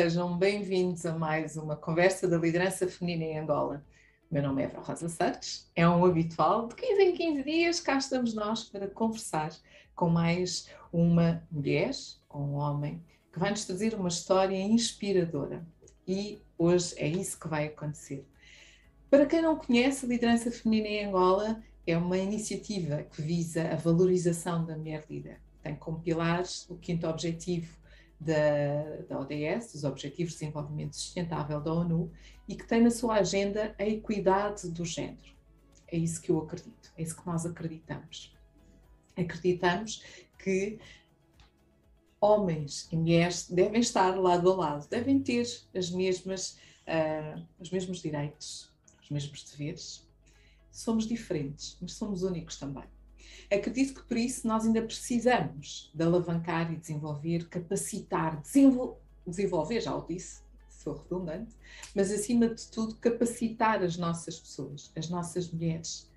Sejam 0.00 0.38
bem-vindos 0.38 1.04
a 1.04 1.18
mais 1.18 1.56
uma 1.56 1.74
conversa 1.74 2.28
da 2.28 2.38
liderança 2.38 2.86
feminina 2.86 3.24
em 3.24 3.38
Angola. 3.40 3.84
Meu 4.30 4.44
nome 4.44 4.62
é 4.62 4.66
Eva 4.66 4.80
Rosa 4.80 5.08
Santos, 5.08 5.68
é 5.74 5.88
um 5.88 6.04
habitual, 6.04 6.68
de 6.68 6.76
15 6.76 7.02
em 7.02 7.16
15 7.16 7.42
dias 7.42 7.80
cá 7.80 7.98
estamos 7.98 8.32
nós 8.32 8.62
para 8.62 8.86
conversar 8.86 9.50
com 9.96 10.08
mais 10.08 10.68
uma 10.92 11.42
mulher 11.50 11.90
ou 12.28 12.42
um 12.42 12.54
homem 12.54 13.02
que 13.32 13.40
vai 13.40 13.50
nos 13.50 13.64
trazer 13.64 13.92
uma 13.92 14.08
história 14.08 14.56
inspiradora. 14.56 15.66
E 16.06 16.40
hoje 16.56 16.94
é 16.96 17.08
isso 17.08 17.36
que 17.36 17.48
vai 17.48 17.66
acontecer. 17.66 18.24
Para 19.10 19.26
quem 19.26 19.42
não 19.42 19.56
conhece, 19.56 20.06
a 20.06 20.08
liderança 20.08 20.48
feminina 20.52 20.86
em 20.86 21.06
Angola 21.06 21.60
é 21.84 21.98
uma 21.98 22.18
iniciativa 22.18 23.02
que 23.02 23.20
visa 23.20 23.68
a 23.68 23.74
valorização 23.74 24.64
da 24.64 24.76
mulher 24.76 25.04
líder. 25.10 25.40
Tem 25.60 25.74
como 25.74 25.98
pilares 25.98 26.70
o 26.70 26.76
quinto 26.76 27.04
objetivo 27.08 27.76
da, 28.20 29.02
da 29.08 29.20
ODS, 29.20 29.72
dos 29.72 29.84
Objetivos 29.84 30.32
de 30.32 30.40
Desenvolvimento 30.40 30.96
Sustentável 30.96 31.60
da 31.60 31.72
ONU, 31.72 32.10
e 32.48 32.56
que 32.56 32.66
tem 32.66 32.82
na 32.82 32.90
sua 32.90 33.16
agenda 33.16 33.74
a 33.78 33.84
equidade 33.84 34.68
do 34.70 34.84
género. 34.84 35.36
É 35.86 35.96
isso 35.96 36.20
que 36.20 36.30
eu 36.30 36.38
acredito, 36.38 36.92
é 36.96 37.02
isso 37.02 37.16
que 37.16 37.26
nós 37.26 37.46
acreditamos. 37.46 38.34
Acreditamos 39.16 40.02
que 40.38 40.78
homens 42.20 42.88
e 42.90 42.96
mulheres 42.96 43.48
devem 43.48 43.80
estar 43.80 44.18
lado 44.18 44.50
a 44.50 44.56
lado, 44.56 44.88
devem 44.88 45.20
ter 45.20 45.46
as 45.74 45.90
mesmas, 45.90 46.58
uh, 46.86 47.42
os 47.58 47.70
mesmos 47.70 48.00
direitos, 48.00 48.70
os 49.02 49.10
mesmos 49.10 49.44
deveres. 49.44 50.06
Somos 50.70 51.06
diferentes, 51.06 51.76
mas 51.80 51.92
somos 51.92 52.22
únicos 52.22 52.58
também. 52.58 52.84
Acredito 53.52 53.94
que 53.94 54.06
por 54.06 54.16
isso 54.16 54.46
nós 54.46 54.66
ainda 54.66 54.82
precisamos 54.82 55.90
de 55.94 56.02
alavancar 56.04 56.72
e 56.72 56.76
desenvolver, 56.76 57.48
capacitar, 57.48 58.40
desenvol 58.40 59.00
desenvolver, 59.26 59.80
já 59.80 59.94
o 59.94 60.06
disse, 60.06 60.40
sou 60.68 60.96
redundante, 60.96 61.54
mas 61.94 62.10
acima 62.10 62.48
de 62.48 62.66
tudo 62.68 62.96
capacitar 62.96 63.82
as 63.82 63.96
nossas 63.96 64.38
pessoas, 64.38 64.90
as 64.96 65.08
nossas 65.08 65.50
mulheres. 65.50 66.10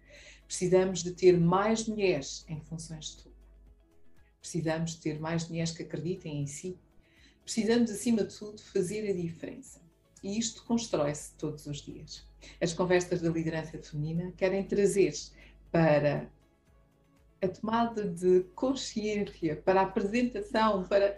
Precisamos 0.47 1.03
de 1.03 1.11
ter 1.11 1.39
mais 1.39 1.87
mulheres 1.87 2.45
em 2.47 2.59
funções 2.61 3.11
de 3.11 3.23
tudo. 3.23 3.35
Precisamos 4.39 4.91
de 4.91 5.01
ter 5.01 5.19
mais 5.19 5.47
mulheres 5.47 5.71
que 5.71 5.83
acreditem 5.83 6.41
em 6.41 6.47
si. 6.47 6.77
Precisamos, 7.43 7.91
acima 7.91 8.23
de 8.23 8.37
tudo, 8.37 8.61
fazer 8.61 9.09
a 9.09 9.13
diferença. 9.13 9.81
E 10.23 10.37
isto 10.37 10.63
constrói-se 10.65 11.33
todos 11.35 11.65
os 11.65 11.81
dias. 11.81 12.25
As 12.59 12.73
conversas 12.73 13.21
da 13.21 13.29
liderança 13.29 13.77
feminina 13.77 14.31
querem 14.33 14.63
trazer 14.63 15.13
para 15.71 16.29
a 17.41 17.47
tomada 17.47 18.07
de 18.07 18.41
consciência, 18.55 19.55
para 19.55 19.81
a 19.81 19.83
apresentação, 19.83 20.87
para 20.87 21.17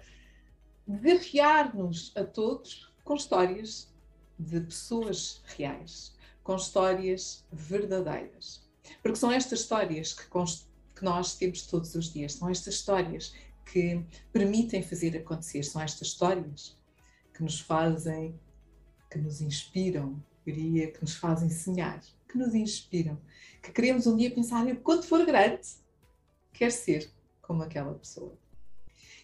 desafiar-nos 0.88 2.12
a 2.16 2.24
todos 2.24 2.92
com 3.04 3.16
histórias 3.16 3.94
de 4.40 4.62
pessoas 4.62 5.42
reais, 5.58 6.16
com 6.44 6.56
histórias 6.56 7.46
verdadeiras. 7.52 8.68
Porque 9.02 9.18
são 9.18 9.32
estas 9.32 9.62
histórias 9.62 10.14
que, 10.14 10.26
que 10.28 11.04
nós 11.04 11.36
temos 11.36 11.68
todos 11.68 11.96
os 11.96 12.12
dias, 12.12 12.34
são 12.34 12.50
estas 12.50 12.76
histórias 12.76 13.34
que 13.66 14.06
permitem 14.32 14.82
fazer 14.82 15.18
acontecer, 15.18 15.64
são 15.64 15.82
estas 15.82 16.10
histórias 16.10 16.78
que 17.34 17.44
nos 17.44 17.60
fazem, 17.60 18.40
que 19.10 19.18
nos 19.18 19.42
inspiram, 19.42 20.22
diria, 20.46 20.92
que 20.92 21.02
nos 21.02 21.16
fazem 21.16 21.50
sonhar, 21.50 22.02
que 22.28 22.38
nos 22.38 22.54
inspiram, 22.54 23.20
que 23.62 23.72
queremos 23.72 24.06
um 24.06 24.18
dia 24.18 24.34
pensar, 24.34 24.66
quando 24.78 25.04
for 25.04 25.26
grande, 25.26 25.62
quer 26.54 26.72
ser 26.72 27.12
como 27.42 27.64
aquela 27.64 27.94
pessoa. 27.94 28.38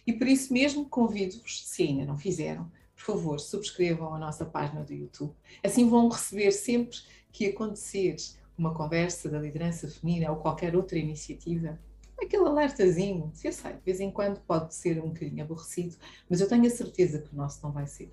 E 0.06 0.12
por 0.12 0.26
isso 0.26 0.52
mesmo 0.52 0.88
convido-vos, 0.88 1.66
se 1.66 1.84
ainda 1.84 2.04
não 2.04 2.18
fizeram, 2.18 2.70
por 2.94 3.02
favor, 3.02 3.40
subscrevam 3.40 4.14
a 4.14 4.18
nossa 4.18 4.44
página 4.44 4.82
do 4.82 4.92
YouTube. 4.92 5.32
Assim 5.64 5.88
vão 5.88 6.08
receber 6.08 6.52
sempre 6.52 6.98
que 7.32 7.46
acontecer 7.46 8.16
uma 8.58 8.74
conversa 8.74 9.28
da 9.28 9.38
liderança 9.38 9.88
feminina 9.88 10.30
ou 10.30 10.36
qualquer 10.36 10.76
outra 10.76 10.98
iniciativa, 10.98 11.78
aquele 12.20 12.44
alertazinho, 12.46 13.32
eu 13.42 13.52
sei, 13.52 13.72
de 13.72 13.80
vez 13.80 14.00
em 14.00 14.10
quando 14.10 14.40
pode 14.40 14.74
ser 14.74 15.02
um 15.02 15.08
bocadinho 15.08 15.42
aborrecido, 15.42 15.96
mas 16.28 16.40
eu 16.40 16.48
tenho 16.48 16.66
a 16.66 16.70
certeza 16.70 17.20
que 17.20 17.32
o 17.32 17.36
nosso 17.36 17.60
não 17.62 17.72
vai 17.72 17.86
ser. 17.86 18.12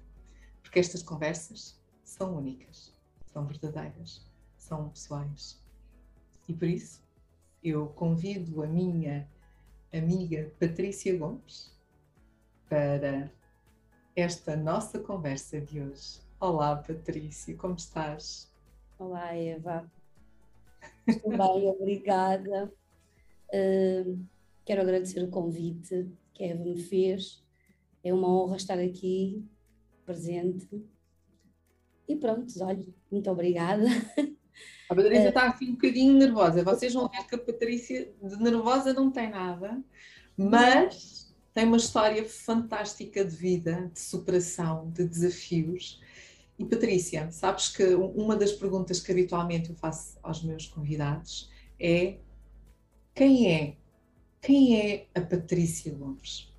Porque 0.62 0.80
estas 0.80 1.04
conversas 1.04 1.80
são 2.04 2.36
únicas, 2.36 2.94
são 3.26 3.46
verdadeiras, 3.46 4.26
são 4.58 4.90
pessoais. 4.90 5.62
E 6.48 6.54
por 6.54 6.68
isso, 6.68 7.02
eu 7.68 7.88
convido 7.88 8.64
a 8.64 8.68
minha 8.68 9.28
amiga 9.94 10.50
Patrícia 10.58 11.18
Gomes 11.18 11.76
para 12.70 13.30
esta 14.16 14.56
nossa 14.56 15.00
conversa 15.00 15.60
de 15.60 15.82
hoje. 15.82 16.22
Olá, 16.40 16.78
Patrícia, 16.78 17.56
como 17.58 17.76
estás? 17.76 18.50
Olá, 18.98 19.36
Eva. 19.36 19.92
Estou 21.06 21.32
bem, 21.32 21.68
obrigada. 21.68 22.72
Uh, 23.50 24.18
quero 24.66 24.82
agradecer 24.82 25.22
o 25.24 25.30
convite 25.30 26.10
que 26.34 26.46
a 26.46 26.48
Eva 26.48 26.64
me 26.64 26.82
fez. 26.82 27.44
É 28.02 28.14
uma 28.14 28.30
honra 28.30 28.56
estar 28.56 28.80
aqui 28.80 29.46
presente. 30.06 30.70
E 32.08 32.16
pronto, 32.16 32.48
olha, 32.64 32.88
muito 33.12 33.30
obrigada. 33.30 33.84
A 34.90 34.96
Patrícia 34.96 35.26
é. 35.26 35.28
está 35.30 35.50
assim 35.50 35.70
um 35.70 35.74
bocadinho 35.74 36.14
nervosa. 36.14 36.64
Vocês 36.64 36.94
vão 36.94 37.10
ver 37.10 37.26
que 37.28 37.36
a 37.36 37.38
Patrícia 37.38 38.10
de 38.22 38.38
nervosa 38.38 38.94
não 38.94 39.12
tem 39.12 39.30
nada, 39.30 39.82
mas 40.38 41.34
tem 41.54 41.66
uma 41.66 41.78
história 41.78 42.24
fantástica 42.24 43.26
de 43.26 43.36
vida, 43.36 43.90
de 43.94 44.00
superação, 44.00 44.90
de 44.92 45.06
desafios. 45.06 46.00
E 46.58 46.66
Patrícia, 46.66 47.30
sabes 47.32 47.70
que 47.70 47.84
uma 47.96 48.36
das 48.36 48.52
perguntas 48.52 49.00
que 49.00 49.12
habitualmente 49.12 49.70
eu 49.70 49.76
faço 49.76 50.18
aos 50.24 50.42
meus 50.44 50.68
convidados 50.68 51.52
é 51.80 52.18
quem 53.14 53.52
é? 53.52 53.76
Quem 54.42 54.80
é 54.80 55.08
a 55.14 55.22
Patrícia 55.22 55.94
Gomes? 55.94 56.52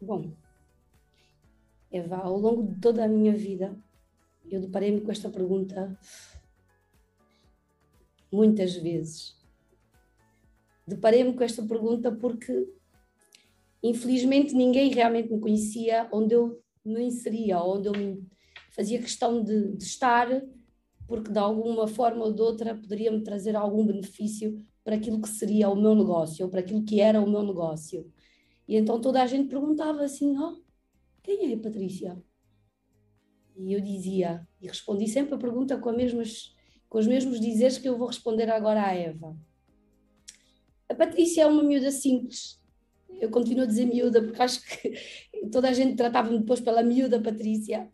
Bom, 0.00 0.30
Eva, 1.90 2.16
ao 2.16 2.38
longo 2.38 2.62
de 2.62 2.80
toda 2.80 3.04
a 3.04 3.08
minha 3.08 3.34
vida, 3.34 3.74
eu 4.50 4.60
deparei-me 4.60 5.00
com 5.00 5.10
esta 5.10 5.28
pergunta 5.28 5.98
muitas 8.30 8.74
vezes. 8.74 9.36
Deparei-me 10.86 11.32
com 11.32 11.42
esta 11.42 11.62
pergunta 11.62 12.12
porque, 12.12 12.68
infelizmente, 13.82 14.54
ninguém 14.54 14.92
realmente 14.92 15.32
me 15.32 15.40
conhecia 15.40 16.08
onde 16.12 16.34
eu 16.34 16.60
me 16.84 17.04
inseria, 17.04 17.60
onde 17.60 17.88
eu 17.88 17.92
me 17.92 18.26
fazia 18.70 19.00
questão 19.00 19.42
de, 19.42 19.76
de 19.76 19.84
estar, 19.84 20.28
porque 21.06 21.30
de 21.30 21.38
alguma 21.38 21.86
forma 21.86 22.24
ou 22.24 22.32
de 22.32 22.42
outra 22.42 22.74
poderia-me 22.74 23.22
trazer 23.22 23.56
algum 23.56 23.86
benefício 23.86 24.62
para 24.82 24.96
aquilo 24.96 25.22
que 25.22 25.28
seria 25.28 25.70
o 25.70 25.76
meu 25.76 25.94
negócio, 25.94 26.44
ou 26.44 26.50
para 26.50 26.60
aquilo 26.60 26.84
que 26.84 27.00
era 27.00 27.20
o 27.20 27.30
meu 27.30 27.42
negócio. 27.42 28.12
E 28.68 28.76
então 28.76 29.00
toda 29.00 29.22
a 29.22 29.26
gente 29.26 29.48
perguntava 29.48 30.02
assim: 30.02 30.36
oh, 30.36 30.60
quem 31.22 31.50
é 31.50 31.54
a 31.54 31.58
Patrícia? 31.58 32.22
E 33.56 33.72
eu 33.72 33.80
dizia, 33.80 34.46
e 34.60 34.66
respondi 34.66 35.06
sempre 35.06 35.34
a 35.34 35.38
pergunta 35.38 35.78
com, 35.78 35.88
a 35.88 35.92
mesmas, 35.92 36.54
com 36.88 36.98
os 36.98 37.06
mesmos 37.06 37.40
dizeres 37.40 37.78
que 37.78 37.88
eu 37.88 37.96
vou 37.96 38.08
responder 38.08 38.50
agora 38.50 38.82
à 38.82 38.94
Eva. 38.94 39.36
A 40.88 40.94
Patrícia 40.94 41.42
é 41.42 41.46
uma 41.46 41.62
miúda 41.62 41.90
simples. 41.90 42.60
Eu 43.20 43.30
continuo 43.30 43.62
a 43.62 43.66
dizer 43.66 43.86
miúda 43.86 44.22
porque 44.22 44.42
acho 44.42 44.60
que 44.66 44.92
toda 45.50 45.68
a 45.68 45.72
gente 45.72 45.96
tratava-me 45.96 46.38
depois 46.38 46.60
pela 46.60 46.82
miúda 46.82 47.20
Patrícia. 47.20 47.90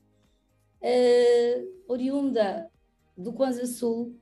Uh, 0.83 1.83
oriunda 1.87 2.71
do 3.17 3.33
Kwanza 3.33 3.67
Sul, 3.67 4.19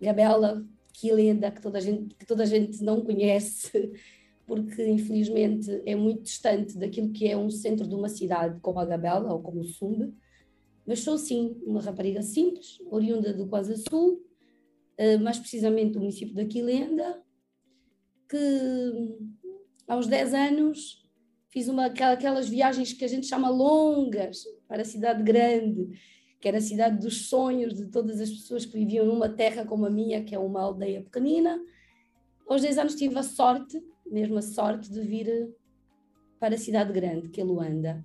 Gabela, 0.00 0.66
que 0.92 1.12
lenda, 1.12 1.50
que 1.50 1.60
toda, 1.60 1.78
a 1.78 1.80
gente, 1.80 2.14
que 2.14 2.26
toda 2.26 2.42
a 2.42 2.46
gente 2.46 2.82
não 2.82 3.00
conhece, 3.00 3.92
porque 4.46 4.88
infelizmente 4.88 5.82
é 5.84 5.96
muito 5.96 6.22
distante 6.22 6.78
daquilo 6.78 7.12
que 7.12 7.26
é 7.26 7.36
um 7.36 7.50
centro 7.50 7.86
de 7.86 7.94
uma 7.94 8.08
cidade 8.08 8.60
como 8.60 8.78
a 8.78 8.84
Gabela 8.84 9.32
ou 9.32 9.42
como 9.42 9.60
o 9.60 9.64
Sumbe, 9.64 10.14
mas 10.86 11.00
sou 11.00 11.18
sim 11.18 11.60
uma 11.66 11.80
rapariga 11.80 12.22
simples, 12.22 12.78
oriunda 12.88 13.34
do 13.34 13.48
Quasa 13.48 13.76
Sul, 13.76 14.24
eh, 14.96 15.18
mais 15.18 15.38
precisamente 15.38 15.94
do 15.94 16.00
município 16.00 16.34
da 16.34 16.44
Quilenda, 16.44 17.20
que 18.28 19.18
aos 19.88 20.06
10 20.06 20.32
anos 20.32 21.04
fiz 21.50 21.68
uma, 21.68 21.86
aquelas 21.86 22.48
viagens 22.48 22.92
que 22.92 23.04
a 23.04 23.08
gente 23.08 23.26
chama 23.26 23.50
longas 23.50 24.44
para 24.68 24.82
a 24.82 24.84
cidade 24.84 25.24
grande, 25.24 25.88
que 26.40 26.46
era 26.46 26.58
a 26.58 26.62
cidade 26.62 27.00
dos 27.00 27.28
sonhos 27.28 27.74
de 27.74 27.86
todas 27.88 28.20
as 28.20 28.30
pessoas 28.30 28.64
que 28.64 28.78
viviam 28.78 29.06
numa 29.06 29.28
terra 29.28 29.64
como 29.64 29.86
a 29.86 29.90
minha, 29.90 30.22
que 30.22 30.34
é 30.34 30.38
uma 30.38 30.62
aldeia 30.62 31.02
pequenina. 31.02 31.58
Aos 32.48 32.62
10 32.62 32.78
anos 32.78 32.94
tive 32.94 33.18
a 33.18 33.22
sorte 33.24 33.82
mesmo 34.10 34.38
a 34.38 34.42
sorte 34.42 34.90
de 34.90 35.00
vir 35.00 35.54
para 36.38 36.54
a 36.54 36.58
cidade 36.58 36.92
grande, 36.92 37.28
que 37.28 37.40
é 37.40 37.44
Luanda. 37.44 38.04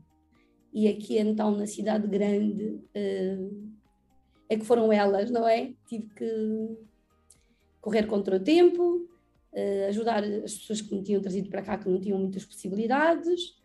E 0.73 0.87
aqui 0.87 1.17
então 1.17 1.51
na 1.51 1.67
cidade 1.67 2.07
grande 2.07 2.63
uh, 2.63 3.73
é 4.49 4.57
que 4.57 4.65
foram 4.65 4.91
elas, 4.91 5.29
não 5.29 5.47
é? 5.47 5.73
Tive 5.87 6.07
que 6.15 6.77
correr 7.81 8.07
contra 8.07 8.37
o 8.37 8.39
tempo, 8.39 9.07
uh, 9.53 9.87
ajudar 9.89 10.23
as 10.23 10.55
pessoas 10.55 10.81
que 10.81 10.95
me 10.95 11.03
tinham 11.03 11.21
trazido 11.21 11.49
para 11.49 11.61
cá, 11.61 11.77
que 11.77 11.89
não 11.89 11.99
tinham 11.99 12.19
muitas 12.19 12.45
possibilidades. 12.45 13.59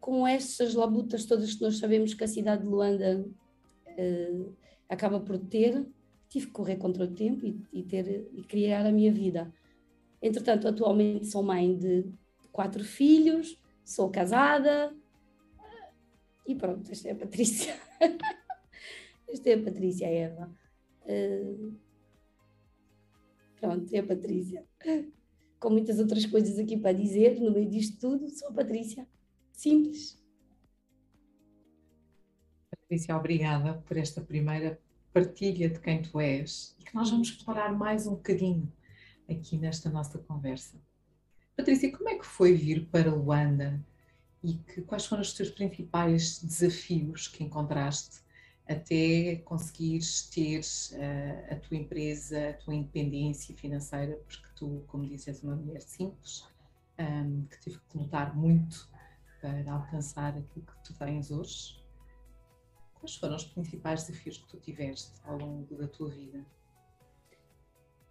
com 0.00 0.26
estas 0.26 0.74
labutas 0.74 1.26
todas 1.26 1.54
que 1.54 1.62
nós 1.62 1.78
sabemos 1.78 2.14
que 2.14 2.24
a 2.24 2.28
cidade 2.28 2.62
de 2.62 2.68
Luanda 2.68 3.24
acaba 4.88 5.20
por 5.20 5.38
ter, 5.38 5.86
tive 6.30 6.46
que 6.46 6.52
correr 6.52 6.76
contra 6.76 7.04
o 7.04 7.08
tempo 7.08 7.46
e, 7.46 7.60
e, 7.72 7.82
ter, 7.82 8.26
e 8.32 8.42
criar 8.42 8.86
a 8.86 8.92
minha 8.92 9.12
vida. 9.12 9.52
Entretanto, 10.22 10.68
atualmente 10.68 11.26
sou 11.26 11.42
mãe 11.42 11.76
de 11.76 12.04
quatro 12.52 12.84
filhos, 12.84 13.58
sou 13.84 14.10
casada 14.10 14.94
e 16.46 16.54
pronto, 16.54 16.90
esta 16.90 17.08
é 17.08 17.12
a 17.12 17.16
Patrícia. 17.16 17.74
esta 19.28 19.50
é 19.50 19.54
a 19.54 19.62
Patrícia 19.62 20.06
Eva. 20.06 20.50
Uh, 21.04 21.74
pronto, 23.60 23.92
é 23.94 23.98
a 23.98 24.06
Patrícia. 24.06 24.66
Com 25.58 25.70
muitas 25.70 25.98
outras 25.98 26.26
coisas 26.26 26.58
aqui 26.58 26.76
para 26.76 26.92
dizer, 26.92 27.40
no 27.40 27.52
meio 27.52 27.68
disto 27.68 27.98
tudo, 28.00 28.28
sou 28.30 28.48
a 28.48 28.52
Patrícia. 28.52 29.06
Simples. 29.52 30.20
Patrícia, 32.70 33.16
obrigada 33.16 33.74
por 33.86 33.96
esta 33.96 34.20
primeira 34.20 34.80
partilha 35.12 35.68
de 35.68 35.78
quem 35.80 36.02
tu 36.02 36.20
és 36.20 36.74
e 36.78 36.84
que 36.84 36.94
nós 36.94 37.10
vamos 37.10 37.28
explorar 37.28 37.72
mais 37.72 38.06
um 38.06 38.14
bocadinho 38.14 38.70
aqui 39.30 39.56
nesta 39.56 39.88
nossa 39.88 40.18
conversa. 40.18 40.80
Patrícia, 41.56 41.90
como 41.96 42.08
é 42.08 42.18
que 42.18 42.26
foi 42.26 42.54
vir 42.54 42.86
para 42.86 43.14
Luanda 43.14 43.84
e 44.42 44.54
que, 44.54 44.82
quais 44.82 45.06
foram 45.06 45.22
os 45.22 45.32
teus 45.32 45.50
principais 45.50 46.42
desafios 46.42 47.28
que 47.28 47.44
encontraste 47.44 48.20
até 48.66 49.36
conseguires 49.44 50.28
ter 50.28 50.60
uh, 50.60 51.52
a 51.52 51.56
tua 51.56 51.76
empresa, 51.76 52.50
a 52.50 52.52
tua 52.54 52.74
independência 52.74 53.54
financeira, 53.56 54.16
porque 54.24 54.46
tu, 54.54 54.84
como 54.86 55.06
dizes, 55.06 55.28
és 55.28 55.42
uma 55.42 55.56
mulher 55.56 55.82
simples, 55.82 56.44
um, 56.98 57.02
ehm, 57.02 57.42
que 57.46 57.60
tive 57.60 57.80
que 57.88 57.98
lutar 57.98 58.36
muito 58.36 58.88
para 59.40 59.72
alcançar 59.72 60.36
aquilo 60.36 60.64
que 60.64 60.84
tu 60.84 60.94
tens 60.94 61.30
hoje? 61.30 61.82
Quais 62.94 63.16
foram 63.16 63.34
os 63.34 63.44
principais 63.44 64.04
desafios 64.04 64.38
que 64.38 64.46
tu 64.46 64.58
tiveste 64.58 65.12
ao 65.24 65.36
longo 65.36 65.74
da 65.74 65.88
tua 65.88 66.10
vida? 66.10 66.44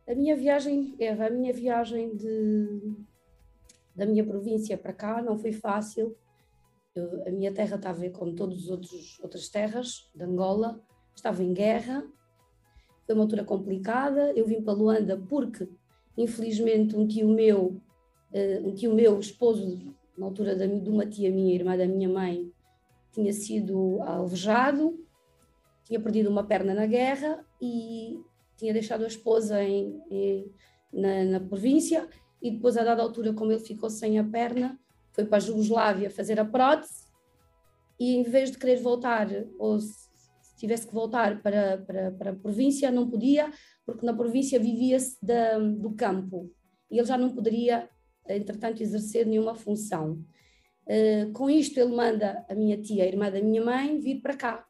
A 0.10 0.16
minha 0.16 0.36
viagem, 0.36 0.96
Eva, 0.98 1.28
a 1.28 1.30
minha 1.30 1.54
viagem 1.54 2.16
de, 2.16 2.96
da 3.96 4.08
minha 4.08 4.26
província 4.26 4.76
para 4.76 4.92
cá 4.92 5.22
não 5.22 5.38
foi 5.38 5.52
fácil. 5.52 6.18
Eu, 6.96 7.28
a 7.28 7.30
minha 7.30 7.54
terra 7.54 7.76
estava, 7.76 8.10
como 8.10 8.34
todas 8.34 8.68
as 8.72 9.20
outras 9.20 9.50
terras 9.50 10.10
de 10.16 10.24
Angola, 10.24 10.82
estava 11.16 11.44
em 11.44 11.54
guerra. 11.54 12.04
Foi 13.06 13.14
uma 13.14 13.24
altura 13.24 13.44
complicada. 13.44 14.34
Eu 14.34 14.48
vim 14.48 14.64
para 14.64 14.74
Luanda 14.74 15.16
porque, 15.16 15.70
infelizmente, 16.18 16.96
um 16.96 17.08
tio 17.08 17.30
meu, 17.30 17.80
uh, 18.34 18.68
um 18.68 18.74
tio 18.74 18.96
meu, 18.96 19.20
esposo 19.20 19.96
na 20.18 20.26
altura 20.26 20.56
de 20.56 20.90
uma 20.90 21.06
tia 21.06 21.32
minha, 21.32 21.54
irmã 21.54 21.78
da 21.78 21.86
minha 21.86 22.10
mãe, 22.10 22.52
tinha 23.12 23.32
sido 23.32 24.02
alvejado, 24.02 25.06
tinha 25.84 26.00
perdido 26.00 26.32
uma 26.32 26.44
perna 26.44 26.74
na 26.74 26.88
guerra 26.88 27.46
e 27.62 28.20
tinha 28.60 28.74
deixado 28.74 29.04
a 29.04 29.08
esposa 29.08 29.64
em, 29.64 30.02
em, 30.12 30.52
na, 30.94 31.24
na, 31.24 31.40
província 31.40 32.08
e 32.42 32.52
depois, 32.52 32.78
a 32.78 32.84
dada 32.84 33.02
altura, 33.02 33.34
como 33.34 33.52
ele 33.52 33.62
ficou 33.62 33.90
sem 33.90 34.20
a 34.20 34.24
perna, 34.24 34.80
foi 35.12 35.26
para 35.26 35.38
a 35.38 35.42
Jugoslávia 35.42 36.10
fazer 36.10 36.40
a 36.40 36.46
prótese 36.46 37.06
e 38.00 38.16
em 38.16 38.24
vez 38.24 38.52
de 38.52 38.58
querer 38.58 38.82
voltar, 38.82 39.28
ou 39.58 39.80
se 39.80 40.10
tivesse 40.58 40.88
que 40.88 40.94
voltar 40.94 41.42
para, 41.42 41.78
para, 41.80 42.12
para 42.12 42.32
a 42.32 42.36
província, 42.36 42.92
não 42.92 43.10
podia, 43.10 43.52
porque 43.86 44.06
na 44.06 44.14
província 44.14 44.60
vivia-se 44.60 45.18
do 45.80 45.94
campo 45.96 46.54
e 46.92 46.98
ele 46.98 47.08
já 47.08 47.18
não 47.18 47.30
poderia 47.30 47.90
entretanto, 48.36 48.82
exercer 48.82 49.26
nenhuma 49.26 49.56
função. 49.56 50.24
Uh, 50.86 51.32
com 51.34 51.50
isto, 51.50 51.80
ele 51.80 51.96
manda 51.96 52.46
a 52.50 52.56
minha 52.56 52.78
tia, 52.78 53.04
a 53.04 53.08
irmã 53.08 53.32
da 53.32 53.42
minha 53.42 53.64
mãe, 53.64 54.00
vir 54.00 54.22
para 54.22 54.36
cá. 54.36 54.68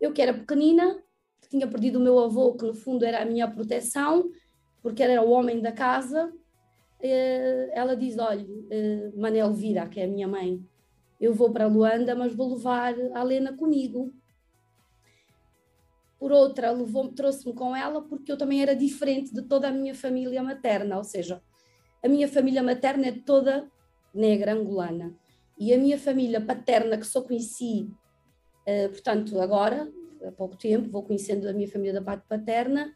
Eu, 0.00 0.12
que 0.12 0.22
era 0.22 0.32
pequenina, 0.32 0.94
que 0.94 1.02
tinha 1.48 1.66
perdido 1.66 1.98
o 1.98 2.02
meu 2.02 2.18
avô, 2.18 2.54
que 2.54 2.64
no 2.64 2.74
fundo 2.74 3.04
era 3.04 3.22
a 3.22 3.24
minha 3.24 3.48
proteção, 3.48 4.30
porque 4.82 5.02
era 5.02 5.22
o 5.22 5.30
homem 5.30 5.60
da 5.60 5.72
casa, 5.72 6.26
uh, 6.26 7.70
ela 7.72 7.94
diz: 7.96 8.18
Olha, 8.18 8.44
uh, 8.44 9.20
Manel 9.20 9.52
Vira, 9.52 9.88
que 9.88 10.00
é 10.00 10.04
a 10.04 10.08
minha 10.08 10.28
mãe, 10.28 10.62
eu 11.20 11.34
vou 11.34 11.50
para 11.50 11.66
Luanda, 11.66 12.14
mas 12.14 12.34
vou 12.34 12.54
levar 12.54 12.94
a 13.14 13.22
Lena 13.22 13.56
comigo. 13.56 14.12
Por 16.18 16.32
outra, 16.32 16.74
trouxe-me 17.14 17.54
com 17.54 17.74
ela 17.74 18.02
porque 18.02 18.30
eu 18.30 18.36
também 18.36 18.60
era 18.60 18.74
diferente 18.74 19.32
de 19.32 19.42
toda 19.42 19.68
a 19.68 19.72
minha 19.72 19.94
família 19.94 20.42
materna, 20.42 20.96
ou 20.96 21.04
seja, 21.04 21.40
a 22.02 22.08
minha 22.08 22.28
família 22.28 22.62
materna 22.62 23.06
é 23.06 23.12
toda 23.12 23.70
negra, 24.12 24.52
angolana. 24.52 25.14
E 25.58 25.72
a 25.72 25.78
minha 25.78 25.98
família 25.98 26.40
paterna, 26.40 26.96
que 26.96 27.06
só 27.06 27.20
conheci, 27.20 27.90
uh, 28.66 28.88
portanto, 28.90 29.40
agora, 29.40 29.90
há 30.24 30.32
pouco 30.32 30.56
tempo, 30.56 30.90
vou 30.90 31.02
conhecendo 31.02 31.48
a 31.48 31.52
minha 31.52 31.68
família 31.68 31.92
da 31.92 32.02
parte 32.02 32.26
paterna, 32.26 32.94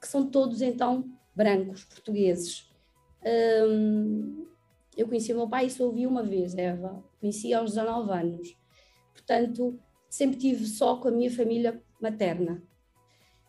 que 0.00 0.06
são 0.06 0.30
todos 0.30 0.62
então 0.62 1.10
brancos, 1.34 1.84
portugueses. 1.84 2.70
Um, 3.24 4.46
eu 4.96 5.06
conheci 5.06 5.32
o 5.32 5.36
meu 5.36 5.48
pai 5.48 5.66
e 5.66 5.70
só 5.70 5.84
ouvi 5.84 6.06
uma 6.06 6.22
vez, 6.22 6.54
Eva. 6.56 7.02
Conheci 7.20 7.52
aos 7.54 7.70
19 7.70 8.10
anos. 8.12 8.56
Portanto, 9.12 9.78
sempre 10.08 10.38
tive 10.38 10.66
só 10.66 10.96
com 10.96 11.08
a 11.08 11.10
minha 11.10 11.30
família 11.30 11.82
materna. 12.00 12.62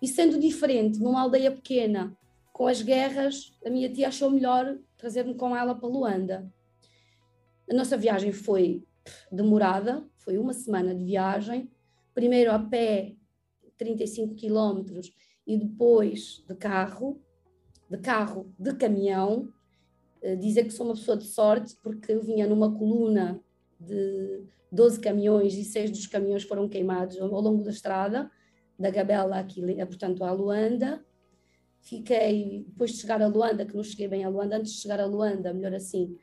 E 0.02 0.08
sendo 0.08 0.40
diferente, 0.40 1.00
numa 1.00 1.22
aldeia 1.22 1.52
pequena, 1.52 2.18
com 2.52 2.68
as 2.68 2.82
guerras, 2.82 3.58
a 3.66 3.70
minha 3.70 3.92
tia 3.92 4.08
achou 4.08 4.30
melhor 4.30 4.78
trazer-me 4.98 5.36
com 5.36 5.56
ela 5.56 5.74
para 5.76 5.88
Luanda. 5.88 6.52
A 7.70 7.74
nossa 7.74 7.98
viagem 7.98 8.32
foi 8.32 8.84
demorada, 9.32 10.06
foi 10.18 10.38
uma 10.38 10.54
semana 10.54 10.94
de 10.94 11.04
viagem, 11.04 11.72
primeiro 12.14 12.52
a 12.52 12.60
pé, 12.60 13.16
35 13.78 14.36
quilómetros, 14.36 15.12
e 15.46 15.58
depois 15.58 16.44
de 16.48 16.56
carro, 16.56 17.22
de 17.90 17.98
carro, 17.98 18.54
de 18.58 18.74
caminhão. 18.76 19.52
Eh, 20.22 20.36
dizer 20.36 20.66
que 20.66 20.72
sou 20.72 20.86
uma 20.86 20.96
pessoa 20.96 21.18
de 21.18 21.26
sorte, 21.26 21.76
porque 21.82 22.12
eu 22.12 22.22
vinha 22.22 22.48
numa 22.48 22.78
coluna 22.78 23.42
de 23.80 24.44
12 24.72 25.00
caminhões 25.00 25.56
e 25.56 25.64
seis 25.64 25.90
dos 25.90 26.08
caminhões 26.08 26.44
foram 26.44 26.70
queimados 26.70 27.20
ao 27.20 27.28
longo 27.42 27.64
da 27.64 27.72
estrada, 27.72 28.32
da 28.78 28.90
Gabela, 28.90 29.40
aqui, 29.40 29.62
portanto, 29.86 30.24
à 30.24 30.32
Luanda. 30.32 31.04
Fiquei, 31.82 32.64
depois 32.68 32.92
de 32.92 32.98
chegar 32.98 33.22
a 33.22 33.28
Luanda, 33.28 33.66
que 33.66 33.76
não 33.76 33.84
cheguei 33.84 34.08
bem 34.08 34.24
a 34.24 34.30
Luanda, 34.30 34.58
antes 34.58 34.74
de 34.74 34.80
chegar 34.80 35.00
a 35.00 35.06
Luanda, 35.06 35.54
melhor 35.54 35.74
assim, 35.74 36.16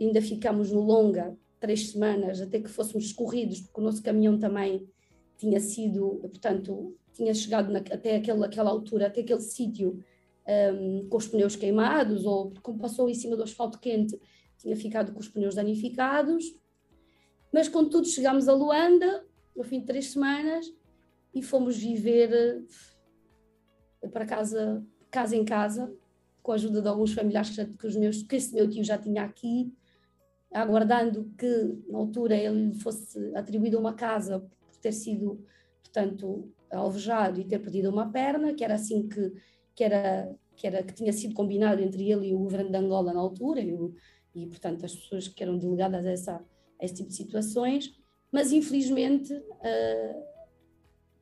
ainda 0.00 0.20
ficamos 0.22 0.72
no 0.72 0.80
Longa 0.80 1.36
três 1.60 1.90
semanas 1.90 2.40
até 2.40 2.58
que 2.58 2.68
fôssemos 2.68 3.04
escorridos, 3.04 3.60
porque 3.60 3.80
o 3.80 3.84
nosso 3.84 4.02
caminhão 4.02 4.38
também 4.38 4.88
tinha 5.42 5.58
sido, 5.58 6.20
portanto, 6.20 6.96
tinha 7.12 7.34
chegado 7.34 7.72
na, 7.72 7.80
até 7.80 8.14
aquele, 8.16 8.44
aquela 8.44 8.70
altura, 8.70 9.08
até 9.08 9.22
aquele 9.22 9.40
sítio 9.40 9.98
um, 10.46 11.08
com 11.08 11.16
os 11.16 11.26
pneus 11.26 11.56
queimados, 11.56 12.24
ou 12.24 12.52
como 12.62 12.78
passou 12.78 13.08
em 13.08 13.14
cima 13.14 13.34
do 13.34 13.42
asfalto 13.42 13.80
quente, 13.80 14.16
tinha 14.56 14.76
ficado 14.76 15.12
com 15.12 15.18
os 15.18 15.28
pneus 15.28 15.56
danificados. 15.56 16.44
Mas, 17.52 17.68
contudo, 17.68 18.06
chegámos 18.06 18.48
a 18.48 18.54
Luanda, 18.54 19.26
no 19.54 19.64
fim 19.64 19.80
de 19.80 19.86
três 19.86 20.12
semanas, 20.12 20.72
e 21.34 21.42
fomos 21.42 21.76
viver 21.76 22.64
eh, 24.00 24.08
para 24.08 24.24
casa 24.24 24.86
casa 25.10 25.36
em 25.36 25.44
casa, 25.44 25.92
com 26.42 26.52
a 26.52 26.54
ajuda 26.54 26.80
de 26.80 26.88
alguns 26.88 27.12
familiares 27.12 27.50
que, 27.50 27.56
já, 27.56 27.66
que, 27.66 27.86
os 27.86 27.96
meus, 27.96 28.22
que 28.22 28.36
esse 28.36 28.54
meu 28.54 28.68
tio 28.70 28.82
já 28.82 28.96
tinha 28.96 29.24
aqui, 29.24 29.70
aguardando 30.52 31.30
que 31.36 31.78
na 31.88 31.98
altura 31.98 32.34
ele 32.34 32.72
fosse 32.74 33.18
atribuído 33.34 33.78
uma 33.78 33.92
casa 33.92 34.48
ter 34.82 34.92
sido, 34.92 35.44
portanto, 35.82 36.52
alvejado 36.70 37.40
e 37.40 37.44
ter 37.44 37.58
perdido 37.58 37.88
uma 37.90 38.10
perna, 38.10 38.54
que 38.54 38.64
era 38.64 38.74
assim 38.74 39.08
que, 39.08 39.32
que 39.74 39.84
era 39.84 40.34
que 40.54 40.66
era 40.66 40.82
que 40.82 40.92
tinha 40.92 41.12
sido 41.12 41.34
combinado 41.34 41.82
entre 41.82 42.10
ele 42.10 42.28
e 42.28 42.34
o 42.34 42.38
governo 42.38 42.70
de 42.70 42.76
Angola 42.76 43.12
na 43.12 43.20
altura 43.20 43.60
e, 43.60 43.72
o, 43.74 43.94
e 44.34 44.46
portanto 44.46 44.84
as 44.84 44.94
pessoas 44.94 45.28
que 45.28 45.42
eram 45.42 45.58
delegadas 45.58 46.04
a, 46.06 46.10
essa, 46.10 46.36
a 46.80 46.84
esse 46.84 46.94
tipo 46.94 47.08
de 47.08 47.16
situações, 47.16 47.92
mas 48.30 48.52
infelizmente 48.52 49.32
uh, 49.34 50.24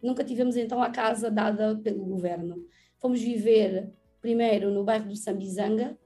nunca 0.02 0.24
tivemos 0.24 0.56
então 0.56 0.82
a 0.82 0.90
casa 0.90 1.30
dada 1.30 1.76
pelo 1.76 2.04
governo. 2.04 2.64
Fomos 2.98 3.20
viver 3.20 3.92
primeiro 4.20 4.70
no 4.70 4.84
bairro 4.84 5.08
do 5.08 5.16
Sambizanga 5.16 5.98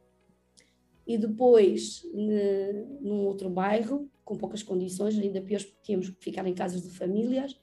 e 1.07 1.19
depois 1.19 2.03
ne, 2.15 2.73
num 3.01 3.25
outro 3.27 3.51
bairro, 3.51 4.09
com 4.25 4.37
poucas 4.37 4.63
condições, 4.63 5.19
ainda 5.19 5.41
piores 5.41 5.67
porque 5.67 5.83
tínhamos 5.83 6.09
que 6.09 6.23
ficar 6.23 6.47
em 6.47 6.55
casas 6.55 6.83
de 6.83 6.91
famílias, 6.91 7.61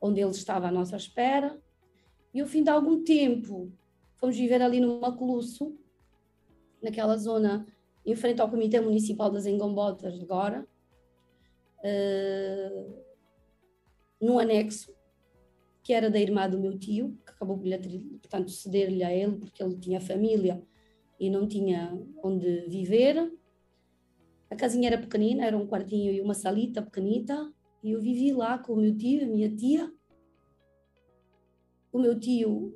onde 0.00 0.20
ele 0.20 0.30
estava 0.30 0.68
à 0.68 0.72
nossa 0.72 0.96
espera. 0.96 1.60
E 2.34 2.40
ao 2.40 2.46
fim 2.46 2.62
de 2.62 2.70
algum 2.70 3.04
tempo, 3.04 3.72
fomos 4.16 4.36
viver 4.36 4.60
ali 4.60 4.80
no 4.80 5.00
Maculusso, 5.00 5.78
naquela 6.82 7.16
zona 7.16 7.66
em 8.04 8.16
frente 8.16 8.40
ao 8.40 8.50
Comitê 8.50 8.80
Municipal 8.80 9.30
das 9.30 9.46
Engombotas 9.46 10.20
agora, 10.20 10.66
uh, 11.78 13.02
num 14.20 14.38
anexo 14.38 14.92
que 15.82 15.92
era 15.92 16.10
da 16.10 16.18
irmã 16.18 16.48
do 16.48 16.58
meu 16.58 16.78
tio, 16.78 17.18
que 17.24 17.32
acabou 17.32 17.58
por, 17.58 17.68
portanto, 18.20 18.50
ceder-lhe 18.50 19.02
a 19.02 19.12
ele, 19.12 19.36
porque 19.36 19.62
ele 19.62 19.76
tinha 19.76 20.00
família 20.00 20.62
e 21.18 21.28
não 21.28 21.46
tinha 21.46 21.92
onde 22.22 22.68
viver. 22.68 23.32
A 24.52 24.54
casinha 24.54 24.88
era 24.90 24.98
pequenina, 24.98 25.46
era 25.46 25.56
um 25.56 25.66
quartinho 25.66 26.12
e 26.12 26.20
uma 26.20 26.34
salita 26.34 26.82
pequenita, 26.82 27.50
e 27.82 27.92
eu 27.92 28.00
vivi 28.02 28.34
lá 28.34 28.58
com 28.58 28.74
o 28.74 28.76
meu 28.76 28.94
tio, 28.94 29.24
a 29.24 29.26
minha 29.26 29.48
tia. 29.48 29.90
O 31.90 31.98
meu 31.98 32.20
tio, 32.20 32.70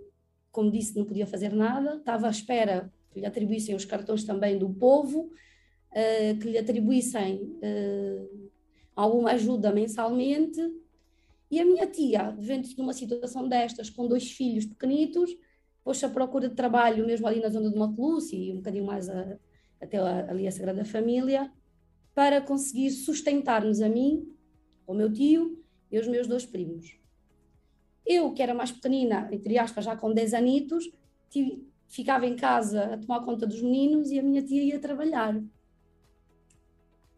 como 0.51 0.71
disse, 0.71 0.97
não 0.97 1.05
podia 1.05 1.27
fazer 1.27 1.53
nada, 1.53 1.97
estava 1.97 2.29
à 2.29 2.31
espera 2.31 2.91
que 3.11 3.21
lhe 3.21 3.27
atribuíssem 3.27 3.75
os 3.75 3.85
cartões 3.85 4.25
também 4.25 4.59
do 4.59 4.71
povo, 4.71 5.31
uh, 5.91 6.39
que 6.41 6.49
lhe 6.49 6.57
atribuíssem 6.57 7.43
uh, 7.43 8.51
alguma 8.95 9.33
ajuda 9.33 9.71
mensalmente. 9.71 10.59
E 11.51 11.61
a 11.61 11.65
minha 11.65 11.87
tia, 11.87 12.35
vendo-se 12.39 12.79
numa 12.79 12.95
situação 12.95 13.47
destas, 13.47 13.91
com 13.91 14.09
dois 14.09 14.31
filhos 14.31 14.65
pequenitos, 14.65 15.31
pôs-se 15.85 16.07
à 16.07 16.09
procura 16.09 16.49
de 16.49 16.55
trabalho 16.55 17.05
mesmo 17.05 17.27
ali 17.27 17.39
na 17.39 17.51
zona 17.51 17.71
de 17.71 17.79
Maclúcia 17.79 18.35
e 18.35 18.51
um 18.51 18.57
bocadinho 18.57 18.87
mais 18.87 19.11
a, 19.11 19.39
até 19.79 19.99
ali 19.99 20.49
a 20.49 20.51
Sagrada 20.51 20.83
Família, 20.83 21.53
para 22.17 22.41
conseguir 22.41 22.91
sustentar-nos 22.93 23.83
a 23.83 23.91
mim, 23.91 24.27
o 24.87 24.95
meu 24.95 25.13
tio 25.13 25.63
e 25.93 25.99
os 25.99 26.09
meus 26.09 26.27
dois 26.27 26.47
primos. 26.47 26.99
Eu, 28.07 28.33
que 28.33 28.43
era 28.43 28.55
mais 28.55 28.73
pequenina, 28.73 29.29
entre 29.31 29.59
aspas, 29.59 29.85
já 29.85 29.95
com 29.95 30.15
10 30.15 30.33
anitos, 30.33 30.91
tive, 31.29 31.69
ficava 31.87 32.25
em 32.25 32.35
casa 32.35 32.95
a 32.95 32.97
tomar 32.97 33.23
conta 33.23 33.47
dos 33.47 33.61
meninos 33.61 34.11
e 34.11 34.19
a 34.19 34.23
minha 34.23 34.43
tia 34.43 34.63
ia 34.63 34.79
trabalhar. 34.79 35.39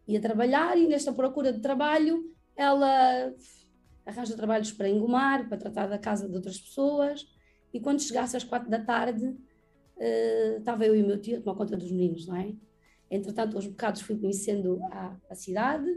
Ia 0.09 0.21
trabalhar 0.21 0.77
e 0.77 0.89
nesta 0.89 1.13
procura 1.13 1.53
de 1.53 1.61
trabalho 1.61 2.35
ela 2.57 3.33
arranja 4.05 4.35
trabalhos 4.35 4.73
para 4.73 4.89
engomar, 4.89 5.49
para 5.49 5.59
tratar 5.59 5.87
da 5.87 5.99
casa 5.99 6.29
de 6.29 6.35
outras 6.35 6.59
pessoas 6.59 7.25
e 7.73 7.79
quando 7.79 8.03
chegasse 8.03 8.37
às 8.37 8.43
quatro 8.43 8.69
da 8.69 8.81
tarde 8.81 9.27
uh, 9.29 10.59
estava 10.59 10.85
eu 10.85 10.97
e 10.97 11.05
o 11.05 11.07
meu 11.07 11.21
tio 11.21 11.39
a 11.39 11.41
tomar 11.41 11.57
conta 11.57 11.77
dos 11.77 11.93
meninos, 11.93 12.27
não 12.27 12.35
é? 12.35 12.53
Entretanto, 13.11 13.57
aos 13.57 13.67
bocados 13.67 14.03
fui 14.03 14.19
conhecendo 14.19 14.81
a, 14.91 15.17
a 15.31 15.35
cidade, 15.35 15.89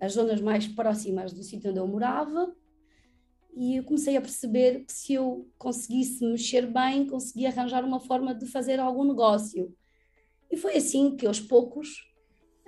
as 0.00 0.12
zonas 0.12 0.40
mais 0.40 0.68
próximas 0.68 1.32
do 1.32 1.42
sítio 1.42 1.70
onde 1.70 1.80
eu 1.80 1.86
morava, 1.86 2.54
e 3.54 3.76
eu 3.76 3.82
comecei 3.82 4.16
a 4.16 4.20
perceber 4.20 4.84
que 4.84 4.92
se 4.92 5.14
eu 5.14 5.50
conseguisse 5.58 6.24
mexer 6.24 6.64
bem, 6.66 7.06
conseguia 7.08 7.48
arranjar 7.48 7.84
uma 7.84 7.98
forma 7.98 8.32
de 8.32 8.46
fazer 8.46 8.78
algum 8.78 9.02
negócio. 9.02 9.74
E 10.48 10.56
foi 10.56 10.76
assim 10.76 11.16
que, 11.16 11.26
aos 11.26 11.40
poucos, 11.40 11.88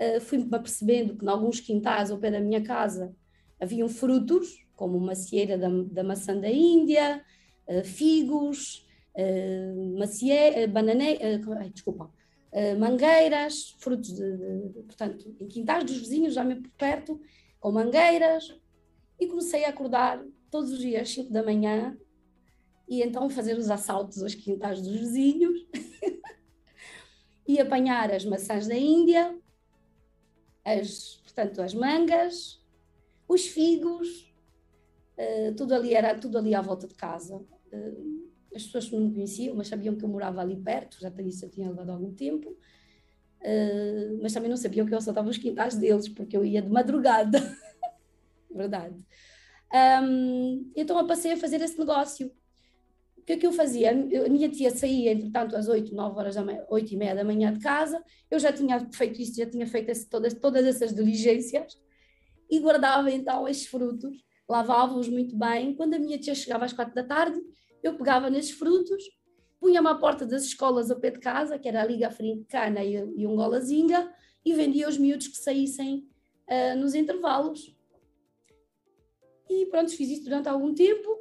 uh, 0.01 0.21
fui-me 0.21 0.49
apercebendo 0.53 1.17
que, 1.17 1.25
em 1.25 1.29
alguns 1.29 1.61
quintais 1.61 2.11
ao 2.11 2.19
pé 2.19 2.33
da 2.33 2.41
minha 2.41 2.63
casa, 2.63 3.15
haviam 3.61 3.89
frutos, 3.89 4.67
como 4.75 4.99
macieira 4.99 5.57
da, 5.57 5.69
da 5.69 6.03
maçã 6.03 6.37
da 6.37 6.51
Índia, 6.51 7.25
uh, 7.69 7.85
figos, 7.85 8.85
uh, 9.15 9.97
macie, 9.97 10.65
uh, 10.65 10.69
banane, 10.69 11.19
desculpa, 11.73 12.13
mangueiras, 12.79 13.77
frutos 13.79 14.13
de, 14.13 14.37
de, 14.37 14.83
portanto, 14.83 15.37
em 15.41 15.47
quintais 15.47 15.85
dos 15.85 15.97
vizinhos, 15.99 16.35
já 16.35 16.43
me 16.43 16.57
por 16.57 16.71
perto, 16.73 17.21
com 17.61 17.71
mangueiras, 17.71 18.59
e 19.21 19.27
comecei 19.27 19.65
a 19.65 19.69
acordar 19.69 20.25
todos 20.51 20.73
os 20.73 20.79
dias 20.79 21.03
às 21.03 21.11
5 21.11 21.33
da 21.33 21.43
manhã 21.43 21.97
e 22.89 23.03
então 23.03 23.31
fazer 23.31 23.57
os 23.57 23.71
assaltos 23.71 24.21
aos 24.23 24.35
quintais 24.35 24.83
dos 24.83 24.99
vizinhos 24.99 25.65
e 27.47 27.61
apanhar 27.61 28.11
as 28.13 28.25
maçãs 28.25 28.67
da 28.67 28.75
Índia, 28.75 29.39
as, 30.65 31.21
portanto, 31.23 31.63
as 31.63 31.73
mangas, 31.73 32.61
os 33.29 33.47
figos, 33.47 34.35
uh, 35.17 35.55
tudo 35.57 35.75
ali 35.75 35.95
era 35.95 36.19
tudo 36.19 36.37
ali 36.37 36.53
à 36.53 36.61
volta 36.61 36.89
de 36.89 36.95
casa. 36.95 37.37
Uh, 37.73 38.10
as 38.55 38.65
pessoas 38.65 38.91
não 38.91 39.01
me 39.01 39.15
conheciam, 39.15 39.55
mas 39.55 39.69
sabiam 39.69 39.97
que 39.97 40.05
eu 40.05 40.09
morava 40.09 40.41
ali 40.41 40.57
perto, 40.57 40.99
já 41.01 41.13
isso 41.21 41.49
tinha 41.49 41.69
levado 41.69 41.91
algum 41.91 42.13
tempo, 42.13 42.51
uh, 42.51 44.19
mas 44.23 44.33
também 44.33 44.51
não 44.51 44.57
sabiam 44.57 44.87
que 44.87 44.93
eu 44.93 44.99
assaltava 44.99 45.29
os 45.29 45.39
quintais 45.39 45.77
deles, 45.77 46.09
porque 46.09 46.37
eu 46.37 46.45
ia 46.45 46.61
de 46.61 46.69
madrugada. 46.69 47.39
Verdade. 48.51 48.97
Um, 49.73 50.71
então 50.75 50.99
eu 50.99 51.07
passei 51.07 51.33
a 51.33 51.37
fazer 51.37 51.61
esse 51.61 51.79
negócio. 51.79 52.33
O 53.17 53.23
que 53.23 53.35
é 53.35 53.37
que 53.37 53.47
eu 53.47 53.53
fazia? 53.53 53.91
a 53.93 54.29
minha 54.29 54.49
tia 54.49 54.71
saía, 54.71 55.13
entretanto, 55.13 55.55
às 55.55 55.69
8, 55.69 55.95
9 55.95 56.19
horas 56.19 56.35
da 56.35 56.43
manhã, 56.43 56.65
8 56.69 56.93
e 56.93 56.97
meia 56.97 57.15
da 57.15 57.23
manhã 57.23 57.53
de 57.53 57.61
casa, 57.61 58.03
eu 58.31 58.39
já 58.41 58.53
tinha 58.53 58.89
feito 58.93 59.21
isso, 59.23 59.37
já 59.37 59.47
tinha 59.47 59.67
feito 59.67 59.91
esse, 59.91 60.09
todas, 60.09 60.35
todas 60.35 60.67
essas 60.67 60.93
diligências 60.93 61.79
e 62.51 62.59
guardava 62.59 63.11
então 63.11 63.47
esses 63.47 63.67
frutos, 63.67 64.25
lavava-os 64.49 65.09
muito 65.09 65.37
bem. 65.37 65.75
Quando 65.75 65.95
a 65.95 65.99
minha 65.99 66.19
tia 66.19 66.35
chegava 66.35 66.65
às 66.65 66.73
4 66.73 66.93
da 66.93 67.05
tarde, 67.05 67.41
eu 67.83 67.97
pegava 67.97 68.31
nesses 68.31 68.53
frutos, 68.53 69.03
punha-me 69.59 69.89
à 69.89 69.95
porta 69.95 70.27
das 70.27 70.45
escolas 70.45 70.91
ao 70.91 70.99
pé 70.99 71.11
de 71.11 71.19
casa, 71.19 71.59
que 71.59 71.69
era 71.69 71.83
a 71.83 71.87
Liga 71.87 72.09
Africana 72.09 72.83
e, 72.85 72.95
e 72.95 73.27
um 73.27 73.37
Golazinga, 73.37 74.13
e 74.45 74.55
vendia 74.55 74.89
os 74.89 74.97
miúdos 74.97 75.29
que 75.29 75.37
saíssem 75.37 76.09
uh, 76.49 76.79
nos 76.79 76.95
intervalos. 76.95 77.77
E 79.49 79.67
pronto, 79.67 79.95
fiz 79.95 80.09
isso 80.11 80.25
durante 80.25 80.49
algum 80.49 80.75
tempo. 80.75 81.19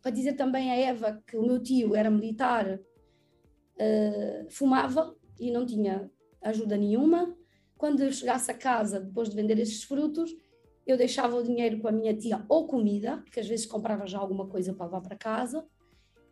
Para 0.00 0.10
dizer 0.10 0.34
também 0.34 0.70
a 0.70 0.76
Eva 0.76 1.22
que 1.26 1.36
o 1.36 1.42
meu 1.42 1.60
tio 1.62 1.96
era 1.96 2.10
militar, 2.10 2.78
uh, 2.78 4.50
fumava 4.50 5.16
e 5.40 5.50
não 5.50 5.64
tinha 5.66 6.10
ajuda 6.42 6.76
nenhuma. 6.76 7.36
Quando 7.76 8.02
eu 8.02 8.12
chegasse 8.12 8.50
a 8.50 8.54
casa, 8.54 9.00
depois 9.00 9.28
de 9.28 9.36
vender 9.36 9.58
esses 9.58 9.82
frutos, 9.82 10.34
eu 10.86 10.96
deixava 10.96 11.36
o 11.36 11.42
dinheiro 11.42 11.78
com 11.80 11.88
a 11.88 11.92
minha 11.92 12.14
tia 12.14 12.44
ou 12.48 12.66
comida, 12.66 13.24
que 13.32 13.40
às 13.40 13.48
vezes 13.48 13.66
comprava 13.66 14.06
já 14.06 14.18
alguma 14.18 14.46
coisa 14.46 14.74
para 14.74 14.86
levar 14.86 15.00
para 15.00 15.16
casa, 15.16 15.66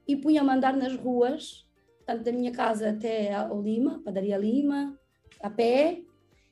e 0.06 0.16
punha 0.16 0.42
a 0.42 0.44
mandar 0.44 0.76
nas 0.76 0.94
ruas, 0.94 1.66
tanto 2.04 2.24
da 2.24 2.32
minha 2.32 2.52
casa 2.52 2.90
até 2.90 3.32
a 3.32 3.48
Lima, 3.48 4.02
padaria 4.04 4.36
Lima, 4.36 4.98
a 5.40 5.48
pé, 5.48 6.02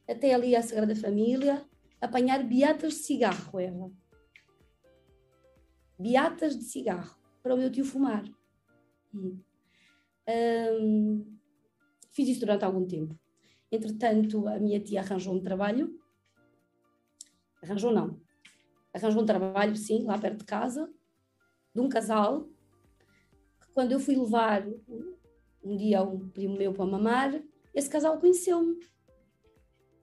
até 0.08 0.32
ali 0.32 0.56
a 0.56 0.62
Sagrada 0.62 0.96
Família, 0.96 1.64
apanhar 2.00 2.42
beatas 2.42 2.94
de 2.94 3.00
cigarro, 3.00 3.60
Eva. 3.60 3.90
Beatas 5.98 6.56
de 6.56 6.64
cigarro, 6.64 7.14
para 7.42 7.54
o 7.54 7.58
meu 7.58 7.70
tio 7.70 7.84
fumar. 7.84 8.24
Hum. 9.14 9.38
fiz 12.12 12.28
isso 12.28 12.40
durante 12.40 12.64
algum 12.64 12.86
tempo. 12.86 13.18
Entretanto, 13.70 14.48
a 14.48 14.58
minha 14.58 14.80
tia 14.80 15.00
arranjou 15.00 15.34
um 15.34 15.42
trabalho 15.42 15.99
Arranjou 17.62 17.92
não. 17.92 18.20
Arranjou 18.92 19.22
um 19.22 19.26
trabalho, 19.26 19.76
sim, 19.76 20.04
lá 20.04 20.18
perto 20.18 20.38
de 20.38 20.44
casa, 20.44 20.92
de 21.74 21.80
um 21.80 21.88
casal, 21.88 22.48
que 23.60 23.68
quando 23.72 23.92
eu 23.92 24.00
fui 24.00 24.16
levar 24.16 24.66
um 25.62 25.76
dia 25.76 26.02
um 26.02 26.28
primo 26.28 26.56
meu 26.56 26.72
para 26.72 26.86
mamar, 26.86 27.42
esse 27.74 27.88
casal 27.88 28.18
conheceu-me. 28.18 28.78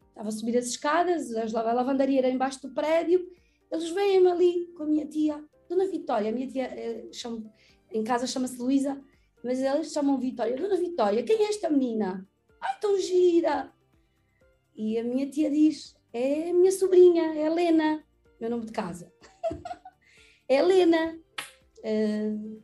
Estava 0.10 0.30
a 0.30 0.32
subir 0.32 0.58
as 0.58 0.68
escadas, 0.68 1.36
a 1.36 1.74
lavandaria 1.74 2.20
era 2.20 2.30
embaixo 2.30 2.62
do 2.62 2.74
prédio, 2.74 3.30
eles 3.72 3.90
vêm-me 3.90 4.28
ali 4.28 4.68
com 4.76 4.84
a 4.84 4.86
minha 4.88 5.06
tia, 5.06 5.44
Dona 5.68 5.86
Vitória, 5.88 6.30
a 6.30 6.34
minha 6.34 6.48
tia 6.48 6.64
é, 6.64 7.10
chama, 7.12 7.44
em 7.92 8.04
casa 8.04 8.26
chama-se 8.26 8.58
Luísa, 8.58 9.02
mas 9.44 9.60
eles 9.60 9.92
chamam 9.92 10.18
Vitória. 10.18 10.56
Dona 10.56 10.78
Vitória, 10.78 11.24
quem 11.24 11.46
é 11.46 11.50
esta 11.50 11.70
menina? 11.70 12.28
Ai, 12.62 12.80
tão 12.80 12.98
gira! 13.00 13.74
E 14.76 14.98
a 14.98 15.04
minha 15.04 15.30
tia 15.30 15.50
diz, 15.50 15.97
é 16.18 16.50
a 16.50 16.54
minha 16.54 16.72
sobrinha, 16.72 17.24
é 17.36 17.46
Helena, 17.46 18.04
meu 18.42 18.50
nome 18.50 18.66
de 18.66 18.72
casa. 18.72 19.12
é 20.50 20.56
Helena. 20.58 21.20
Uh, 21.80 22.64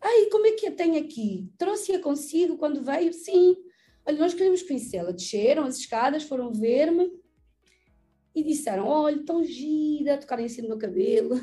ai, 0.00 0.26
como 0.26 0.46
é 0.46 0.52
que 0.52 0.68
a 0.68 0.72
tem 0.72 0.96
aqui? 0.96 1.50
Trouxe-a 1.58 1.98
consigo 1.98 2.56
quando 2.56 2.82
veio? 2.82 3.12
Sim. 3.12 3.56
Olha, 4.06 4.18
nós 4.18 4.34
queremos 4.34 4.62
conhecê-la. 4.62 5.10
Desceram 5.10 5.64
as 5.64 5.78
escadas, 5.78 6.22
foram 6.22 6.52
ver-me 6.52 7.10
e 8.34 8.44
disseram: 8.44 8.86
Olha, 8.86 9.24
tão 9.24 9.42
gira, 9.42 10.18
tocaram 10.18 10.44
em 10.44 10.48
cima 10.48 10.68
do 10.68 10.70
meu 10.70 10.78
cabelo, 10.78 11.40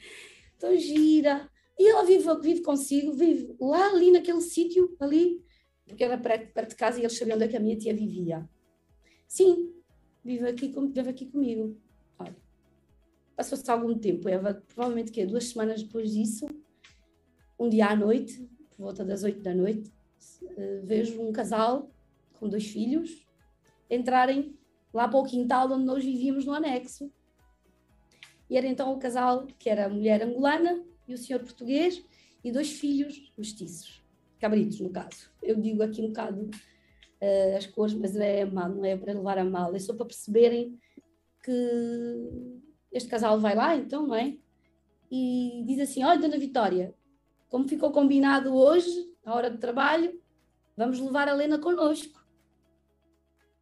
tão 0.58 0.76
gira. 0.76 1.50
E 1.78 1.88
ela 1.88 2.04
vive, 2.04 2.24
vive 2.40 2.62
consigo, 2.62 3.12
vive 3.12 3.54
lá 3.60 3.90
ali 3.90 4.10
naquele 4.10 4.40
sítio, 4.40 4.96
ali, 4.98 5.44
porque 5.86 6.02
era 6.02 6.16
perto, 6.16 6.50
perto 6.54 6.70
de 6.70 6.76
casa 6.76 6.98
e 6.98 7.02
eles 7.02 7.18
sabiam 7.18 7.36
onde 7.36 7.44
é 7.44 7.48
que 7.48 7.56
a 7.56 7.60
minha 7.60 7.76
tia 7.76 7.92
vivia. 7.92 8.48
Sim, 9.28 9.75
vive 10.26 10.48
aqui, 10.48 10.74
vive 10.92 11.08
aqui 11.08 11.26
comigo. 11.26 11.76
Olha, 12.18 12.36
passou-se 13.36 13.70
algum 13.70 13.96
tempo, 13.96 14.28
Eva, 14.28 14.62
provavelmente 14.74 15.12
que 15.12 15.24
duas 15.24 15.44
semanas 15.44 15.82
depois 15.82 16.10
disso, 16.12 16.46
um 17.58 17.68
dia 17.68 17.86
à 17.86 17.96
noite, 17.96 18.46
por 18.70 18.82
volta 18.82 19.04
das 19.04 19.22
oito 19.22 19.40
da 19.40 19.54
noite, 19.54 19.90
uh, 20.42 20.84
vejo 20.84 21.20
um 21.22 21.32
casal 21.32 21.90
com 22.34 22.48
dois 22.48 22.66
filhos 22.66 23.24
entrarem 23.88 24.58
lá 24.92 25.06
para 25.06 25.18
o 25.18 25.24
quintal 25.24 25.70
onde 25.70 25.84
nós 25.84 26.04
vivíamos 26.04 26.44
no 26.44 26.52
anexo. 26.52 27.10
E 28.50 28.56
era 28.56 28.66
então 28.66 28.92
o 28.92 28.98
casal 28.98 29.46
que 29.58 29.70
era 29.70 29.86
a 29.86 29.88
mulher 29.88 30.22
angolana 30.22 30.84
e 31.06 31.14
o 31.14 31.18
senhor 31.18 31.40
português 31.40 32.04
e 32.42 32.50
dois 32.50 32.72
filhos 32.72 33.32
mestiços, 33.38 34.04
cabritos 34.40 34.80
no 34.80 34.90
caso. 34.90 35.30
Eu 35.40 35.60
digo 35.60 35.82
aqui 35.82 36.02
um 36.02 36.08
bocado 36.08 36.50
uh, 37.20 37.56
as 37.56 37.66
cores, 37.66 37.94
mas 37.94 38.16
é 38.16 38.44
mal, 38.44 38.68
não 38.68 38.84
é 38.84 38.96
para 38.96 39.12
levar 39.12 39.38
a 39.38 39.44
mal, 39.44 39.74
é 39.74 39.78
só 39.78 39.94
para 39.94 40.06
perceberem 40.06 40.78
que 41.42 42.30
este 42.92 43.08
casal 43.08 43.38
vai 43.38 43.54
lá, 43.54 43.76
então, 43.76 44.06
não 44.06 44.14
é? 44.14 44.36
E 45.10 45.62
diz 45.66 45.78
assim: 45.80 46.02
Olha, 46.04 46.20
Dona 46.20 46.38
Vitória, 46.38 46.94
como 47.48 47.68
ficou 47.68 47.92
combinado 47.92 48.54
hoje, 48.54 48.90
à 49.24 49.34
hora 49.34 49.50
de 49.50 49.58
trabalho, 49.58 50.20
vamos 50.76 50.98
levar 50.98 51.28
a 51.28 51.34
Lena 51.34 51.58
connosco. 51.58 52.24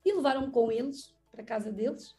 E 0.04 0.12
levaram-me 0.12 0.50
com 0.50 0.70
eles 0.70 1.14
para 1.30 1.42
a 1.42 1.44
casa 1.44 1.72
deles 1.72 2.16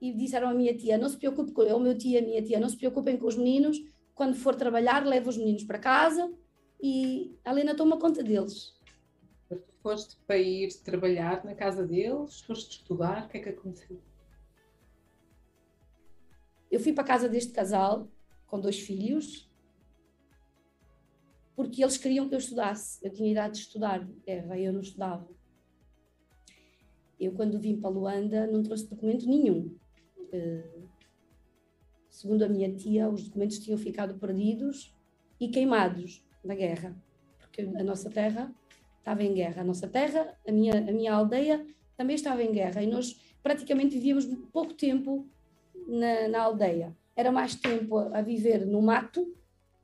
e 0.00 0.12
disseram 0.12 0.48
à 0.48 0.54
minha 0.54 0.76
tia: 0.76 0.98
não 0.98 1.08
se 1.08 1.16
preocupe, 1.16 1.52
com, 1.52 1.62
ao 1.62 1.80
meu 1.80 1.96
tio 1.96 2.12
e 2.12 2.18
a 2.18 2.22
minha 2.22 2.42
tia, 2.42 2.60
não 2.60 2.68
se 2.68 2.76
preocupem 2.76 3.16
com 3.16 3.26
os 3.26 3.36
meninos, 3.36 3.78
quando 4.14 4.34
for 4.34 4.54
trabalhar, 4.54 5.04
leva 5.04 5.28
os 5.28 5.36
meninos 5.36 5.64
para 5.64 5.78
casa 5.78 6.32
e 6.80 7.36
a 7.44 7.50
Helena 7.50 7.74
toma 7.74 7.98
conta 7.98 8.22
deles. 8.22 8.77
Foste 9.82 10.16
para 10.26 10.38
ir 10.38 10.72
trabalhar 10.82 11.44
na 11.44 11.54
casa 11.54 11.86
deles? 11.86 12.40
Foste 12.40 12.78
estudar? 12.78 13.26
O 13.26 13.28
que 13.28 13.38
é 13.38 13.40
que 13.40 13.48
aconteceu? 13.48 14.00
Eu 16.70 16.80
fui 16.80 16.92
para 16.92 17.04
a 17.04 17.06
casa 17.06 17.28
deste 17.28 17.52
casal 17.52 18.08
com 18.46 18.60
dois 18.60 18.78
filhos 18.78 19.48
porque 21.58 21.82
eles 21.82 21.96
queriam 21.96 22.28
que 22.28 22.36
eu 22.36 22.38
estudasse. 22.38 23.04
Eu 23.04 23.12
tinha 23.12 23.32
idade 23.32 23.54
de 23.54 23.60
estudar, 23.62 24.08
Eva, 24.24 24.56
e 24.56 24.64
eu 24.64 24.72
não 24.72 24.80
estudava. 24.80 25.28
Eu, 27.18 27.32
quando 27.32 27.58
vim 27.58 27.80
para 27.80 27.90
Luanda, 27.90 28.46
não 28.46 28.62
trouxe 28.62 28.88
documento 28.88 29.26
nenhum. 29.26 29.76
Uh, 30.32 30.88
segundo 32.08 32.44
a 32.44 32.48
minha 32.48 32.72
tia, 32.72 33.08
os 33.08 33.24
documentos 33.24 33.58
tinham 33.58 33.76
ficado 33.76 34.16
perdidos 34.20 34.94
e 35.40 35.48
queimados 35.48 36.24
na 36.44 36.54
guerra, 36.54 36.96
porque 37.40 37.62
a 37.62 37.82
nossa 37.82 38.08
terra 38.08 38.54
estava 39.08 39.24
em 39.24 39.32
guerra. 39.32 39.62
A 39.62 39.64
nossa 39.64 39.88
terra, 39.88 40.36
a 40.46 40.52
minha, 40.52 40.74
a 40.74 40.92
minha 40.92 41.14
aldeia, 41.14 41.66
também 41.96 42.14
estava 42.14 42.42
em 42.42 42.52
guerra 42.52 42.82
e 42.82 42.86
nós 42.86 43.18
praticamente 43.42 43.94
vivíamos 43.94 44.26
pouco 44.52 44.74
tempo 44.74 45.26
na, 45.86 46.28
na 46.28 46.42
aldeia. 46.42 46.94
Era 47.16 47.32
mais 47.32 47.54
tempo 47.54 47.98
a, 47.98 48.20
viver 48.20 48.66
no 48.66 48.82
mato, 48.82 49.34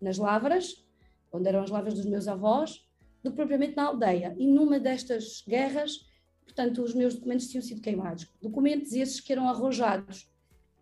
nas 0.00 0.18
lavras, 0.18 0.84
onde 1.32 1.48
eram 1.48 1.62
as 1.62 1.70
lavras 1.70 1.94
dos 1.94 2.04
meus 2.04 2.28
avós, 2.28 2.86
do 3.22 3.30
que 3.30 3.36
propriamente 3.36 3.74
na 3.74 3.86
aldeia. 3.86 4.36
E 4.38 4.46
numa 4.46 4.78
destas 4.78 5.42
guerras, 5.48 6.06
portanto, 6.44 6.82
os 6.82 6.94
meus 6.94 7.14
documentos 7.14 7.48
tinham 7.48 7.62
sido 7.62 7.80
queimados. 7.80 8.28
Documentos 8.42 8.92
esses 8.92 9.20
que 9.20 9.32
eram 9.32 9.48
arrojados, 9.48 10.30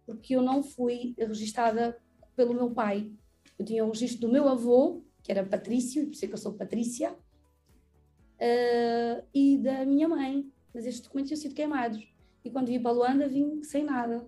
porque 0.05 0.35
eu 0.35 0.42
não 0.42 0.62
fui 0.64 1.14
registada 1.16 1.96
pelo 2.35 2.52
meu 2.52 2.70
pai. 2.72 3.12
Eu 3.57 3.64
tinha 3.64 3.85
o 3.85 3.90
registro 3.90 4.22
do 4.22 4.33
meu 4.33 4.48
avô, 4.48 5.05
que 5.22 5.31
era 5.31 5.46
Patrício, 5.46 6.07
por 6.07 6.12
isso 6.12 6.24
é 6.24 6.28
que 6.28 6.35
eu 6.35 6.38
sou 6.38 6.55
Patrícia, 6.55 7.16
uh, 8.42 9.24
e 9.33 9.59
da 9.59 9.85
minha 9.85 10.09
mãe. 10.09 10.50
Mas 10.74 10.87
estes 10.87 11.02
documentos 11.02 11.28
tinham 11.28 11.40
sido 11.40 11.55
queimados. 11.55 12.02
E 12.44 12.50
quando 12.50 12.66
vim 12.66 12.81
para 12.81 12.92
Luanda, 12.92 13.28
vim 13.28 13.62
sem 13.62 13.85
nada. 13.85 14.26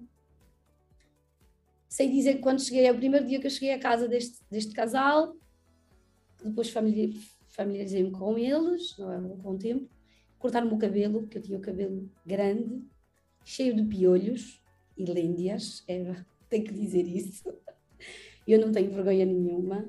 Sei 1.88 2.08
dizer 2.08 2.34
que 2.34 2.42
quando 2.42 2.62
cheguei, 2.62 2.86
é 2.86 2.92
o 2.92 2.96
primeiro 2.96 3.26
dia 3.26 3.40
que 3.40 3.46
eu 3.46 3.50
cheguei 3.50 3.72
à 3.72 3.78
casa 3.78 4.08
deste, 4.08 4.38
deste 4.50 4.72
casal, 4.72 5.36
depois 6.42 6.68
familiarizei-me 6.68 8.10
com 8.10 8.36
eles, 8.36 8.96
não 8.98 9.12
é, 9.12 9.36
com 9.36 9.52
o 9.52 9.58
tempo, 9.58 9.88
cortaram-me 10.38 10.74
o 10.74 10.78
cabelo, 10.78 11.20
porque 11.20 11.38
eu 11.38 11.42
tinha 11.42 11.58
o 11.58 11.62
cabelo 11.62 12.10
grande, 12.26 12.82
cheio 13.44 13.74
de 13.74 13.84
piolhos 13.84 14.60
e 14.96 15.04
lêndias, 15.04 15.84
é, 15.88 16.16
tenho 16.50 16.64
que 16.64 16.72
dizer 16.72 17.06
isso. 17.06 17.44
Eu 18.46 18.60
não 18.60 18.72
tenho 18.72 18.90
vergonha 18.90 19.24
nenhuma. 19.24 19.88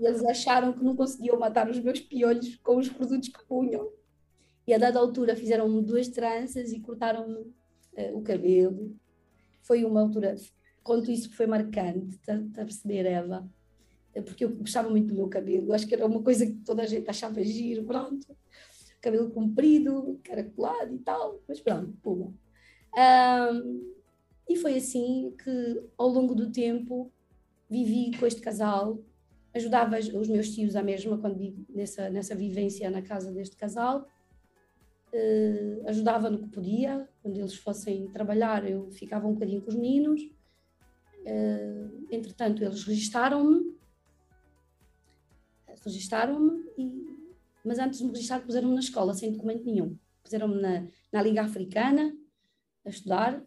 E 0.00 0.06
eles 0.06 0.24
acharam 0.24 0.72
que 0.72 0.84
não 0.84 0.96
conseguiam 0.96 1.38
matar 1.38 1.68
os 1.68 1.78
meus 1.78 2.00
piolhos 2.00 2.56
com 2.56 2.76
os 2.76 2.88
produtos 2.88 3.28
que 3.28 3.44
punham. 3.44 3.90
E 4.66 4.72
a 4.72 4.78
dada 4.78 4.98
altura 4.98 5.36
fizeram-me 5.36 5.82
duas 5.82 6.08
tranças 6.08 6.72
e 6.72 6.80
cortaram-me 6.80 7.34
uh, 7.34 8.16
o 8.16 8.22
cabelo. 8.22 8.96
Foi 9.62 9.84
uma 9.84 10.00
altura, 10.00 10.34
conto 10.82 11.10
isso 11.10 11.28
que 11.28 11.36
foi 11.36 11.46
marcante, 11.46 12.16
está 12.16 12.38
tá 12.54 12.62
a 12.62 12.64
perceber, 12.64 13.06
Eva? 13.06 13.48
É 14.14 14.22
porque 14.22 14.44
eu 14.44 14.54
gostava 14.56 14.88
muito 14.88 15.08
do 15.08 15.14
meu 15.14 15.28
cabelo, 15.28 15.72
acho 15.72 15.86
que 15.86 15.94
era 15.94 16.06
uma 16.06 16.22
coisa 16.22 16.46
que 16.46 16.52
toda 16.64 16.82
a 16.82 16.86
gente 16.86 17.08
achava 17.08 17.42
giro, 17.42 17.84
pronto. 17.84 18.26
Cabelo 19.00 19.30
comprido, 19.30 20.18
caracolado 20.22 20.94
e 20.94 20.98
tal, 20.98 21.40
mas 21.46 21.60
pronto, 21.60 21.92
puma. 22.02 22.32
Um, 22.96 23.94
e 24.48 24.56
foi 24.56 24.76
assim 24.76 25.34
que, 25.42 25.82
ao 25.98 26.08
longo 26.08 26.34
do 26.34 26.50
tempo, 26.50 27.12
vivi 27.68 28.16
com 28.18 28.26
este 28.26 28.40
casal, 28.40 28.98
ajudava 29.54 29.98
os 29.98 30.28
meus 30.28 30.50
tios 30.50 30.74
à 30.74 30.82
mesma 30.82 31.16
quando 31.18 31.38
nessa, 31.68 32.10
nessa 32.10 32.34
vivência 32.34 32.90
na 32.90 33.00
casa 33.00 33.30
deste 33.30 33.56
casal, 33.56 34.08
uh, 35.12 35.88
ajudava 35.88 36.28
no 36.28 36.38
que 36.38 36.48
podia, 36.48 37.08
quando 37.22 37.38
eles 37.38 37.54
fossem 37.54 38.08
trabalhar 38.08 38.68
eu 38.68 38.90
ficava 38.90 39.26
um 39.26 39.34
bocadinho 39.34 39.62
com 39.62 39.68
os 39.68 39.76
meninos, 39.76 40.22
uh, 40.22 42.06
entretanto 42.10 42.64
eles 42.64 42.82
registaram-me, 42.84 43.74
registaram-me, 45.84 46.64
mas 47.64 47.78
antes 47.78 47.98
de 47.98 48.04
me 48.04 48.10
registrar 48.10 48.40
puseram-me 48.40 48.74
na 48.74 48.80
escola 48.80 49.14
sem 49.14 49.32
documento 49.32 49.64
nenhum, 49.64 49.96
puseram-me 50.22 50.60
na, 50.60 50.86
na 51.12 51.22
Liga 51.22 51.42
Africana 51.42 52.12
a 52.84 52.90
estudar 52.90 53.42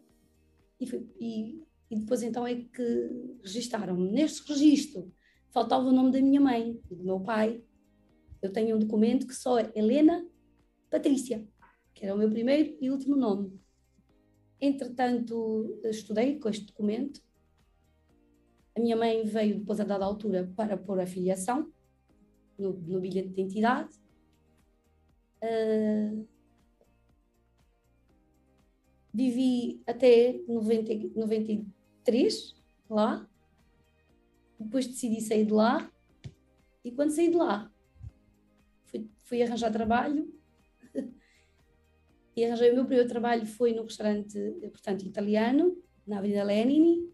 e, 0.80 0.84
e, 1.20 1.62
e 1.90 1.96
depois 1.96 2.22
então 2.22 2.46
é 2.46 2.54
que 2.54 3.10
registaram-me. 3.42 4.10
Neste 4.10 4.48
registro 4.48 5.12
faltava 5.50 5.84
o 5.84 5.92
nome 5.92 6.12
da 6.12 6.20
minha 6.20 6.40
mãe 6.40 6.80
e 6.90 6.94
do 6.94 7.04
meu 7.04 7.20
pai. 7.20 7.62
Eu 8.40 8.52
tenho 8.52 8.76
um 8.76 8.78
documento 8.78 9.26
que 9.26 9.34
só 9.34 9.58
é 9.58 9.72
Helena 9.74 10.26
Patrícia, 10.90 11.46
que 11.94 12.04
era 12.04 12.14
o 12.14 12.18
meu 12.18 12.30
primeiro 12.30 12.76
e 12.80 12.90
último 12.90 13.16
nome. 13.16 13.58
Entretanto, 14.60 15.80
estudei 15.84 16.38
com 16.38 16.48
este 16.48 16.66
documento. 16.66 17.22
A 18.76 18.80
minha 18.80 18.96
mãe 18.96 19.24
veio 19.24 19.58
depois 19.58 19.80
a 19.80 19.84
dada 19.84 20.04
altura 20.04 20.52
para 20.56 20.76
pôr 20.76 21.00
a 21.00 21.06
filiação 21.06 21.72
no, 22.58 22.72
no 22.72 23.00
bilhete 23.00 23.28
de 23.28 23.40
identidade. 23.40 23.96
Uh, 25.42 26.26
vivi 29.12 29.82
até 29.86 30.40
90, 30.46 31.18
93 31.18 32.54
lá 32.88 33.27
depois 34.58 34.86
decidi 34.86 35.20
sair 35.20 35.44
de 35.44 35.52
lá 35.52 35.90
e 36.84 36.90
quando 36.92 37.10
saí 37.10 37.28
de 37.28 37.36
lá 37.36 37.70
fui, 38.84 39.10
fui 39.24 39.42
arranjar 39.42 39.70
trabalho 39.70 40.32
e 42.36 42.44
arranjei 42.44 42.70
o 42.70 42.74
meu 42.74 42.84
primeiro 42.84 43.08
trabalho 43.08 43.46
foi 43.46 43.72
no 43.72 43.82
restaurante, 43.82 44.38
portanto, 44.70 45.04
italiano, 45.04 45.76
na 46.06 46.18
Avenida 46.18 46.44
Lenini, 46.44 47.12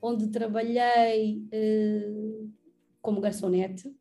onde 0.00 0.28
trabalhei 0.28 1.42
eh, 1.50 2.44
como 3.00 3.20
garçonete. 3.20 3.94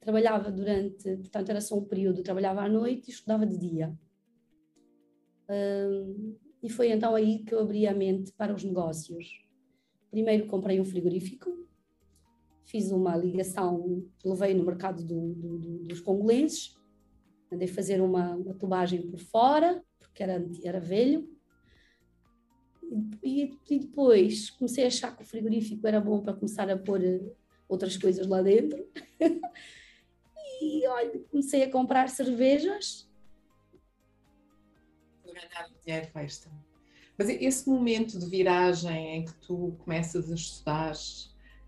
Trabalhava 0.00 0.50
durante, 0.50 1.16
portanto, 1.16 1.48
era 1.50 1.60
só 1.60 1.78
um 1.78 1.84
período, 1.84 2.22
trabalhava 2.22 2.62
à 2.62 2.68
noite 2.68 3.08
e 3.08 3.12
estudava 3.12 3.46
de 3.46 3.56
dia. 3.56 3.96
Um, 5.48 6.36
e 6.62 6.68
foi 6.68 6.90
então 6.90 7.14
aí 7.14 7.44
que 7.44 7.54
eu 7.54 7.60
abri 7.60 7.86
a 7.86 7.94
mente 7.94 8.32
para 8.32 8.54
os 8.54 8.64
negócios. 8.64 9.43
Primeiro 10.14 10.46
comprei 10.46 10.80
um 10.80 10.84
frigorífico, 10.84 11.66
fiz 12.64 12.92
uma 12.92 13.16
ligação, 13.16 14.06
levei 14.24 14.54
no 14.54 14.64
mercado 14.64 15.02
do, 15.02 15.34
do, 15.34 15.58
do, 15.58 15.78
dos 15.88 15.98
congolenses, 15.98 16.78
mandei 17.50 17.66
fazer 17.66 18.00
uma, 18.00 18.36
uma 18.36 18.54
tubagem 18.54 19.02
por 19.10 19.18
fora, 19.18 19.84
porque 19.98 20.22
era, 20.22 20.48
era 20.62 20.78
velho, 20.78 21.28
e, 23.24 23.58
e, 23.68 23.78
depois 23.80 24.50
comecei 24.50 24.84
a 24.84 24.86
achar 24.86 25.16
que 25.16 25.24
o 25.24 25.26
frigorífico 25.26 25.84
era 25.84 26.00
bom 26.00 26.20
para 26.20 26.34
começar 26.34 26.70
a 26.70 26.78
pôr 26.78 27.02
eh, 27.02 27.20
outras 27.68 27.96
coisas 27.96 28.24
lá 28.28 28.40
dentro. 28.40 28.88
e 30.62 30.86
olha, 30.86 31.18
comecei 31.28 31.64
a 31.64 31.70
comprar 31.72 32.08
cervejas. 32.08 33.10
Ganhar 35.24 35.68
dinheiro 35.84 36.08
extra. 36.20 36.52
Mas 37.16 37.28
esse 37.28 37.68
momento 37.68 38.18
de 38.18 38.26
viragem 38.26 39.16
em 39.16 39.24
que 39.24 39.34
tu 39.34 39.76
começas 39.78 40.30
a 40.30 40.34
estudar, 40.34 40.92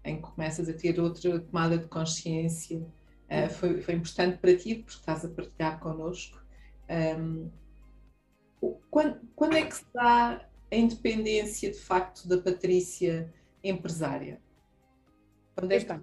em 0.05 0.17
que 0.17 0.23
começas 0.23 0.69
a 0.69 0.73
ter 0.73 0.99
outra 0.99 1.39
tomada 1.39 1.79
de 1.79 1.87
consciência, 1.87 2.79
uh, 2.79 3.51
foi, 3.51 3.81
foi 3.81 3.95
importante 3.95 4.39
para 4.39 4.57
ti, 4.57 4.77
porque 4.77 4.99
estás 4.99 5.25
a 5.25 5.29
partilhar 5.29 5.79
connosco. 5.79 6.43
Um, 6.91 7.51
quando, 8.91 9.21
quando 9.37 9.57
é 9.57 9.67
que 9.67 9.77
se 9.77 9.85
dá 9.95 10.49
a 10.71 10.77
independência 10.77 11.71
de 11.71 11.79
facto 11.79 12.27
da 12.27 12.39
Patrícia 12.39 13.33
empresária? 13.63 14.41
Quando 15.55 15.73
é, 15.73 15.79
que, 15.79 16.01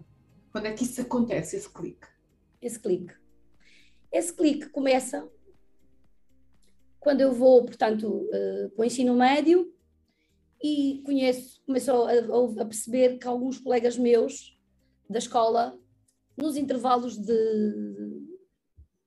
quando 0.51 0.65
é 0.65 0.73
que 0.73 0.83
isso 0.83 1.01
acontece, 1.01 1.57
esse 1.57 1.69
clique? 1.69 2.07
Esse 2.61 2.79
clique. 2.79 3.13
Esse 4.11 4.33
clique 4.33 4.69
começa 4.69 5.27
quando 7.03 7.19
eu 7.19 7.33
vou, 7.33 7.65
portanto, 7.65 8.07
uh, 8.07 8.69
para 8.69 8.81
o 8.81 8.85
ensino 8.85 9.13
médio 9.13 9.71
e 10.63 11.03
conheço, 11.05 11.61
começo 11.65 11.91
a, 11.91 12.61
a, 12.61 12.65
perceber 12.65 13.17
que 13.17 13.27
alguns 13.27 13.59
colegas 13.59 13.97
meus 13.97 14.57
da 15.09 15.19
escola, 15.19 15.77
nos 16.37 16.55
intervalos 16.55 17.17
de, 17.17 18.23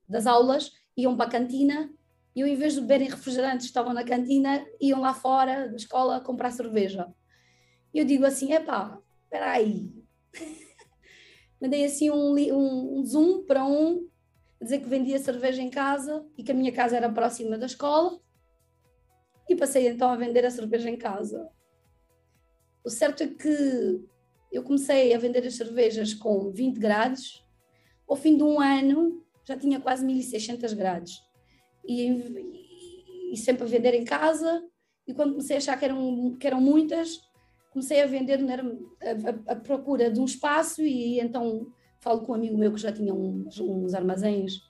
das 0.07 0.27
aulas, 0.27 0.71
iam 0.95 1.17
para 1.17 1.25
a 1.25 1.31
cantina 1.31 1.91
e 2.35 2.43
em 2.43 2.55
vez 2.55 2.75
de 2.75 2.81
beberem 2.81 3.09
refrigerantes 3.09 3.65
estavam 3.65 3.93
na 3.93 4.03
cantina, 4.03 4.63
iam 4.79 5.01
lá 5.01 5.15
fora 5.15 5.67
da 5.67 5.75
escola 5.75 6.21
comprar 6.21 6.51
cerveja. 6.51 7.11
E 7.91 7.97
eu 7.97 8.05
digo 8.05 8.25
assim, 8.25 8.53
epá, 8.53 9.01
espera 9.23 9.53
aí. 9.53 9.91
Mandei 11.59 11.83
assim 11.83 12.11
um, 12.11 12.35
um, 12.35 12.99
um 12.99 13.03
zoom 13.03 13.43
para 13.43 13.65
um 13.65 14.07
dizer 14.61 14.79
que 14.79 14.89
vendia 14.89 15.19
cerveja 15.19 15.61
em 15.61 15.69
casa 15.69 16.25
e 16.37 16.43
que 16.43 16.51
a 16.51 16.55
minha 16.55 16.71
casa 16.71 16.97
era 16.97 17.11
próxima 17.11 17.57
da 17.57 17.65
escola. 17.65 18.19
E 19.49 19.55
passei 19.55 19.87
então 19.87 20.09
a 20.09 20.15
vender 20.15 20.45
a 20.45 20.51
cerveja 20.51 20.89
em 20.89 20.97
casa. 20.97 21.49
O 22.83 22.89
certo 22.89 23.23
é 23.23 23.27
que 23.27 24.05
eu 24.51 24.63
comecei 24.63 25.13
a 25.13 25.19
vender 25.19 25.45
as 25.45 25.55
cervejas 25.55 26.13
com 26.13 26.51
20 26.51 26.77
graus. 26.77 27.45
Ao 28.07 28.15
fim 28.15 28.37
de 28.37 28.43
um 28.43 28.59
ano 28.59 29.25
já 29.45 29.57
tinha 29.57 29.79
quase 29.79 30.05
1600 30.05 30.73
graus. 30.73 31.23
E, 31.85 32.09
e, 32.09 33.33
e 33.33 33.37
sempre 33.37 33.63
a 33.63 33.67
vender 33.67 33.93
em 33.93 34.03
casa. 34.03 34.63
E 35.07 35.13
quando 35.13 35.31
comecei 35.31 35.55
a 35.55 35.59
achar 35.59 35.79
que 35.79 35.85
eram, 35.85 36.35
que 36.37 36.47
eram 36.47 36.59
muitas, 36.59 37.21
comecei 37.71 38.01
a 38.01 38.07
vender 38.07 38.39
a, 38.39 39.51
a, 39.51 39.53
a, 39.53 39.55
procura 39.55 40.11
de 40.11 40.19
um 40.19 40.25
espaço 40.25 40.81
e 40.81 41.19
então 41.19 41.71
falo 42.07 42.21
com 42.21 42.31
um 42.31 42.35
amigo 42.35 42.57
meu 42.57 42.73
que 42.73 42.79
já 42.79 42.91
tinha 42.91 43.13
uns, 43.13 43.59
uns 43.59 43.93
armazéns 43.93 44.61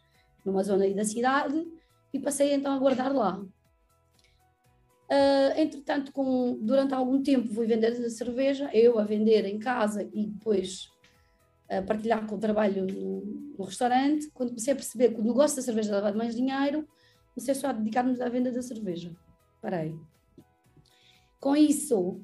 numa 0.44 0.64
zona 0.64 0.86
aí 0.86 0.96
da 0.96 1.06
cidade 1.06 1.68
e 2.12 2.20
passei 2.20 2.54
então 2.54 2.74
a 2.74 2.80
guardar 2.80 3.14
lá. 3.14 3.40
Uh, 5.10 5.52
entretanto, 5.56 6.12
com, 6.12 6.58
durante 6.60 6.94
algum 6.94 7.22
tempo 7.22 7.54
fui 7.54 7.68
vender 7.68 7.88
a 7.88 8.10
cerveja, 8.10 8.70
eu 8.74 8.98
a 8.98 9.04
vender 9.04 9.46
em 9.46 9.60
casa 9.60 10.10
e 10.12 10.26
depois 10.26 10.90
a 11.70 11.82
partilhar 11.82 12.26
com 12.26 12.36
o 12.36 12.40
trabalho 12.40 12.86
no, 12.88 13.22
no 13.58 13.64
restaurante. 13.64 14.30
Quando 14.32 14.50
comecei 14.50 14.74
a 14.74 14.76
perceber 14.76 15.14
que 15.14 15.22
o 15.22 15.24
negócio 15.24 15.58
da 15.58 15.62
cerveja 15.62 15.92
dava 15.92 16.18
mais 16.18 16.36
dinheiro, 16.36 16.88
comecei 17.36 17.54
só 17.54 17.68
a 17.68 17.72
dedicar-me 17.72 18.20
à 18.22 18.30
venda 18.30 18.52
da 18.52 18.62
cerveja. 18.62 19.16
Parei. 19.62 19.96
Com 21.40 21.56
isso, 21.56 22.20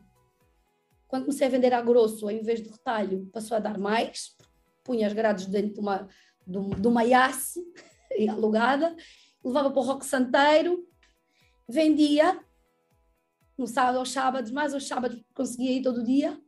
quando 1.07 1.25
comecei 1.25 1.45
a 1.45 1.51
vender 1.51 1.73
a 1.73 1.81
grosso, 1.81 2.29
em 2.29 2.41
vez 2.41 2.63
de 2.63 2.69
retalho, 2.69 3.29
passou 3.31 3.55
a 3.55 3.59
dar 3.59 3.77
mais, 3.77 4.35
punha 4.83 5.07
as 5.07 5.13
grades 5.13 5.45
dentro 5.45 5.73
de 5.73 5.79
uma, 5.79 6.07
de, 6.45 6.87
uma 6.87 7.03
iasse 7.03 7.61
alugada, 8.29 8.95
levava 9.43 9.71
para 9.71 9.79
o 9.79 9.85
Roque 9.85 10.05
Santeiro, 10.05 10.87
vendia 11.67 12.39
no 13.57 13.67
sábado 13.67 13.99
aos 13.99 14.11
sábados, 14.11 14.51
mais 14.51 14.73
aos 14.73 14.87
sábados 14.87 15.21
conseguia 15.33 15.71
ir 15.71 15.81
todo 15.81 16.03
dia. 16.03 16.39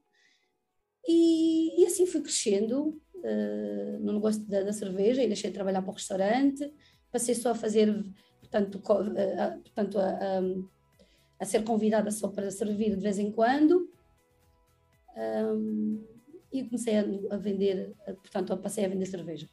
E, 1.07 1.81
e 1.81 1.85
assim 1.85 2.05
fui 2.05 2.21
crescendo 2.21 2.99
uh, 3.15 3.99
no 3.99 4.13
negócio 4.13 4.41
da, 4.47 4.63
da, 4.63 4.73
cerveja 4.73 5.21
e 5.21 5.27
deixei 5.27 5.51
de 5.51 5.53
trabalhar 5.53 5.81
para 5.81 5.91
o 5.91 5.93
restaurante, 5.93 6.73
passei 7.11 7.35
só 7.35 7.51
a 7.51 7.55
fazer, 7.55 8.03
portanto, 8.39 8.75
uh, 8.77 9.61
portanto 9.61 9.99
a, 9.99 10.09
a, 10.09 10.41
a, 11.39 11.45
ser 11.45 11.63
convidada 11.63 12.09
só 12.09 12.27
para 12.27 12.49
servir 12.49 12.95
de 12.95 13.03
vez 13.03 13.19
em 13.19 13.31
quando. 13.31 13.87
Um, 15.15 16.14
e 16.59 16.65
comecei 16.65 16.97
a, 16.97 17.05
a 17.31 17.37
vender, 17.37 17.93
portanto, 18.05 18.57
passei 18.57 18.85
a 18.85 18.89
vender 18.89 19.05
cerveja. 19.05 19.49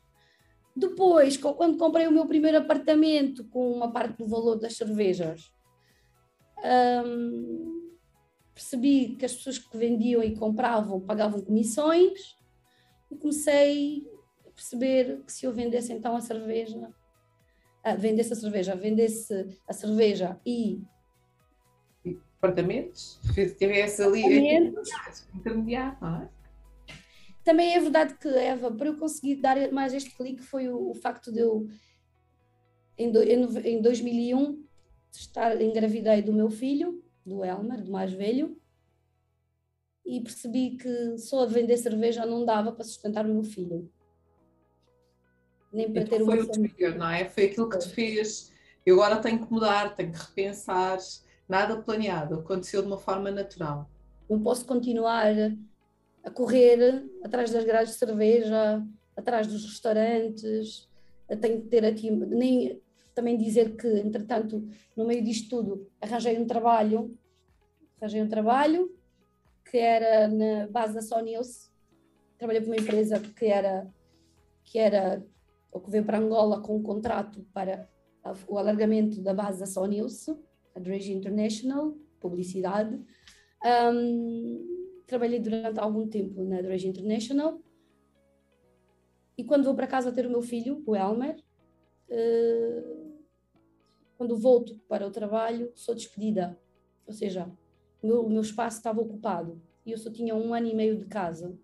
Depois, 0.74 1.36
quando 1.36 1.76
comprei 1.76 2.06
o 2.06 2.12
meu 2.12 2.26
primeiro 2.26 2.58
apartamento 2.58 3.44
com 3.48 3.72
uma 3.72 3.92
parte 3.92 4.16
do 4.16 4.26
valor 4.26 4.56
das 4.56 4.74
cervejas, 4.74 5.52
um, 7.04 7.90
percebi 8.54 9.16
que 9.16 9.24
as 9.24 9.34
pessoas 9.34 9.58
que 9.58 9.76
vendiam 9.76 10.22
e 10.22 10.36
compravam 10.36 11.00
pagavam 11.00 11.42
comissões 11.42 12.38
e 13.10 13.16
comecei 13.16 14.06
a 14.46 14.50
perceber 14.50 15.22
que 15.24 15.32
se 15.32 15.44
eu 15.44 15.52
vendesse 15.52 15.92
então 15.92 16.16
a 16.16 16.20
cerveja, 16.20 16.88
ah, 17.84 17.94
vendesse 17.94 18.32
a 18.32 18.36
cerveja, 18.36 18.74
vendesse 18.74 19.58
a 19.68 19.72
cerveja 19.72 20.40
e 20.46 20.80
apartamentos, 22.38 23.20
tivesse 23.58 24.02
ali 24.02 24.22
intermediário, 25.34 25.98
não 26.00 26.22
é? 26.22 26.41
Também 27.44 27.74
é 27.74 27.80
verdade 27.80 28.14
que, 28.14 28.28
Eva, 28.28 28.70
para 28.70 28.88
eu 28.88 28.96
conseguir 28.96 29.36
dar 29.36 29.70
mais 29.72 29.92
este 29.92 30.14
clique 30.16 30.42
foi 30.42 30.68
o, 30.68 30.90
o 30.90 30.94
facto 30.94 31.32
de 31.32 31.40
eu, 31.40 31.66
em, 32.96 33.10
do, 33.10 33.22
em 33.22 33.82
2001, 33.82 34.64
estar, 35.12 35.60
engravidei 35.60 36.22
do 36.22 36.32
meu 36.32 36.50
filho, 36.50 37.02
do 37.26 37.44
Elmer, 37.44 37.82
do 37.82 37.90
mais 37.90 38.12
velho, 38.12 38.56
e 40.04 40.20
percebi 40.20 40.76
que 40.76 41.18
só 41.18 41.42
a 41.42 41.46
vender 41.46 41.76
cerveja 41.76 42.26
não 42.26 42.44
dava 42.44 42.72
para 42.72 42.84
sustentar 42.84 43.24
o 43.24 43.32
meu 43.32 43.42
filho. 43.42 43.90
Nem 45.72 45.90
para 45.90 46.02
então 46.02 46.18
ter 46.18 46.24
foi 46.24 46.34
uma 46.34 46.44
o 46.44 46.48
trigger, 46.48 46.98
não 46.98 47.08
é? 47.08 47.24
Foi 47.28 47.44
aquilo 47.44 47.68
que 47.68 47.78
te 47.78 47.88
fez. 47.88 48.52
Eu 48.84 49.02
agora 49.02 49.22
tenho 49.22 49.44
que 49.44 49.52
mudar, 49.52 49.94
tenho 49.96 50.12
que 50.12 50.18
repensar. 50.18 50.98
Nada 51.48 51.80
planeado, 51.80 52.36
aconteceu 52.36 52.82
de 52.82 52.88
uma 52.88 52.98
forma 52.98 53.30
natural. 53.30 53.90
Não 54.28 54.42
posso 54.42 54.64
continuar 54.64 55.32
a 56.24 56.30
correr 56.30 57.04
atrás 57.22 57.50
das 57.50 57.64
grades 57.64 57.92
de 57.92 57.98
cerveja, 57.98 58.84
atrás 59.16 59.46
dos 59.46 59.64
restaurantes, 59.64 60.88
tenho 61.40 61.62
que 61.62 61.68
ter 61.68 61.84
aqui, 61.84 62.10
nem 62.10 62.80
também 63.14 63.36
dizer 63.36 63.76
que, 63.76 63.86
entretanto, 63.86 64.66
no 64.96 65.06
meio 65.06 65.22
disto 65.22 65.48
tudo, 65.48 65.90
arranjei 66.00 66.38
um 66.38 66.46
trabalho, 66.46 67.16
arranjei 68.00 68.22
um 68.22 68.28
trabalho 68.28 68.94
que 69.70 69.78
era 69.78 70.28
na 70.28 70.66
base 70.68 70.94
da 70.94 71.02
Sonius, 71.02 71.70
trabalhei 72.38 72.60
para 72.60 72.70
uma 72.70 72.80
empresa 72.80 73.20
que 73.20 73.46
era, 73.46 73.90
que 74.64 74.78
era, 74.78 75.24
ou 75.70 75.80
que 75.80 75.90
veio 75.90 76.04
para 76.04 76.18
Angola 76.18 76.60
com 76.60 76.76
um 76.76 76.82
contrato 76.82 77.46
para 77.52 77.88
o 78.46 78.58
alargamento 78.58 79.20
da 79.20 79.34
base 79.34 79.60
da 79.60 79.66
Sonius, 79.66 80.28
a 80.74 80.80
Drage 80.80 81.12
International, 81.12 81.96
publicidade. 82.20 83.00
Um, 83.64 84.81
trabalhei 85.06 85.40
durante 85.40 85.78
algum 85.78 86.08
tempo 86.08 86.42
na 86.44 86.60
Drage 86.60 86.88
International 86.88 87.60
e 89.36 89.44
quando 89.44 89.64
vou 89.64 89.74
para 89.74 89.86
casa 89.86 90.12
ter 90.12 90.26
o 90.26 90.30
meu 90.30 90.42
filho, 90.42 90.82
o 90.86 90.94
Elmer, 90.94 91.42
uh, 92.08 93.12
quando 94.16 94.36
volto 94.36 94.78
para 94.88 95.06
o 95.06 95.10
trabalho, 95.10 95.72
sou 95.74 95.94
despedida. 95.94 96.58
Ou 97.06 97.12
seja, 97.12 97.50
o 98.02 98.06
meu, 98.06 98.28
meu 98.28 98.42
espaço 98.42 98.76
estava 98.76 99.00
ocupado 99.00 99.60
e 99.84 99.92
eu 99.92 99.98
só 99.98 100.10
tinha 100.10 100.34
um 100.34 100.52
ano 100.54 100.68
e 100.68 100.74
meio 100.74 100.96
de 100.96 101.06
casa. 101.06 101.58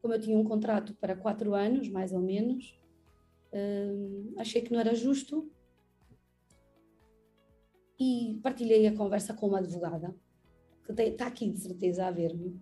Como 0.00 0.14
eu 0.14 0.20
tinha 0.20 0.38
um 0.38 0.44
contrato 0.44 0.94
para 0.94 1.16
quatro 1.16 1.54
anos, 1.54 1.88
mais 1.88 2.12
ou 2.12 2.20
menos, 2.20 2.78
uh, 3.52 4.34
achei 4.38 4.62
que 4.62 4.72
não 4.72 4.80
era 4.80 4.94
justo 4.94 5.50
e 7.98 8.38
partilhei 8.42 8.86
a 8.86 8.96
conversa 8.96 9.34
com 9.34 9.48
uma 9.48 9.58
advogada 9.58 10.14
que 10.84 10.92
está 10.92 11.26
aqui 11.26 11.50
de 11.50 11.58
certeza 11.58 12.06
a 12.06 12.10
ver-me. 12.10 12.60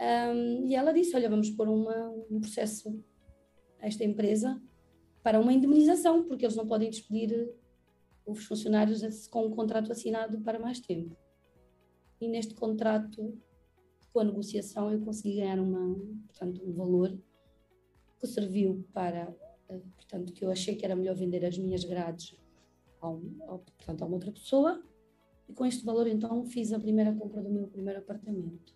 Um, 0.00 0.66
e 0.66 0.74
ela 0.74 0.92
disse: 0.92 1.14
Olha, 1.14 1.28
vamos 1.28 1.50
pôr 1.50 1.68
uma, 1.68 2.10
um 2.30 2.40
processo 2.40 3.02
a 3.78 3.86
esta 3.86 4.04
empresa 4.04 4.60
para 5.22 5.38
uma 5.38 5.52
indemnização, 5.52 6.24
porque 6.24 6.44
eles 6.44 6.56
não 6.56 6.66
podem 6.66 6.88
despedir 6.88 7.54
os 8.24 8.44
funcionários 8.44 9.26
com 9.26 9.46
um 9.46 9.50
contrato 9.50 9.92
assinado 9.92 10.40
para 10.40 10.58
mais 10.58 10.80
tempo. 10.80 11.16
E 12.20 12.28
neste 12.28 12.54
contrato, 12.54 13.38
com 14.12 14.20
a 14.20 14.24
negociação, 14.24 14.90
eu 14.90 15.00
consegui 15.00 15.36
ganhar 15.36 15.58
uma, 15.58 15.96
portanto, 16.26 16.62
um 16.64 16.72
valor 16.72 17.18
que 18.18 18.26
serviu 18.26 18.84
para, 18.92 19.34
eh, 19.68 19.80
portanto, 19.96 20.32
que 20.32 20.44
eu 20.44 20.50
achei 20.50 20.74
que 20.74 20.84
era 20.84 20.96
melhor 20.96 21.16
vender 21.16 21.44
as 21.44 21.56
minhas 21.56 21.84
grades 21.84 22.36
a, 23.00 23.08
um, 23.08 23.38
a, 23.42 23.58
portanto, 23.58 24.02
a 24.02 24.06
uma 24.06 24.14
outra 24.14 24.32
pessoa 24.32 24.82
e 25.50 25.52
com 25.52 25.66
este 25.66 25.84
valor, 25.84 26.06
então, 26.06 26.44
fiz 26.46 26.72
a 26.72 26.78
primeira 26.78 27.12
compra 27.12 27.42
do 27.42 27.50
meu 27.50 27.66
primeiro 27.66 27.98
apartamento. 27.98 28.72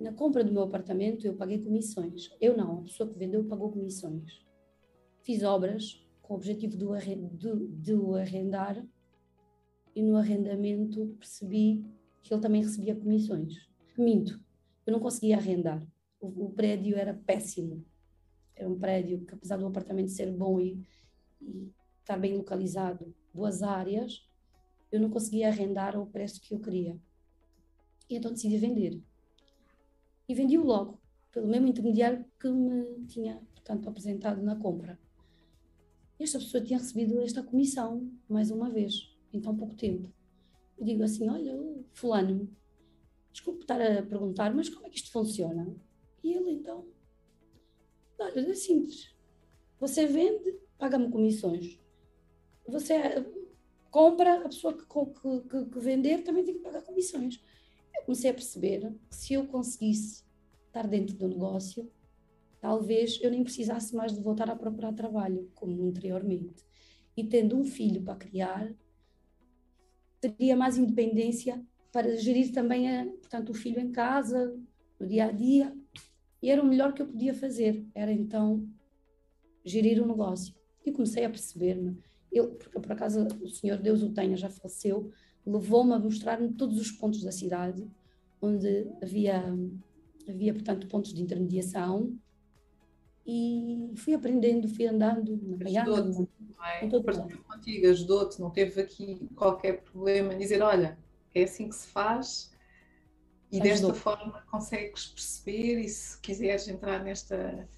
Na 0.00 0.10
compra 0.10 0.42
do 0.42 0.50
meu 0.50 0.62
apartamento, 0.62 1.26
eu 1.26 1.34
paguei 1.34 1.62
comissões. 1.62 2.30
Eu 2.40 2.56
não, 2.56 2.78
a 2.78 2.82
pessoa 2.84 3.10
que 3.10 3.18
vendeu 3.18 3.44
pagou 3.44 3.70
comissões. 3.70 4.42
Fiz 5.22 5.42
obras 5.42 6.02
com 6.22 6.32
o 6.32 6.36
objetivo 6.38 6.78
de, 6.78 7.92
o 7.92 8.14
arrendar 8.14 8.82
e 9.94 10.02
no 10.02 10.16
arrendamento 10.16 11.14
percebi 11.18 11.84
que 12.22 12.32
ele 12.32 12.40
também 12.40 12.62
recebia 12.62 12.96
comissões. 12.96 13.68
Minto, 13.98 14.40
eu 14.86 14.92
não 14.94 15.00
conseguia 15.00 15.36
arrendar. 15.36 15.86
O, 16.18 16.46
o, 16.46 16.50
prédio 16.52 16.96
era 16.96 17.12
péssimo. 17.12 17.84
Era 18.56 18.66
um 18.66 18.78
prédio 18.78 19.26
que, 19.26 19.34
apesar 19.34 19.58
do 19.58 19.66
apartamento 19.66 20.10
ser 20.10 20.32
bom 20.32 20.58
e, 20.58 20.82
e 21.42 21.70
estar 22.00 22.16
bem 22.16 22.34
localizado, 22.34 23.14
boas 23.34 23.62
áreas, 23.62 24.27
eu 24.90 25.00
não 25.00 25.10
conseguia 25.10 25.48
arrendar 25.48 25.96
ao 25.96 26.06
preço 26.06 26.40
que 26.40 26.54
eu 26.54 26.60
queria. 26.60 26.98
E 28.08 28.16
então 28.16 28.32
decidi 28.32 28.56
vender. 28.56 29.00
E 30.28 30.34
vendi-o 30.34 30.64
logo, 30.64 30.98
pelo 31.32 31.46
mesmo 31.46 31.66
intermediário 31.66 32.24
que 32.40 32.48
me 32.48 33.06
tinha, 33.06 33.40
portanto, 33.54 33.88
apresentado 33.88 34.42
na 34.42 34.56
compra. 34.56 34.98
Esta 36.18 36.38
pessoa 36.38 36.62
tinha 36.62 36.78
recebido 36.78 37.20
esta 37.22 37.42
comissão 37.42 38.10
mais 38.28 38.50
uma 38.50 38.70
vez, 38.70 39.14
em 39.32 39.40
tão 39.40 39.56
pouco 39.56 39.74
tempo. 39.74 40.12
Eu 40.76 40.84
digo 40.84 41.02
assim: 41.02 41.28
Olha, 41.28 41.56
Fulano, 41.92 42.48
desculpe 43.32 43.60
estar 43.60 43.80
a 43.80 44.02
perguntar, 44.02 44.54
mas 44.54 44.68
como 44.68 44.86
é 44.86 44.90
que 44.90 44.96
isto 44.96 45.12
funciona? 45.12 45.74
E 46.22 46.32
ele 46.32 46.50
então: 46.50 46.86
Olha, 48.18 48.40
é 48.40 48.54
simples. 48.54 49.14
Você 49.78 50.06
vende, 50.06 50.58
paga-me 50.76 51.10
comissões. 51.10 51.78
Você 52.66 52.94
compra, 53.90 54.44
a 54.44 54.48
pessoa 54.48 54.76
que, 54.76 54.84
que, 54.84 55.64
que, 55.66 55.78
vender 55.78 56.22
também 56.22 56.44
tem 56.44 56.54
que 56.54 56.60
pagar 56.60 56.82
comissões. 56.82 57.40
Eu 57.96 58.04
comecei 58.04 58.30
a 58.30 58.34
perceber 58.34 58.92
que 59.08 59.16
se 59.16 59.34
eu 59.34 59.46
conseguisse 59.46 60.24
estar 60.66 60.86
dentro 60.86 61.16
do 61.16 61.28
negócio, 61.28 61.90
talvez 62.60 63.18
eu 63.22 63.30
nem 63.30 63.42
precisasse 63.42 63.94
mais 63.94 64.12
de 64.12 64.20
voltar 64.20 64.50
a 64.50 64.56
procurar 64.56 64.92
trabalho, 64.92 65.50
como 65.54 65.84
anteriormente. 65.84 66.64
E 67.16 67.24
tendo 67.24 67.56
um 67.56 67.64
filho 67.64 68.02
para 68.02 68.16
criar, 68.16 68.72
teria 70.20 70.56
mais 70.56 70.76
independência 70.76 71.64
para 71.92 72.16
gerir 72.16 72.52
também 72.52 73.10
portanto, 73.18 73.50
o 73.50 73.54
filho 73.54 73.80
em 73.80 73.90
casa, 73.90 74.56
no 74.98 75.06
dia 75.06 75.26
a 75.26 75.32
dia. 75.32 75.76
E 76.40 76.50
era 76.50 76.62
o 76.62 76.66
melhor 76.66 76.92
que 76.92 77.02
eu 77.02 77.06
podia 77.06 77.34
fazer, 77.34 77.84
era 77.94 78.12
então 78.12 78.68
gerir 79.64 80.02
o 80.02 80.06
negócio. 80.06 80.54
E 80.84 80.92
comecei 80.92 81.24
a 81.24 81.30
perceber-me. 81.30 81.98
Eu, 82.32 82.48
porque 82.50 82.78
por 82.78 82.92
acaso 82.92 83.26
o 83.42 83.48
Senhor 83.48 83.78
Deus 83.78 84.02
o 84.02 84.12
tenha, 84.12 84.36
já 84.36 84.50
faleceu, 84.50 85.10
levou-me 85.46 85.94
a 85.94 85.98
mostrar-me 85.98 86.52
todos 86.52 86.78
os 86.78 86.90
pontos 86.90 87.22
da 87.22 87.32
cidade 87.32 87.86
onde 88.40 88.86
havia, 89.02 89.44
havia, 90.28 90.52
portanto, 90.52 90.86
pontos 90.86 91.12
de 91.12 91.22
intermediação 91.22 92.16
e 93.26 93.92
fui 93.96 94.14
aprendendo, 94.14 94.68
fui 94.68 94.86
andando 94.86 95.38
na 95.42 95.56
Ajudou-te, 95.82 96.28
é? 96.64 96.80
contigo, 97.36 97.86
ajudou-te, 97.88 98.40
não 98.40 98.50
teve 98.50 98.80
aqui 98.80 99.28
qualquer 99.34 99.82
problema 99.82 100.34
em 100.34 100.38
dizer, 100.38 100.62
olha, 100.62 100.98
é 101.34 101.44
assim 101.44 101.68
que 101.68 101.74
se 101.74 101.88
faz 101.88 102.52
e 103.50 103.60
desta 103.60 103.94
forma 103.94 104.42
consegues 104.50 105.06
perceber 105.06 105.80
e 105.80 105.88
se 105.88 106.20
quiseres 106.20 106.68
entrar 106.68 107.02
nesta, 107.02 107.68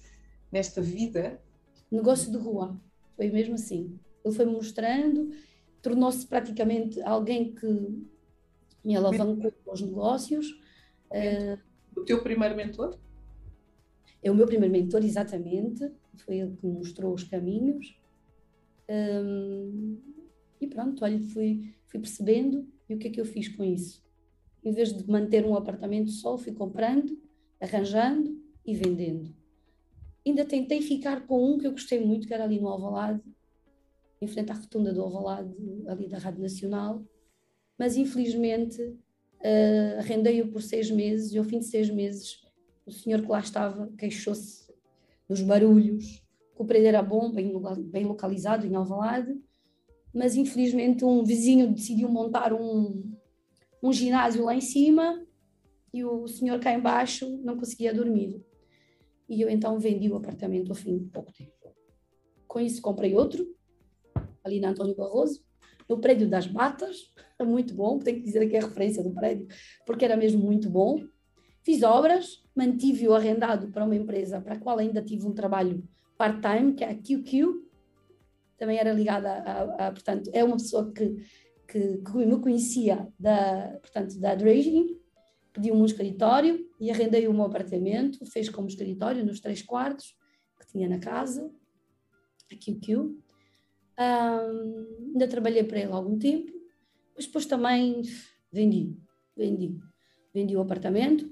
nesta 0.51 0.81
vida. 0.81 1.41
Negócio 1.89 2.31
de 2.31 2.37
rua, 2.37 2.79
foi 3.15 3.29
mesmo 3.29 3.55
assim. 3.55 3.97
Ele 4.23 4.33
foi-me 4.33 4.51
mostrando, 4.51 5.31
tornou-se 5.81 6.25
praticamente 6.27 7.01
alguém 7.01 7.53
que 7.53 7.67
me 8.83 8.95
alavancou 8.95 9.53
os 9.67 9.81
negócios. 9.81 10.59
O 11.95 12.03
teu 12.03 12.21
primeiro 12.23 12.55
mentor? 12.55 12.97
É 14.23 14.29
o 14.29 14.35
meu 14.35 14.45
primeiro 14.45 14.71
mentor, 14.71 15.03
exatamente. 15.03 15.91
Foi 16.17 16.37
ele 16.37 16.55
que 16.55 16.65
me 16.65 16.73
mostrou 16.73 17.13
os 17.13 17.23
caminhos. 17.23 17.99
Um, 18.89 19.97
e 20.59 20.67
pronto, 20.67 21.03
olha, 21.03 21.19
fui, 21.19 21.73
fui 21.87 21.99
percebendo 21.99 22.67
e 22.87 22.93
o 22.93 22.97
que 22.97 23.07
é 23.07 23.11
que 23.11 23.21
eu 23.21 23.25
fiz 23.25 23.47
com 23.47 23.63
isso? 23.63 24.03
Em 24.63 24.71
vez 24.71 24.93
de 24.93 25.09
manter 25.09 25.45
um 25.45 25.55
apartamento 25.55 26.11
só, 26.11 26.37
fui 26.37 26.51
comprando, 26.51 27.17
arranjando 27.59 28.39
e 28.65 28.75
vendendo. 28.75 29.33
Ainda 30.25 30.45
tentei 30.45 30.81
ficar 30.81 31.25
com 31.25 31.53
um 31.53 31.57
que 31.57 31.65
eu 31.65 31.71
gostei 31.71 32.05
muito, 32.05 32.27
que 32.27 32.33
era 32.33 32.43
ali 32.43 32.59
no 32.59 32.67
Alvalade, 32.67 33.21
em 34.21 34.27
frente 34.27 34.51
à 34.51 34.55
rotunda 34.55 34.93
do 34.93 35.01
Alvalade, 35.01 35.53
ali 35.87 36.07
da 36.07 36.19
Rádio 36.19 36.41
Nacional, 36.41 37.03
mas 37.77 37.97
infelizmente 37.97 38.81
uh, 38.83 39.99
arrendei-o 39.99 40.51
por 40.51 40.61
seis 40.61 40.91
meses 40.91 41.33
e 41.33 41.39
ao 41.39 41.43
fim 41.43 41.59
de 41.59 41.65
seis 41.65 41.89
meses 41.89 42.39
o 42.85 42.91
senhor 42.91 43.21
que 43.21 43.27
lá 43.27 43.39
estava 43.39 43.91
queixou-se 43.97 44.71
dos 45.27 45.41
barulhos, 45.41 46.23
que 46.55 46.61
o 46.61 46.65
prédio 46.65 46.87
era 46.87 47.01
bom, 47.01 47.31
bem, 47.31 47.51
bem 47.83 48.05
localizado 48.05 48.67
em 48.67 48.75
Alvalade, 48.75 49.35
mas 50.13 50.35
infelizmente 50.35 51.03
um 51.03 51.23
vizinho 51.23 51.71
decidiu 51.71 52.09
montar 52.09 52.53
um, 52.53 53.15
um 53.81 53.91
ginásio 53.91 54.43
lá 54.43 54.53
em 54.53 54.61
cima 54.61 55.25
e 55.93 56.03
o 56.03 56.27
senhor 56.27 56.59
cá 56.59 56.73
embaixo 56.73 57.27
não 57.43 57.57
conseguia 57.57 57.93
dormir. 57.93 58.43
E 59.27 59.41
eu 59.41 59.49
então 59.49 59.79
vendi 59.79 60.09
o 60.09 60.15
apartamento 60.15 60.69
ao 60.69 60.75
fim 60.75 60.97
de 60.97 61.05
pouco 61.05 61.31
tempo. 61.31 61.51
Com 62.47 62.59
isso 62.59 62.81
comprei 62.81 63.15
outro, 63.15 63.47
ali 64.43 64.59
na 64.59 64.69
Antônio 64.69 64.95
Barroso, 64.95 65.43
no 65.87 65.99
prédio 65.99 66.29
das 66.29 66.47
Batas, 66.47 67.11
muito 67.41 67.73
bom, 67.73 67.99
tenho 67.99 68.17
que 68.17 68.23
dizer 68.23 68.43
aqui 68.43 68.57
a 68.57 68.61
referência 68.61 69.03
do 69.03 69.11
prédio, 69.13 69.47
porque 69.85 70.05
era 70.05 70.15
mesmo 70.15 70.43
muito 70.43 70.69
bom. 70.69 71.03
Fiz 71.63 71.83
obras, 71.83 72.43
mantive-o 72.55 73.13
arrendado 73.13 73.69
para 73.71 73.85
uma 73.85 73.95
empresa 73.95 74.41
para 74.41 74.55
a 74.55 74.59
qual 74.59 74.79
ainda 74.79 75.01
tive 75.01 75.25
um 75.25 75.33
trabalho 75.33 75.83
part-time, 76.17 76.73
que 76.73 76.83
é 76.83 76.89
a 76.89 76.95
QQ, 76.95 77.61
também 78.61 78.77
era 78.77 78.93
ligada 78.93 79.31
a, 79.31 79.87
a, 79.87 79.91
portanto, 79.91 80.29
é 80.33 80.43
uma 80.43 80.57
pessoa 80.57 80.91
que, 80.93 81.15
que, 81.67 81.97
que 81.97 82.17
me 82.17 82.39
conhecia 82.39 83.07
da, 83.19 83.79
portanto, 83.81 84.19
da 84.19 84.35
Dredging, 84.35 85.01
pediu-me 85.51 85.81
um 85.81 85.85
escritório 85.85 86.63
e 86.79 86.91
arrendei 86.91 87.27
o 87.27 87.33
meu 87.33 87.45
apartamento, 87.45 88.23
fez 88.27 88.49
como 88.49 88.67
escritório 88.67 89.25
nos 89.25 89.39
três 89.39 89.63
quartos 89.63 90.15
que 90.59 90.67
tinha 90.67 90.87
na 90.87 90.99
casa, 90.99 91.51
a 92.51 92.55
QQ. 92.55 93.17
Um, 93.99 95.11
ainda 95.11 95.27
trabalhei 95.27 95.63
para 95.63 95.79
ele 95.79 95.91
algum 95.91 96.17
tempo, 96.17 96.51
mas 97.15 97.25
depois 97.25 97.45
também 97.45 98.01
vendi, 98.51 98.97
vendi, 99.35 99.79
vendi 100.33 100.55
o 100.55 100.61
apartamento 100.61 101.29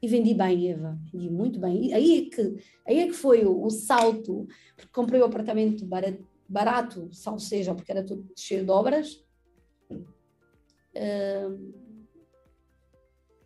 e 0.00 0.08
vendi 0.08 0.34
bem, 0.34 0.70
Eva, 0.70 0.98
vendi 1.12 1.30
muito 1.30 1.58
bem. 1.58 1.88
E 1.88 1.92
aí 1.92 2.18
é 2.18 2.30
que, 2.30 2.64
aí 2.86 2.98
é 3.00 3.06
que 3.06 3.12
foi 3.12 3.44
o, 3.44 3.64
o 3.64 3.70
salto, 3.70 4.46
porque 4.76 4.92
comprei 4.92 5.20
o 5.20 5.24
apartamento 5.24 5.84
barato, 5.84 6.26
barato, 6.48 7.08
sal 7.12 7.38
seja, 7.38 7.74
porque 7.74 7.90
era 7.90 8.04
tudo 8.04 8.30
cheio 8.36 8.64
de 8.64 8.70
obras. 8.70 9.24
Uh, 10.94 11.72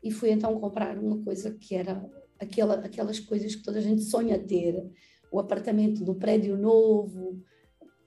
e 0.03 0.11
fui 0.11 0.31
então 0.31 0.59
comprar 0.59 0.99
uma 0.99 1.23
coisa 1.23 1.53
que 1.53 1.75
era 1.75 2.05
aquela, 2.39 2.75
aquelas 2.75 3.21
coisas 3.21 3.55
que 3.55 3.63
toda 3.63 3.79
a 3.79 3.83
gente 3.83 4.03
sonha 4.03 4.39
ter, 4.39 4.91
o 5.31 5.39
apartamento 5.39 6.05
do 6.05 6.15
prédio 6.15 6.57
novo, 6.57 7.43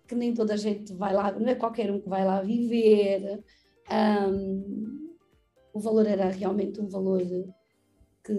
que 0.07 0.15
nem 0.15 0.33
toda 0.33 0.53
a 0.53 0.57
gente 0.57 0.93
vai 0.93 1.13
lá, 1.13 1.31
não 1.31 1.47
é 1.47 1.55
qualquer 1.55 1.91
um 1.91 1.99
que 1.99 2.09
vai 2.09 2.25
lá 2.25 2.41
viver. 2.41 3.43
Um, 3.91 5.15
o 5.73 5.79
valor 5.79 6.05
era 6.05 6.29
realmente 6.29 6.79
um 6.79 6.87
valor 6.87 7.21
que, 8.23 8.33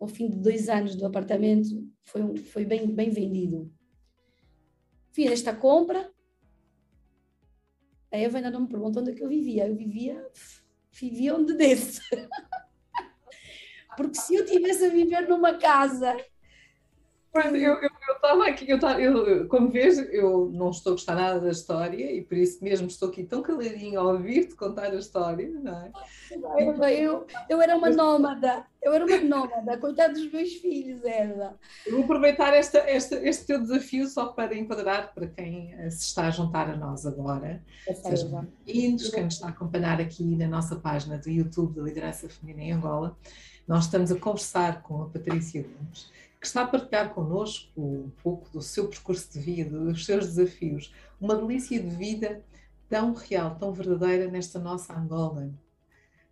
ao 0.00 0.08
fim 0.08 0.28
de 0.30 0.38
dois 0.38 0.68
anos 0.68 0.94
do 0.94 1.06
apartamento, 1.06 1.68
foi, 2.02 2.36
foi 2.36 2.64
bem, 2.64 2.86
bem 2.86 3.10
vendido. 3.10 3.72
Fiz 5.12 5.30
esta 5.30 5.54
compra. 5.54 6.10
A 8.12 8.16
Eva 8.16 8.38
ainda 8.38 8.50
não 8.50 8.62
me 8.62 8.68
perguntou 8.68 9.02
onde 9.02 9.12
é 9.12 9.14
que 9.14 9.22
eu 9.22 9.28
vivia. 9.28 9.68
Eu 9.68 9.76
vivia, 9.76 10.26
vivia 10.92 11.34
onde 11.34 11.54
desse. 11.54 12.00
Porque 13.96 14.18
se 14.18 14.34
eu 14.34 14.46
tivesse 14.46 14.84
a 14.84 14.88
viver 14.88 15.28
numa 15.28 15.58
casa 15.58 16.16
Pois, 17.32 17.54
eu 17.54 17.78
estava 18.22 18.46
aqui, 18.46 18.70
eu, 18.70 18.78
tava, 18.78 19.00
eu, 19.00 19.48
como 19.48 19.70
vês, 19.70 19.98
eu 20.12 20.50
não 20.52 20.70
estou 20.70 20.92
a 20.92 20.94
gostar 20.94 21.14
nada 21.14 21.40
da 21.40 21.50
história 21.50 22.12
e 22.12 22.22
por 22.22 22.36
isso 22.36 22.62
mesmo 22.62 22.86
estou 22.86 23.08
aqui 23.08 23.24
tão 23.24 23.42
caladinho 23.42 23.98
a 23.98 24.04
ouvir-te 24.04 24.54
contar 24.54 24.92
a 24.92 24.96
história, 24.96 25.48
não 25.48 25.84
é? 25.84 25.90
Eu, 27.02 27.26
eu 27.48 27.60
era 27.60 27.76
uma 27.76 27.90
nómada, 27.90 28.64
eu 28.82 28.92
era 28.92 29.04
uma 29.04 29.18
nómada, 29.18 29.78
coitado 29.78 30.14
dos 30.14 30.30
meus 30.30 30.52
filhos, 30.54 31.02
era. 31.02 31.54
Eu 31.86 31.94
vou 31.94 32.04
aproveitar 32.04 32.54
esta, 32.54 32.78
esta, 32.78 33.16
este 33.16 33.46
teu 33.46 33.60
desafio 33.60 34.06
só 34.06 34.26
para 34.26 34.56
enquadrar 34.56 35.12
para 35.14 35.26
quem 35.26 35.74
eh, 35.74 35.90
se 35.90 36.04
está 36.04 36.26
a 36.26 36.30
juntar 36.30 36.68
a 36.68 36.76
nós 36.76 37.06
agora. 37.06 37.62
Sejam 38.02 38.46
bem-vindos, 38.64 39.08
quem 39.08 39.24
nos 39.24 39.34
está 39.34 39.48
a 39.48 39.50
acompanhar 39.50 40.00
aqui 40.00 40.36
na 40.36 40.46
nossa 40.46 40.76
página 40.76 41.18
do 41.18 41.30
YouTube 41.30 41.74
da 41.74 41.82
Liderança 41.82 42.28
Feminina 42.28 42.62
em 42.62 42.72
Angola. 42.72 43.16
Nós 43.66 43.84
estamos 43.84 44.12
a 44.12 44.16
conversar 44.16 44.82
com 44.82 45.02
a 45.02 45.06
Patrícia 45.06 45.62
Gomes 45.62 46.10
que 46.40 46.46
está 46.46 46.62
a 46.62 46.66
partilhar 46.66 47.12
connosco 47.12 47.70
um 47.78 48.10
pouco 48.22 48.48
do 48.48 48.62
seu 48.62 48.88
percurso 48.88 49.30
de 49.32 49.38
vida, 49.38 49.78
dos 49.78 50.06
seus 50.06 50.26
desafios. 50.26 50.94
Uma 51.20 51.36
delícia 51.36 51.80
de 51.80 51.94
vida 51.94 52.42
tão 52.88 53.12
real, 53.12 53.56
tão 53.56 53.72
verdadeira 53.74 54.30
nesta 54.30 54.58
nossa 54.58 54.98
Angola. 54.98 55.52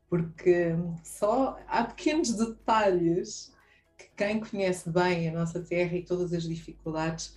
Porque 0.08 0.74
só 1.04 1.58
há 1.68 1.84
pequenos 1.84 2.32
detalhes 2.32 3.52
que 3.98 4.08
quem 4.16 4.40
conhece 4.40 4.88
bem 4.88 5.28
a 5.28 5.32
nossa 5.32 5.60
terra 5.60 5.96
e 5.96 6.04
todas 6.04 6.32
as 6.32 6.44
dificuldades, 6.44 7.36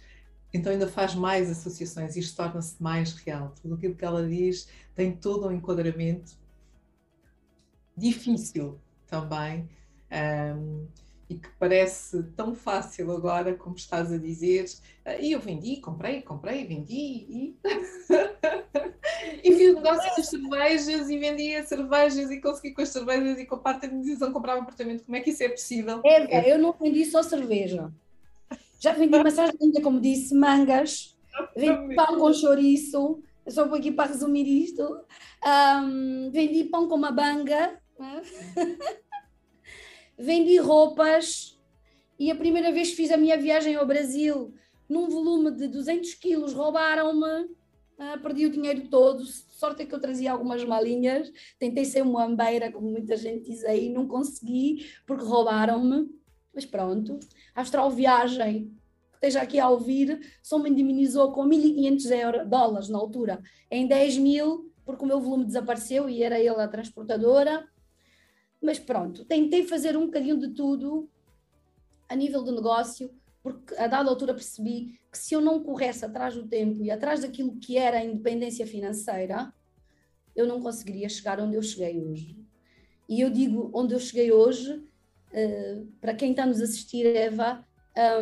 então 0.53 0.71
ainda 0.71 0.87
faz 0.87 1.13
mais 1.13 1.49
associações 1.49 2.15
isto 2.15 2.37
torna-se 2.37 2.81
mais 2.81 3.13
real. 3.15 3.53
Tudo 3.61 3.75
aquilo 3.75 3.95
que 3.95 4.05
ela 4.05 4.25
diz 4.25 4.69
tem 4.95 5.11
todo 5.11 5.47
um 5.47 5.51
enquadramento 5.51 6.37
difícil 7.97 8.79
também. 9.07 9.69
Um, 10.11 10.87
e 11.31 11.35
que 11.35 11.49
parece 11.57 12.21
tão 12.35 12.53
fácil 12.53 13.11
agora, 13.11 13.55
como 13.55 13.75
estás 13.75 14.11
a 14.11 14.17
dizer, 14.17 14.65
e 15.19 15.31
eu 15.31 15.39
vendi, 15.39 15.77
comprei, 15.77 16.21
comprei, 16.21 16.65
vendi 16.65 16.93
e. 16.93 17.55
e 19.43 19.55
fiz 19.55 19.75
negócio 19.75 20.15
das 20.15 20.27
cervejas 20.27 21.09
e 21.09 21.17
vendia 21.17 21.65
cervejas 21.65 22.29
e 22.29 22.41
consegui 22.41 22.73
com 22.73 22.81
as 22.81 22.89
cervejas 22.89 23.39
e 23.39 23.45
com 23.45 23.57
parte 23.57 23.81
da 23.81 23.87
indenização 23.87 24.33
comprar 24.33 24.57
um 24.57 24.61
apartamento. 24.61 25.05
Como 25.05 25.15
é 25.15 25.21
que 25.21 25.29
isso 25.29 25.43
é 25.43 25.49
possível? 25.49 26.01
É, 26.03 26.49
é. 26.49 26.53
eu 26.53 26.59
não 26.59 26.73
vendi 26.73 27.05
só 27.05 27.23
cerveja. 27.23 27.91
Já 28.79 28.91
vendi 28.91 29.17
massagem 29.17 29.55
como 29.81 30.01
disse, 30.01 30.35
mangas, 30.35 31.15
vendi 31.55 31.95
pão 31.95 32.19
com 32.19 32.33
chouriço, 32.33 33.21
só 33.47 33.67
vou 33.67 33.77
aqui 33.77 33.91
para 33.91 34.09
resumir 34.09 34.47
isto. 34.47 34.83
Um, 35.45 36.29
vendi 36.31 36.65
pão 36.65 36.87
com 36.89 36.95
uma 36.95 37.11
banga. 37.11 37.79
Vendi 40.21 40.55
roupas 40.57 41.59
e 42.19 42.29
a 42.29 42.35
primeira 42.35 42.71
vez 42.71 42.91
que 42.91 42.97
fiz 42.97 43.09
a 43.09 43.17
minha 43.17 43.35
viagem 43.35 43.75
ao 43.75 43.87
Brasil, 43.87 44.53
num 44.87 45.09
volume 45.09 45.49
de 45.49 45.67
200 45.67 46.13
quilos, 46.13 46.53
roubaram-me, 46.53 47.49
ah, 47.97 48.19
perdi 48.21 48.45
o 48.45 48.51
dinheiro 48.51 48.87
todo, 48.87 49.25
sorte 49.25 49.81
é 49.81 49.85
que 49.87 49.95
eu 49.95 49.99
trazia 49.99 50.31
algumas 50.31 50.63
malinhas, 50.63 51.31
tentei 51.57 51.85
ser 51.85 52.03
uma 52.03 52.23
ambeira, 52.23 52.71
como 52.71 52.87
muita 52.87 53.17
gente 53.17 53.49
diz 53.49 53.65
aí, 53.65 53.89
não 53.89 54.07
consegui, 54.07 54.85
porque 55.07 55.25
roubaram-me. 55.25 56.07
Mas 56.53 56.67
pronto, 56.67 57.19
a 57.55 57.61
Astral 57.61 57.89
Viagem, 57.89 58.65
que 59.09 59.15
esteja 59.15 59.41
aqui 59.41 59.59
a 59.59 59.69
ouvir, 59.69 60.19
só 60.43 60.59
me 60.59 60.69
indemnizou 60.69 61.31
com 61.31 61.47
1.500 61.47 62.45
dólares 62.45 62.89
na 62.89 62.99
altura, 62.99 63.41
em 63.71 63.87
10 63.87 64.19
mil, 64.19 64.71
porque 64.85 65.03
o 65.03 65.07
meu 65.07 65.19
volume 65.19 65.45
desapareceu 65.45 66.07
e 66.07 66.21
era 66.21 66.39
ele 66.39 66.49
a 66.49 66.67
transportadora. 66.67 67.67
Mas 68.61 68.77
pronto, 68.77 69.25
tentei 69.25 69.65
fazer 69.65 69.97
um 69.97 70.05
bocadinho 70.05 70.37
de 70.37 70.49
tudo 70.49 71.09
a 72.07 72.15
nível 72.15 72.43
de 72.43 72.51
negócio, 72.51 73.09
porque 73.41 73.73
a 73.75 73.87
dada 73.87 74.09
altura 74.09 74.33
percebi 74.33 74.99
que 75.11 75.17
se 75.17 75.33
eu 75.33 75.41
não 75.41 75.63
corresse 75.63 76.05
atrás 76.05 76.35
do 76.35 76.47
tempo 76.47 76.83
e 76.83 76.91
atrás 76.91 77.21
daquilo 77.21 77.57
que 77.57 77.77
era 77.77 77.97
a 77.97 78.05
independência 78.05 78.67
financeira, 78.67 79.51
eu 80.35 80.45
não 80.45 80.61
conseguiria 80.61 81.09
chegar 81.09 81.39
onde 81.39 81.55
eu 81.55 81.63
cheguei 81.63 81.99
hoje. 81.99 82.37
E 83.09 83.19
eu 83.19 83.29
digo 83.29 83.71
onde 83.73 83.93
eu 83.93 83.99
cheguei 83.99 84.31
hoje, 84.31 84.73
uh, 84.73 85.87
para 85.99 86.13
quem 86.13 86.31
está 86.31 86.45
nos 86.45 86.61
assistir, 86.61 87.05
Eva, 87.05 87.65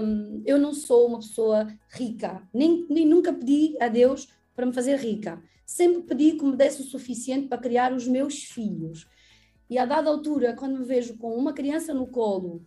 um, 0.01 0.41
eu 0.45 0.57
não 0.57 0.73
sou 0.73 1.07
uma 1.07 1.19
pessoa 1.19 1.67
rica, 1.89 2.47
nem, 2.53 2.87
nem 2.89 3.05
nunca 3.05 3.31
pedi 3.31 3.75
a 3.79 3.87
Deus 3.87 4.27
para 4.55 4.65
me 4.65 4.73
fazer 4.73 4.95
rica. 4.97 5.41
Sempre 5.65 6.01
pedi 6.03 6.31
que 6.33 6.43
me 6.43 6.55
desse 6.55 6.81
o 6.81 6.85
suficiente 6.85 7.47
para 7.47 7.61
criar 7.61 7.93
os 7.93 8.07
meus 8.07 8.43
filhos. 8.43 9.07
E 9.69 9.77
a 9.77 9.85
dada 9.85 10.09
altura, 10.09 10.55
quando 10.55 10.79
me 10.79 10.85
vejo 10.85 11.17
com 11.17 11.35
uma 11.35 11.53
criança 11.53 11.93
no 11.93 12.07
colo, 12.07 12.65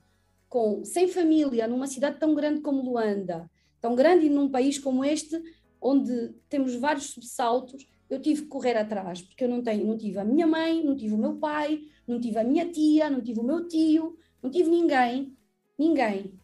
com 0.49 0.85
sem 0.85 1.09
família, 1.09 1.67
numa 1.67 1.87
cidade 1.87 2.19
tão 2.19 2.35
grande 2.35 2.61
como 2.61 2.83
Luanda, 2.83 3.51
tão 3.81 3.95
grande 3.97 4.27
e 4.27 4.31
num 4.31 4.49
país 4.49 4.79
como 4.79 5.05
este, 5.05 5.43
onde 5.81 6.33
temos 6.49 6.75
vários 6.77 7.07
subsaltos, 7.07 7.85
eu 8.09 8.21
tive 8.21 8.43
que 8.43 8.49
correr 8.49 8.77
atrás, 8.77 9.23
porque 9.23 9.43
eu 9.43 9.49
não 9.49 9.63
tenho, 9.63 9.87
não 9.87 9.97
tive 9.97 10.19
a 10.19 10.25
minha 10.25 10.47
mãe, 10.47 10.85
não 10.85 10.95
tive 10.95 11.15
o 11.15 11.19
meu 11.19 11.37
pai, 11.37 11.81
não 12.07 12.21
tive 12.21 12.39
a 12.39 12.45
minha 12.45 12.71
tia, 12.71 13.11
não 13.11 13.21
tive 13.21 13.41
o 13.41 13.43
meu 13.43 13.67
tio, 13.67 14.17
não 14.43 14.51
tive 14.51 14.71
ninguém, 14.71 15.37
ninguém. 15.79 16.39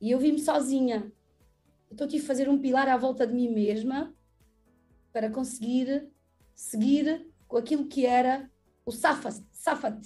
E 0.00 0.10
eu 0.10 0.18
vi-me 0.18 0.40
sozinha. 0.40 1.10
Então 1.90 2.06
tive 2.08 2.22
que 2.22 2.26
fazer 2.26 2.48
um 2.48 2.58
pilar 2.58 2.88
à 2.88 2.96
volta 2.96 3.26
de 3.26 3.32
mim 3.32 3.48
mesma 3.48 4.12
para 5.12 5.30
conseguir 5.30 6.10
seguir 6.54 7.26
com 7.46 7.56
aquilo 7.56 7.86
que 7.86 8.04
era 8.04 8.50
o 8.86 8.92
safat, 8.92 9.42
safat. 9.52 9.98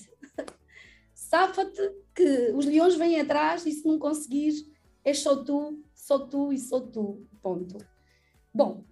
safat 1.14 1.72
que 2.14 2.52
os 2.54 2.64
leões 2.64 2.96
vêm 2.96 3.20
atrás 3.20 3.66
e 3.66 3.72
se 3.72 3.86
não 3.86 3.98
conseguires 3.98 4.64
é 5.04 5.14
só 5.14 5.36
tu, 5.42 5.82
só 5.94 6.18
tu 6.18 6.52
e 6.52 6.58
só 6.58 6.80
tu, 6.80 7.26
ponto. 7.42 7.78
Bom, 8.52 8.84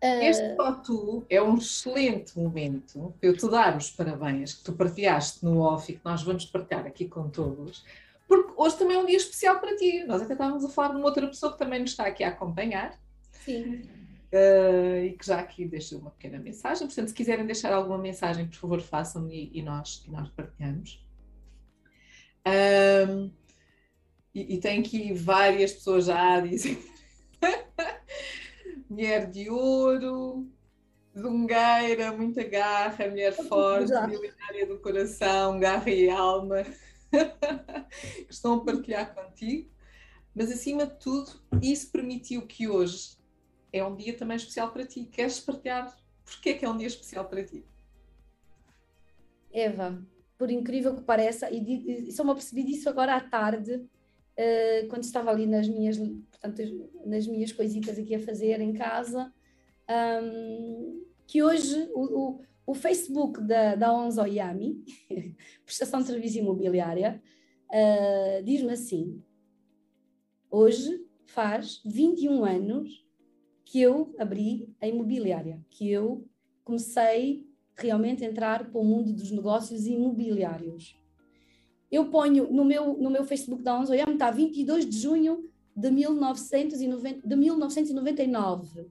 este 0.00 0.54
só 0.54 0.72
tu 0.74 1.26
é 1.28 1.42
um 1.42 1.56
excelente 1.56 2.38
momento 2.38 3.14
para 3.18 3.30
eu 3.30 3.36
te 3.36 3.48
dar 3.50 3.76
os 3.76 3.90
parabéns 3.90 4.54
que 4.54 4.64
tu 4.64 4.72
partilhaste 4.72 5.44
no 5.44 5.60
off 5.60 5.90
e 5.90 5.96
que 5.96 6.04
nós 6.04 6.22
vamos 6.22 6.44
partilhar 6.46 6.86
aqui 6.86 7.08
com 7.08 7.28
todos, 7.28 7.84
porque 8.28 8.52
hoje 8.56 8.76
também 8.78 8.96
é 8.96 9.00
um 9.00 9.06
dia 9.06 9.16
especial 9.16 9.58
para 9.58 9.74
ti. 9.76 10.04
Nós 10.04 10.22
até 10.22 10.34
estávamos 10.34 10.64
a 10.64 10.68
falar 10.68 10.90
de 10.90 10.96
uma 10.96 11.06
outra 11.06 11.26
pessoa 11.26 11.52
que 11.52 11.58
também 11.58 11.80
nos 11.80 11.90
está 11.90 12.06
aqui 12.06 12.22
a 12.22 12.28
acompanhar. 12.28 12.98
Sim. 13.32 13.82
Uh, 14.30 15.04
e 15.06 15.12
que 15.12 15.24
já 15.24 15.40
aqui 15.40 15.64
deixou 15.64 16.00
uma 16.00 16.10
pequena 16.10 16.38
mensagem. 16.38 16.86
Portanto, 16.86 17.08
se 17.08 17.14
quiserem 17.14 17.46
deixar 17.46 17.72
alguma 17.72 17.96
mensagem, 17.96 18.46
por 18.46 18.56
favor, 18.56 18.80
façam 18.80 19.30
e, 19.30 19.50
e 19.54 19.62
nós, 19.62 20.04
e 20.06 20.10
nós 20.10 20.28
partilhamos. 20.28 21.02
Um, 22.46 23.30
e, 24.34 24.54
e 24.54 24.60
tem 24.60 24.80
aqui 24.80 25.12
várias 25.12 25.72
pessoas 25.72 26.06
já 26.06 26.36
a 26.36 26.40
dizer 26.40 26.78
mulher 28.88 29.30
de 29.30 29.50
ouro, 29.50 30.46
zungueira, 31.18 32.12
muita 32.12 32.44
garra, 32.44 33.08
mulher 33.08 33.32
forte, 33.32 33.92
milionária 34.06 34.66
do 34.66 34.78
coração, 34.78 35.58
garra 35.58 35.90
e 35.90 36.08
alma, 36.08 36.64
que 37.10 38.32
estão 38.32 38.54
a 38.54 38.64
partilhar 38.64 39.14
contigo. 39.14 39.70
Mas 40.34 40.52
acima 40.52 40.86
de 40.86 40.94
tudo, 41.00 41.32
isso 41.60 41.90
permitiu 41.90 42.42
que 42.42 42.68
hoje 42.68 43.17
é 43.72 43.84
um 43.84 43.94
dia 43.94 44.16
também 44.16 44.36
especial 44.36 44.72
para 44.72 44.86
ti. 44.86 45.04
Queres 45.04 45.40
partilhar 45.40 45.96
porquê 46.24 46.54
que 46.54 46.64
é 46.64 46.68
um 46.68 46.76
dia 46.76 46.86
especial 46.86 47.24
para 47.26 47.44
ti? 47.44 47.64
Eva, 49.52 50.02
por 50.36 50.50
incrível 50.50 50.94
que 50.94 51.02
pareça, 51.02 51.50
e, 51.50 52.12
só 52.12 52.22
me 52.22 52.30
apercebi 52.30 52.62
disso 52.62 52.88
agora 52.88 53.16
à 53.16 53.20
tarde, 53.20 53.74
uh, 53.74 54.88
quando 54.88 55.04
estava 55.04 55.30
ali 55.30 55.46
nas 55.46 55.68
minhas 55.68 55.98
portanto, 55.98 56.90
nas 57.04 57.26
minhas 57.26 57.52
coisitas 57.52 57.98
aqui 57.98 58.14
a 58.14 58.20
fazer 58.20 58.60
em 58.60 58.72
casa, 58.72 59.32
um, 60.22 61.04
que 61.26 61.42
hoje 61.42 61.90
o, 61.94 62.02
o, 62.20 62.40
o, 62.66 62.74
Facebook 62.74 63.42
da, 63.42 63.74
da 63.74 63.92
Onzo 63.92 64.24
Yami, 64.24 64.84
prestação 65.64 66.00
de 66.00 66.06
serviço 66.06 66.38
imobiliária, 66.38 67.22
uh, 67.70 68.42
diz-me 68.44 68.72
assim: 68.72 69.22
hoje 70.50 71.04
faz 71.26 71.82
21 71.84 72.44
anos 72.44 73.07
que 73.68 73.82
eu 73.82 74.14
abri 74.18 74.74
a 74.80 74.88
imobiliária, 74.88 75.60
que 75.68 75.90
eu 75.90 76.26
comecei 76.64 77.46
realmente 77.76 78.24
a 78.24 78.26
entrar 78.26 78.70
para 78.70 78.80
o 78.80 78.84
mundo 78.84 79.12
dos 79.12 79.30
negócios 79.30 79.86
imobiliários. 79.86 80.96
Eu 81.92 82.06
ponho 82.06 82.50
no 82.50 82.64
meu, 82.64 82.96
no 82.96 83.10
meu 83.10 83.24
Facebook 83.24 83.62
da 83.62 83.78
Onzo 83.78 83.92
Yami, 83.92 84.14
está 84.14 84.30
22 84.30 84.88
de 84.88 84.98
junho 84.98 85.50
de, 85.76 85.90
1990, 85.90 87.28
de 87.28 87.36
1999, 87.36 88.86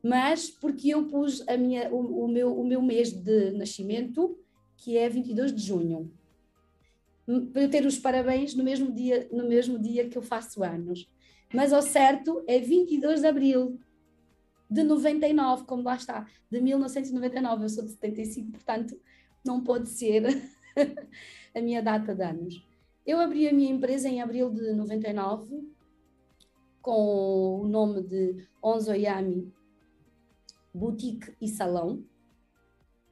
mas 0.00 0.48
porque 0.48 0.90
eu 0.90 1.08
pus 1.08 1.46
a 1.48 1.56
minha, 1.56 1.92
o, 1.92 2.24
o, 2.24 2.28
meu, 2.28 2.56
o 2.56 2.64
meu 2.64 2.80
mês 2.80 3.10
de 3.10 3.50
nascimento, 3.50 4.38
que 4.76 4.96
é 4.96 5.08
22 5.08 5.52
de 5.52 5.60
junho, 5.60 6.08
para 7.52 7.62
eu 7.62 7.68
ter 7.68 7.84
os 7.84 7.98
parabéns 7.98 8.54
no 8.54 8.62
mesmo 8.62 8.92
dia, 8.92 9.28
no 9.32 9.48
mesmo 9.48 9.76
dia 9.76 10.08
que 10.08 10.16
eu 10.16 10.22
faço 10.22 10.62
anos. 10.62 11.10
Mas 11.52 11.72
ao 11.72 11.82
certo 11.82 12.44
é 12.46 12.60
22 12.60 13.22
de 13.22 13.26
abril 13.26 13.80
de 14.70 14.82
99, 14.82 15.64
como 15.64 15.82
lá 15.82 15.96
está, 15.96 16.26
de 16.50 16.60
1999. 16.60 17.64
Eu 17.64 17.68
sou 17.68 17.84
de 17.84 17.90
75, 17.90 18.52
portanto, 18.52 19.00
não 19.44 19.62
pode 19.62 19.88
ser 19.88 20.22
a 21.54 21.60
minha 21.60 21.82
data 21.82 22.14
de 22.14 22.22
anos. 22.22 22.64
Eu 23.04 23.18
abri 23.18 23.48
a 23.48 23.52
minha 23.52 23.70
empresa 23.70 24.08
em 24.08 24.22
abril 24.22 24.50
de 24.50 24.72
99 24.72 25.68
com 26.80 27.60
o 27.62 27.68
nome 27.68 28.02
de 28.02 28.46
Onzoyami 28.62 29.52
Boutique 30.72 31.34
e 31.40 31.48
Salão, 31.48 32.04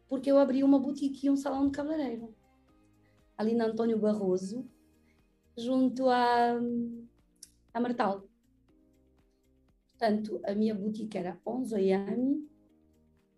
porque 0.09 0.31
eu 0.31 0.39
abri 0.39 0.63
uma 0.63 0.79
boutique 0.79 1.27
e 1.27 1.31
um 1.31 1.37
salão 1.37 1.67
de 1.67 1.73
cabeleireiro 1.73 2.35
ali 3.37 3.55
na 3.55 3.67
Antônio 3.67 3.99
Barroso, 3.99 4.69
junto 5.57 6.09
a, 6.09 6.59
a 7.73 7.81
Martal. 7.81 8.28
Portanto, 9.99 10.41
a 10.45 10.55
minha 10.55 10.77
boutique 10.77 11.19
era 11.19 11.37
Onzoyami, 11.45 12.49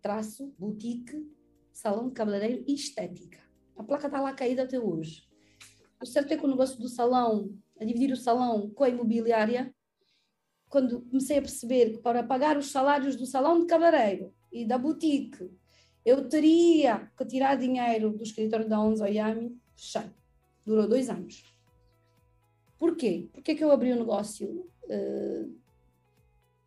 traço, 0.02 0.54
boutique, 0.58 1.26
salão 1.72 2.08
de 2.08 2.14
cabeleireiro 2.14 2.62
e 2.68 2.74
estética. 2.74 3.38
A 3.74 3.82
placa 3.82 4.08
está 4.08 4.20
lá 4.20 4.34
caída 4.34 4.64
até 4.64 4.78
hoje. 4.78 5.26
O 6.02 6.04
certo 6.04 6.34
é 6.34 6.36
que 6.36 6.44
o 6.44 6.48
negócio 6.48 6.78
do 6.78 6.86
salão, 6.86 7.58
a 7.80 7.84
dividir 7.86 8.12
o 8.12 8.16
salão 8.16 8.68
com 8.68 8.84
a 8.84 8.90
imobiliária, 8.90 9.74
quando 10.68 11.00
comecei 11.00 11.38
a 11.38 11.42
perceber 11.42 11.92
que 11.92 11.98
para 12.02 12.22
pagar 12.22 12.58
os 12.58 12.70
salários 12.70 13.16
do 13.16 13.24
salão 13.24 13.60
de 13.60 13.66
cabeleireiro 13.66 14.34
e 14.52 14.66
da 14.66 14.76
boutique, 14.76 15.50
eu 16.04 16.28
teria 16.28 17.10
que 17.16 17.24
tirar 17.24 17.56
dinheiro 17.56 18.12
do 18.12 18.22
escritório 18.22 18.68
da 18.68 18.78
Onze 18.78 19.02
Oyami, 19.02 19.58
fechei. 19.74 20.10
Durou 20.66 20.86
dois 20.86 21.08
anos. 21.08 21.42
Porquê? 22.78 23.30
Porquê 23.32 23.54
que 23.54 23.64
eu 23.64 23.70
abri 23.70 23.92
o 23.92 23.96
um 23.96 24.00
negócio 24.00 24.70
uh, 24.84 25.59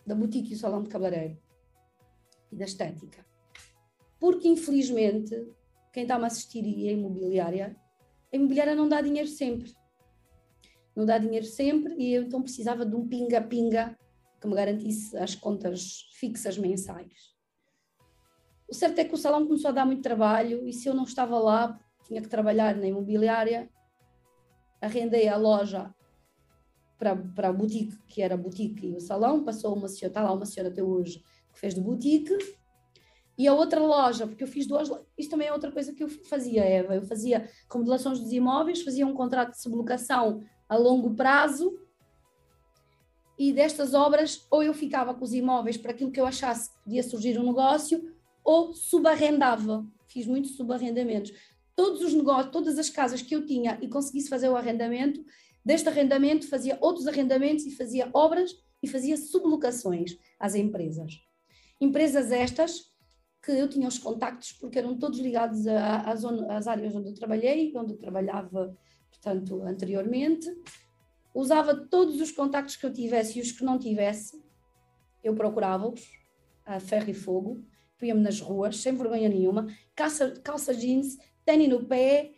da 0.06 0.16
boutique 0.16 0.52
e 0.52 0.56
o 0.56 0.60
salão 0.60 0.84
de 0.84 0.90
cabeleireiro 0.90 1.38
e 2.52 2.56
da 2.56 2.66
estética? 2.66 3.26
Porque, 4.20 4.48
infelizmente, 4.48 5.48
quem 5.92 6.04
está-me 6.04 6.24
a 6.24 6.28
assistir 6.28 6.66
e 6.66 6.88
é 6.88 6.94
imobiliária, 6.94 7.76
a 8.32 8.36
imobiliária 8.36 8.76
não 8.76 8.88
dá 8.88 9.02
dinheiro 9.02 9.30
sempre 9.30 9.74
não 10.96 11.06
dá 11.06 11.18
dinheiro 11.18 11.46
sempre 11.46 11.96
e 11.98 12.14
eu 12.14 12.24
então 12.24 12.42
precisava 12.42 12.86
de 12.86 12.96
um 12.96 13.08
pinga-pinga 13.08 13.98
que 14.40 14.48
me 14.48 14.56
garantisse 14.56 15.18
as 15.18 15.36
contas 15.36 16.10
fixas 16.14 16.58
mensais. 16.58 17.34
O 18.68 18.74
certo 18.74 19.00
é 19.00 19.06
que 19.06 19.14
o 19.14 19.18
salão 19.18 19.46
começou 19.46 19.70
a 19.70 19.74
dar 19.74 19.86
muito 19.86 20.02
trabalho 20.02 20.68
e 20.68 20.74
se 20.74 20.88
eu 20.88 20.94
não 20.94 21.04
estava 21.04 21.38
lá, 21.38 21.80
tinha 22.06 22.22
que 22.22 22.28
trabalhar 22.28 22.76
na 22.76 22.88
imobiliária, 22.88 23.70
arrendei 24.82 25.28
a 25.28 25.38
loja 25.38 25.94
para, 27.36 27.50
a 27.50 27.54
boutique, 27.54 27.98
que 28.08 28.22
era 28.22 28.36
a 28.36 28.38
boutique 28.38 28.88
e 28.88 28.96
o 28.96 29.00
salão, 29.00 29.44
passou 29.44 29.76
uma 29.76 29.88
senhora, 29.88 30.08
está 30.08 30.24
lá 30.24 30.32
uma 30.32 30.46
senhora 30.46 30.72
até 30.72 30.82
hoje 30.82 31.24
que 31.52 31.60
fez 31.60 31.76
de 31.76 31.82
boutique, 31.82 32.36
e 33.38 33.48
a 33.48 33.54
outra 33.54 33.80
loja, 33.80 34.28
porque 34.28 34.44
eu 34.44 34.48
fiz 34.48 34.68
duas, 34.68 34.90
isto 35.18 35.32
também 35.32 35.48
é 35.48 35.54
outra 35.54 35.72
coisa 35.72 35.94
que 35.94 36.04
eu 36.04 36.08
fazia, 36.08 36.64
Eva, 36.64 36.96
eu 36.96 37.02
fazia 37.02 37.50
remodelações 37.72 38.20
dos 38.20 38.32
imóveis, 38.32 38.84
fazia 38.84 39.08
um 39.08 39.14
contrato 39.14 39.52
de 39.52 39.62
sublocação 39.62 40.44
a 40.70 40.78
longo 40.78 41.14
prazo 41.16 41.80
e 43.38 43.52
destas 43.52 43.94
obras 43.94 44.46
ou 44.52 44.62
eu 44.62 44.74
ficava 44.74 45.14
com 45.14 45.24
os 45.24 45.34
imóveis 45.34 45.78
para 45.78 45.92
aquilo 45.92 46.12
que 46.12 46.20
eu 46.20 46.26
achasse 46.26 46.70
que 46.70 46.84
podia 46.84 47.04
surgir 47.04 47.40
um 47.40 47.44
negócio 47.44 48.14
ou 48.44 48.74
subarrendava. 48.74 49.86
Fiz 50.08 50.28
muitos 50.28 50.56
subarrendamentos. 50.56 51.34
Todos 51.76 52.02
os 52.02 52.14
negócios, 52.14 52.52
todas 52.52 52.78
as 52.78 52.90
casas 52.90 53.22
que 53.22 53.36
eu 53.36 53.46
tinha 53.46 53.80
e 53.82 53.88
conseguisse 53.88 54.30
fazer 54.30 54.50
o 54.50 54.56
arrendamento, 54.56 55.26
deste 55.64 55.90
arrendamento 55.90 56.48
fazia 56.48 56.78
outros 56.82 57.08
arrendamentos 57.08 57.66
e 57.66 57.72
fazia 57.72 58.10
obras 58.14 58.52
e 58.82 58.88
fazia 58.88 59.16
sublocações 59.18 60.18
às 60.40 60.56
empresas. 60.56 61.14
Empresas 61.80 62.32
estas 62.32 62.94
que 63.42 63.52
eu 63.52 63.68
tinha 63.68 63.88
os 63.88 63.98
contactos 63.98 64.54
porque 64.54 64.80
eram 64.80 64.98
todos 64.98 65.20
ligados 65.20 65.68
às, 65.68 66.24
às 66.24 66.68
áreas 66.68 66.96
onde 66.96 67.10
eu 67.10 67.14
trabalhei, 67.14 67.74
onde 67.76 67.94
eu 67.94 67.98
trabalhava, 67.98 68.76
portanto, 69.10 69.62
anteriormente. 69.64 70.48
Usava 71.34 71.76
todos 71.76 72.22
os 72.22 72.32
contactos 72.32 72.76
que 72.76 72.86
eu 72.86 72.94
tivesse 72.94 73.40
e 73.40 73.42
os 73.42 73.52
que 73.52 73.64
não 73.64 73.80
tivesse, 73.80 74.42
eu 75.24 75.34
procurava-os 75.34 76.02
a 76.66 76.80
ferro 76.80 77.10
e 77.10 77.14
fogo, 77.14 77.66
punha-me 77.98 78.22
nas 78.22 78.40
ruas, 78.40 78.78
sem 78.78 78.94
vergonha 78.96 79.28
nenhuma, 79.30 79.68
calça, 79.96 80.32
calça 80.44 80.74
jeans, 80.74 81.18
tênis 81.44 81.70
no 81.70 81.86
pé, 81.86 82.32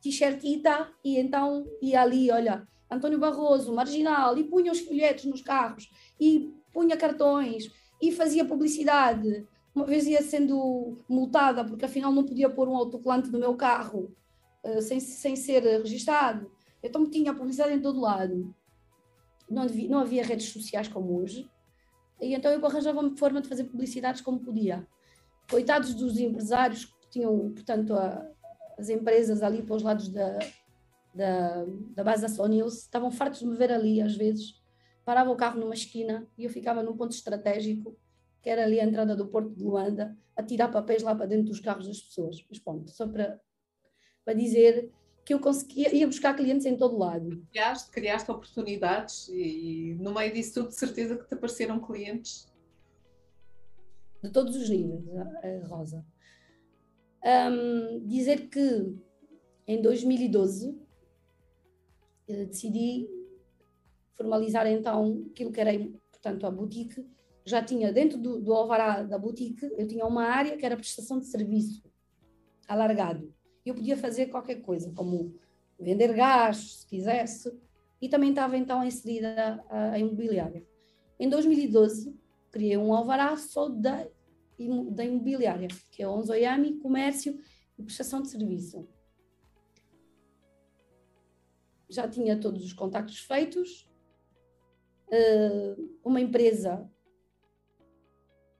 t-shirtita, 0.00 0.90
e 1.04 1.18
então 1.18 1.66
ia 1.80 2.02
ali, 2.02 2.30
olha, 2.30 2.66
António 2.90 3.18
Barroso, 3.18 3.74
marginal, 3.74 4.36
e 4.36 4.44
punha 4.44 4.72
os 4.72 4.80
folhetos 4.80 5.24
nos 5.24 5.42
carros, 5.42 5.90
e 6.18 6.52
punha 6.72 6.96
cartões, 6.96 7.70
e 8.00 8.10
fazia 8.10 8.44
publicidade, 8.44 9.46
uma 9.74 9.84
vez 9.84 10.06
ia 10.06 10.22
sendo 10.22 10.98
multada 11.08 11.64
porque 11.64 11.84
afinal 11.84 12.12
não 12.12 12.24
podia 12.24 12.50
pôr 12.50 12.68
um 12.68 12.76
autocolante 12.76 13.30
no 13.30 13.38
meu 13.38 13.54
carro 13.54 14.14
uh, 14.64 14.82
sem, 14.82 14.98
sem 14.98 15.36
ser 15.36 15.62
registado. 15.62 16.50
Então 16.82 17.08
tinha 17.08 17.34
publicidade 17.34 17.74
em 17.74 17.80
todo 17.80 18.00
lado. 18.00 18.54
Não, 19.48 19.66
não 19.88 19.98
havia 20.00 20.24
redes 20.24 20.48
sociais 20.48 20.88
como 20.88 21.16
hoje. 21.16 21.48
E 22.20 22.34
então 22.34 22.50
eu 22.50 22.64
arranjava 22.64 23.00
uma 23.00 23.16
forma 23.16 23.40
de 23.40 23.48
fazer 23.48 23.64
publicidades 23.64 24.20
como 24.20 24.40
podia. 24.40 24.86
Coitados 25.48 25.94
dos 25.94 26.18
empresários 26.18 26.84
que 26.84 27.10
tinham, 27.10 27.50
portanto, 27.52 27.94
a, 27.94 28.28
as 28.80 28.88
empresas 28.88 29.42
ali 29.42 29.62
para 29.62 29.76
os 29.76 29.82
lados 29.82 30.08
da, 30.08 30.38
da, 31.14 31.64
da 31.94 32.02
base 32.02 32.22
da 32.22 32.28
Sony, 32.28 32.60
eles 32.60 32.82
estavam 32.82 33.10
fartos 33.10 33.40
de 33.40 33.46
me 33.46 33.56
ver 33.56 33.70
ali 33.70 34.00
às 34.00 34.16
vezes. 34.16 34.60
Parava 35.04 35.30
o 35.30 35.36
carro 35.36 35.60
numa 35.60 35.74
esquina 35.74 36.26
e 36.36 36.44
eu 36.44 36.50
ficava 36.50 36.82
num 36.82 36.96
ponto 36.96 37.12
estratégico 37.12 37.96
que 38.42 38.48
era 38.48 38.64
ali 38.64 38.80
a 38.80 38.84
entrada 38.84 39.14
do 39.14 39.26
Porto 39.26 39.50
de 39.50 39.62
Luanda, 39.62 40.16
a 40.34 40.42
tirar 40.42 40.68
papéis 40.68 41.02
lá 41.02 41.14
para 41.14 41.26
dentro 41.26 41.46
dos 41.46 41.60
carros 41.60 41.86
das 41.86 42.00
pessoas. 42.00 42.42
Mas 42.48 42.58
pronto, 42.58 42.90
só 42.90 43.06
para, 43.06 43.38
para 44.24 44.32
dizer 44.32 44.90
que 45.26 45.34
eu 45.34 45.40
conseguia, 45.40 45.94
ia 45.94 46.06
buscar 46.06 46.34
clientes 46.34 46.64
em 46.64 46.74
todo 46.74 46.96
lado. 46.96 47.46
Criaste, 47.50 47.90
criaste 47.90 48.30
oportunidades 48.30 49.28
e, 49.28 49.94
no 50.00 50.14
meio 50.14 50.32
disso 50.32 50.54
tudo, 50.54 50.68
de 50.68 50.74
certeza 50.74 51.18
que 51.18 51.28
te 51.28 51.34
apareceram 51.34 51.78
clientes? 51.80 52.50
De 54.22 54.30
todos 54.30 54.56
os 54.56 54.70
níveis, 54.70 55.04
Rosa. 55.68 56.02
Um, 57.22 58.06
dizer 58.06 58.48
que 58.48 58.96
em 59.66 59.82
2012 59.82 60.74
eh, 62.26 62.44
decidi 62.46 63.08
formalizar 64.14 64.66
então 64.66 65.26
aquilo 65.30 65.52
que 65.52 65.60
era, 65.60 65.70
portanto, 66.10 66.46
a 66.46 66.50
boutique 66.50 67.06
já 67.44 67.62
tinha 67.62 67.92
dentro 67.92 68.18
do, 68.18 68.40
do 68.40 68.52
alvará 68.52 69.02
da 69.02 69.18
boutique, 69.18 69.64
eu 69.76 69.86
tinha 69.86 70.06
uma 70.06 70.24
área 70.24 70.56
que 70.56 70.64
era 70.64 70.76
prestação 70.76 71.18
de 71.18 71.26
serviço 71.26 71.82
alargado. 72.68 73.34
Eu 73.64 73.74
podia 73.74 73.96
fazer 73.96 74.26
qualquer 74.26 74.56
coisa, 74.62 74.92
como 74.92 75.34
vender 75.78 76.12
gás, 76.14 76.80
se 76.80 76.86
quisesse, 76.86 77.52
e 78.00 78.08
também 78.08 78.30
estava 78.30 78.56
então 78.56 78.84
inserida 78.84 79.62
a, 79.68 79.92
a 79.92 79.98
imobiliária. 79.98 80.64
Em 81.18 81.28
2012, 81.28 82.14
criei 82.50 82.76
um 82.76 82.94
alvará 82.94 83.36
só 83.36 83.68
da, 83.68 84.06
da 84.90 85.04
imobiliária, 85.04 85.68
que 85.90 86.02
é 86.02 86.08
o 86.08 86.12
Onzoyami 86.12 86.78
Comércio 86.78 87.38
e 87.78 87.82
Prestação 87.82 88.22
de 88.22 88.28
Serviço. 88.28 88.88
Já 91.88 92.08
tinha 92.08 92.38
todos 92.38 92.64
os 92.64 92.72
contactos 92.72 93.18
feitos. 93.18 93.88
Uh, 95.08 95.98
uma 96.04 96.20
empresa 96.20 96.88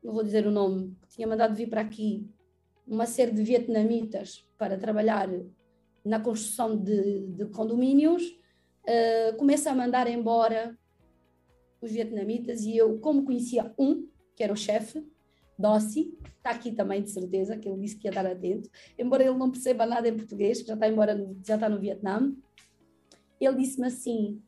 não 0.03 0.13
vou 0.13 0.25
dizer 0.25 0.47
o 0.47 0.51
nome, 0.51 0.97
que 1.03 1.09
tinha 1.09 1.27
mandado 1.29 1.55
vir 1.55 1.69
para 1.69 1.83
aqui 1.83 2.29
uma 2.87 3.07
série 3.07 3.33
de 3.33 3.43
vietnamitas 3.43 4.47
para 4.59 4.79
trabalhar 4.79 5.29
na 6.05 6.19
construção 6.19 6.77
de, 6.77 7.27
de 7.29 7.47
condomínios, 7.47 8.23
uh, 8.25 9.37
começa 9.37 9.71
a 9.71 9.75
mandar 9.75 10.09
embora 10.09 10.77
os 11.81 11.93
vietnamitas 11.93 12.63
e 12.63 12.77
eu, 12.77 12.99
como 12.99 13.25
conhecia 13.25 13.73
um, 13.79 14.09
que 14.35 14.43
era 14.43 14.53
o 14.53 14.57
chefe, 14.57 15.07
Dossi, 15.61 16.17
está 16.37 16.51
aqui 16.51 16.73
também 16.73 17.03
de 17.03 17.11
certeza, 17.11 17.57
que 17.57 17.69
ele 17.69 17.81
disse 17.81 17.97
que 17.97 18.07
ia 18.07 18.11
estar 18.11 18.27
atento, 18.27 18.71
embora 18.99 19.23
ele 19.23 19.37
não 19.37 19.51
perceba 19.51 19.87
nada 19.87 20.09
em 20.09 20.17
português, 20.17 20.61
já 20.61 20.75
está 20.75 20.89
embora, 20.89 21.15
no, 21.15 21.37
já 21.45 21.55
está 21.55 21.69
no 21.69 21.79
Vietnã, 21.79 22.35
ele 23.41 23.57
disse-me 23.57 23.87
assim, 23.87 24.43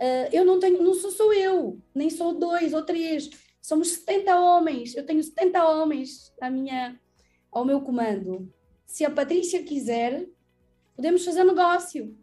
uh, 0.00 0.28
eu 0.32 0.44
não 0.44 0.58
tenho, 0.58 0.82
não 0.82 0.94
sou 0.94 1.10
só 1.10 1.32
eu, 1.32 1.80
nem 1.94 2.10
sou 2.10 2.34
dois 2.38 2.72
ou 2.72 2.82
três, 2.82 3.30
Somos 3.62 3.90
70 3.92 4.40
homens, 4.40 4.96
eu 4.96 5.06
tenho 5.06 5.22
70 5.22 5.64
homens 5.64 6.34
à 6.40 6.50
minha, 6.50 7.00
ao 7.50 7.64
meu 7.64 7.80
comando. 7.80 8.52
Se 8.84 9.04
a 9.04 9.10
Patrícia 9.10 9.62
quiser, 9.62 10.28
podemos 10.96 11.24
fazer 11.24 11.44
negócio. 11.44 12.18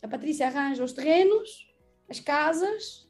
A 0.00 0.08
Patrícia 0.08 0.46
arranja 0.46 0.82
os 0.82 0.94
terrenos, 0.94 1.70
as 2.08 2.20
casas 2.20 3.06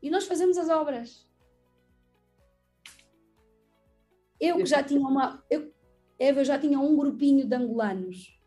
e 0.00 0.08
nós 0.08 0.24
fazemos 0.24 0.56
as 0.56 0.70
obras. 0.70 1.23
Eu 4.40 4.56
que 4.56 4.66
já 4.66 4.82
tinha 4.82 5.00
uma. 5.00 5.42
Eu, 5.48 5.72
Eva, 6.18 6.40
eu 6.40 6.44
já 6.44 6.58
tinha 6.58 6.78
um 6.78 6.96
grupinho 6.96 7.46
de 7.46 7.54
angolanos 7.54 8.38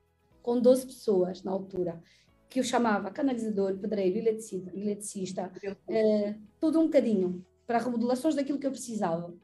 com 0.41 0.59
12 0.59 0.85
pessoas 0.85 1.43
na 1.43 1.51
altura, 1.51 2.01
que 2.49 2.59
eu 2.59 2.63
chamava 2.63 3.11
canalizador, 3.11 3.77
pedreiro, 3.77 4.17
eletricista, 4.17 4.71
eletricista 4.73 5.51
eh, 5.89 6.35
tudo 6.59 6.79
um 6.79 6.85
bocadinho 6.85 7.45
para 7.65 7.79
remodelações 7.79 8.35
daquilo 8.35 8.57
que 8.57 8.65
eu 8.65 8.71
precisava. 8.71 9.35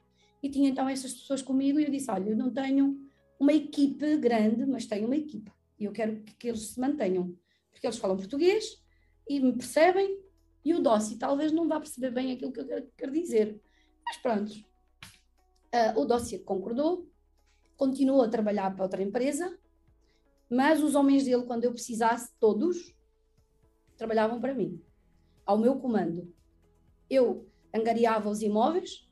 E 0.42 0.50
tinha 0.50 0.70
então 0.70 0.88
essas 0.88 1.14
pessoas 1.14 1.42
comigo 1.42 1.80
e 1.80 1.86
eu 1.86 1.92
disse: 1.92 2.10
Olha, 2.10 2.30
eu 2.30 2.38
não 2.38 2.52
tenho 2.52 2.98
uma 3.40 3.54
equipe 3.54 4.18
grande, 4.18 4.66
mas 4.66 4.86
tenho 4.86 5.06
uma 5.06 5.18
equipa. 5.18 5.52
E 5.78 5.86
eu 5.86 5.92
quero 5.92 6.22
que, 6.22 6.34
que 6.36 6.48
eles 6.48 6.68
se 6.68 6.80
mantenham, 6.80 7.38
porque 7.72 7.86
eles 7.86 7.98
falam 7.98 8.16
português 8.16 8.82
e 9.28 9.40
me 9.40 9.54
percebem. 9.54 10.22
E 10.66 10.74
o 10.74 10.80
Dossi 10.80 11.18
talvez 11.18 11.52
não 11.52 11.68
vá 11.68 11.78
perceber 11.78 12.12
bem 12.12 12.32
aquilo 12.32 12.54
que 12.54 12.62
eu 12.62 12.66
quero, 12.66 12.88
quero 12.98 13.12
dizer. 13.12 13.62
Mas 14.06 14.18
pronto. 14.18 14.54
Uh, 15.74 16.00
o 16.00 16.06
Dossi 16.06 16.40
concordou, 16.40 17.10
continuou 17.76 18.22
a 18.22 18.30
trabalhar 18.30 18.74
para 18.76 18.84
outra 18.84 19.02
empresa, 19.02 19.58
mas 20.50 20.84
os 20.84 20.94
homens 20.94 21.26
dele, 21.26 21.46
quando 21.46 21.64
eu 21.64 21.74
precisasse, 21.74 22.32
todos, 22.40 22.96
trabalhavam 23.98 24.40
para 24.40 24.54
mim, 24.54 24.80
ao 25.46 25.58
meu 25.58 25.80
comando. 25.80 26.32
Eu 27.10 27.50
angariava 27.74 28.30
os 28.30 28.44
imóveis, 28.44 29.10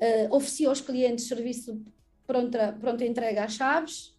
uh, 0.00 0.34
oferecia 0.34 0.68
aos 0.68 0.80
clientes 0.80 1.26
serviço 1.26 1.82
pronta, 2.26 2.72
pronta 2.80 3.04
entrega 3.04 3.44
às 3.44 3.54
chaves, 3.54 4.16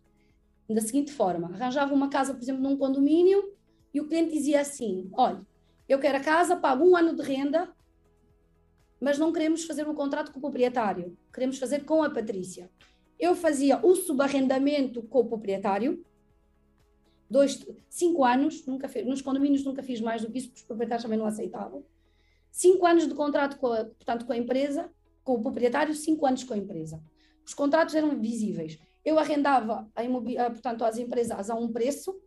da 0.67 0.81
seguinte 0.81 1.11
forma: 1.11 1.47
arranjava 1.53 1.93
uma 1.93 2.09
casa, 2.09 2.33
por 2.33 2.41
exemplo, 2.41 2.61
num 2.61 2.77
condomínio, 2.77 3.55
e 3.93 4.01
o 4.01 4.07
cliente 4.07 4.33
dizia 4.33 4.61
assim: 4.61 5.09
Olha, 5.13 5.45
eu 5.87 5.99
quero 5.99 6.17
a 6.17 6.21
casa, 6.21 6.57
pago 6.57 6.83
um 6.83 6.95
ano 6.95 7.15
de 7.15 7.21
renda, 7.21 7.73
mas 8.99 9.17
não 9.17 9.31
queremos 9.31 9.65
fazer 9.65 9.87
um 9.87 9.93
contrato 9.93 10.31
com 10.31 10.39
o 10.39 10.41
proprietário, 10.41 11.17
queremos 11.33 11.57
fazer 11.57 11.85
com 11.85 12.03
a 12.03 12.09
Patrícia. 12.09 12.69
Eu 13.19 13.35
fazia 13.35 13.79
o 13.85 13.95
subarrendamento 13.95 15.01
com 15.03 15.19
o 15.19 15.25
proprietário, 15.25 16.03
dois, 17.29 17.65
cinco 17.89 18.23
anos, 18.23 18.65
nunca 18.65 18.87
fiz, 18.87 19.05
nos 19.05 19.21
condomínios 19.21 19.63
nunca 19.63 19.81
fiz 19.83 20.01
mais 20.01 20.21
do 20.21 20.31
que 20.31 20.37
isso, 20.37 20.47
porque 20.47 20.61
os 20.61 20.67
proprietários 20.67 21.03
também 21.03 21.17
não 21.17 21.25
aceitavam 21.25 21.83
cinco 22.55 22.85
anos 22.85 23.05
de 23.05 23.13
contrato 23.13 23.57
com 23.57 23.67
a, 23.67 23.83
portanto, 23.83 24.25
com 24.25 24.31
a 24.31 24.37
empresa, 24.37 24.89
com 25.25 25.33
o 25.33 25.41
proprietário, 25.41 25.93
cinco 25.93 26.25
anos 26.25 26.45
com 26.45 26.53
a 26.53 26.57
empresa. 26.57 27.03
Os 27.45 27.53
contratos 27.53 27.93
eram 27.93 28.17
visíveis. 28.17 28.79
Eu 29.03 29.19
arrendava, 29.19 29.91
a 29.93 30.49
portanto, 30.49 30.85
às 30.85 30.97
empresas 30.97 31.49
a 31.49 31.55
um 31.55 31.71
preço 31.71 32.17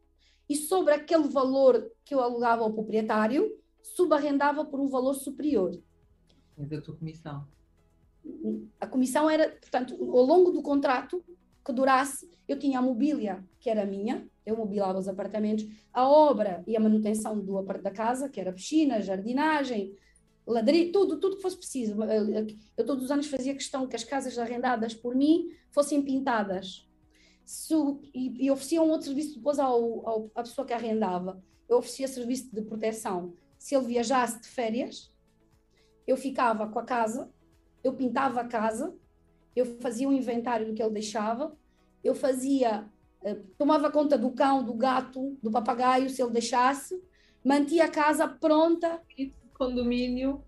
e 0.47 0.55
sobre 0.55 0.93
aquele 0.93 1.29
valor 1.29 1.91
que 2.05 2.15
eu 2.15 2.21
alugava 2.21 2.63
ao 2.63 2.73
proprietário, 2.73 3.51
subarrendava 3.83 4.67
por 4.67 4.79
um 4.79 4.89
valor 4.89 5.15
superior. 5.15 5.73
Da 6.59 6.81
tua 6.81 6.97
comissão? 6.97 7.47
A 8.81 8.87
comissão 8.87 9.31
era, 9.31 9.49
portanto, 9.51 9.95
ao 9.95 10.25
longo 10.25 10.51
do 10.51 10.61
contrato 10.61 11.25
que 11.65 11.73
durasse, 11.73 12.29
eu 12.49 12.59
tinha 12.59 12.79
a 12.79 12.83
mobília, 12.83 13.45
que 13.61 13.71
era 13.71 13.87
minha, 13.87 14.27
eu 14.45 14.57
mobilava 14.57 14.99
os 14.99 15.07
apartamentos, 15.07 15.67
a 15.93 16.09
obra 16.09 16.65
e 16.67 16.77
a 16.77 16.81
manutenção 16.81 17.39
do, 17.39 17.63
da 17.63 17.91
casa, 17.91 18.29
que 18.29 18.41
era 18.41 18.53
piscina, 18.53 19.01
jardinagem, 19.01 19.95
ladrilho, 20.47 20.91
tudo, 20.91 21.21
tudo 21.21 21.37
que 21.37 21.43
fosse 21.43 21.59
preciso. 21.59 21.97
Eu 22.77 22.87
todos 22.87 23.05
os 23.05 23.11
anos 23.11 23.27
fazia 23.27 23.55
questão 23.55 23.87
que 23.87 23.97
as 23.97 24.05
casas 24.05 24.39
arrendadas 24.39 24.95
por 24.95 25.15
mim 25.15 25.51
fossem 25.71 26.03
pintadas. 26.03 26.89
E, 28.15 28.47
e 28.47 28.51
oferecia 28.51 28.83
um 28.83 28.91
outro 28.91 29.07
serviço 29.07 29.37
depois 29.37 29.59
ao, 29.59 30.09
ao, 30.09 30.31
à 30.35 30.43
pessoa 30.43 30.67
que 30.67 30.73
arrendava. 30.73 31.43
Eu 31.69 31.79
oferecia 31.79 32.09
serviço 32.09 32.55
de 32.55 32.63
proteção. 32.63 33.35
Se 33.59 33.75
ele 33.75 33.87
viajasse 33.87 34.41
de 34.41 34.49
férias, 34.49 35.13
eu 36.09 36.17
ficava 36.17 36.67
com 36.67 36.79
a 36.79 36.85
casa, 36.85 37.31
eu 37.85 37.93
pintava 37.93 38.41
a 38.41 38.49
casa, 38.49 38.95
eu 39.55 39.67
fazia 39.79 40.09
um 40.09 40.13
inventário 40.13 40.67
do 40.67 40.73
que 40.73 40.83
ele 40.83 40.95
deixava, 40.95 41.55
eu 42.03 42.15
fazia, 42.15 42.89
eh, 43.23 43.37
tomava 43.59 43.93
conta 43.93 44.17
do 44.17 44.31
cão, 44.31 44.65
do 44.65 44.73
gato, 44.73 45.37
do 45.43 45.51
papagaio, 45.51 46.09
se 46.09 46.23
ele 46.23 46.33
deixasse, 46.33 46.99
mantia 47.45 47.85
a 47.85 47.91
casa 47.91 48.27
pronta. 48.27 49.03
E 49.19 49.35
condomínio 49.53 50.43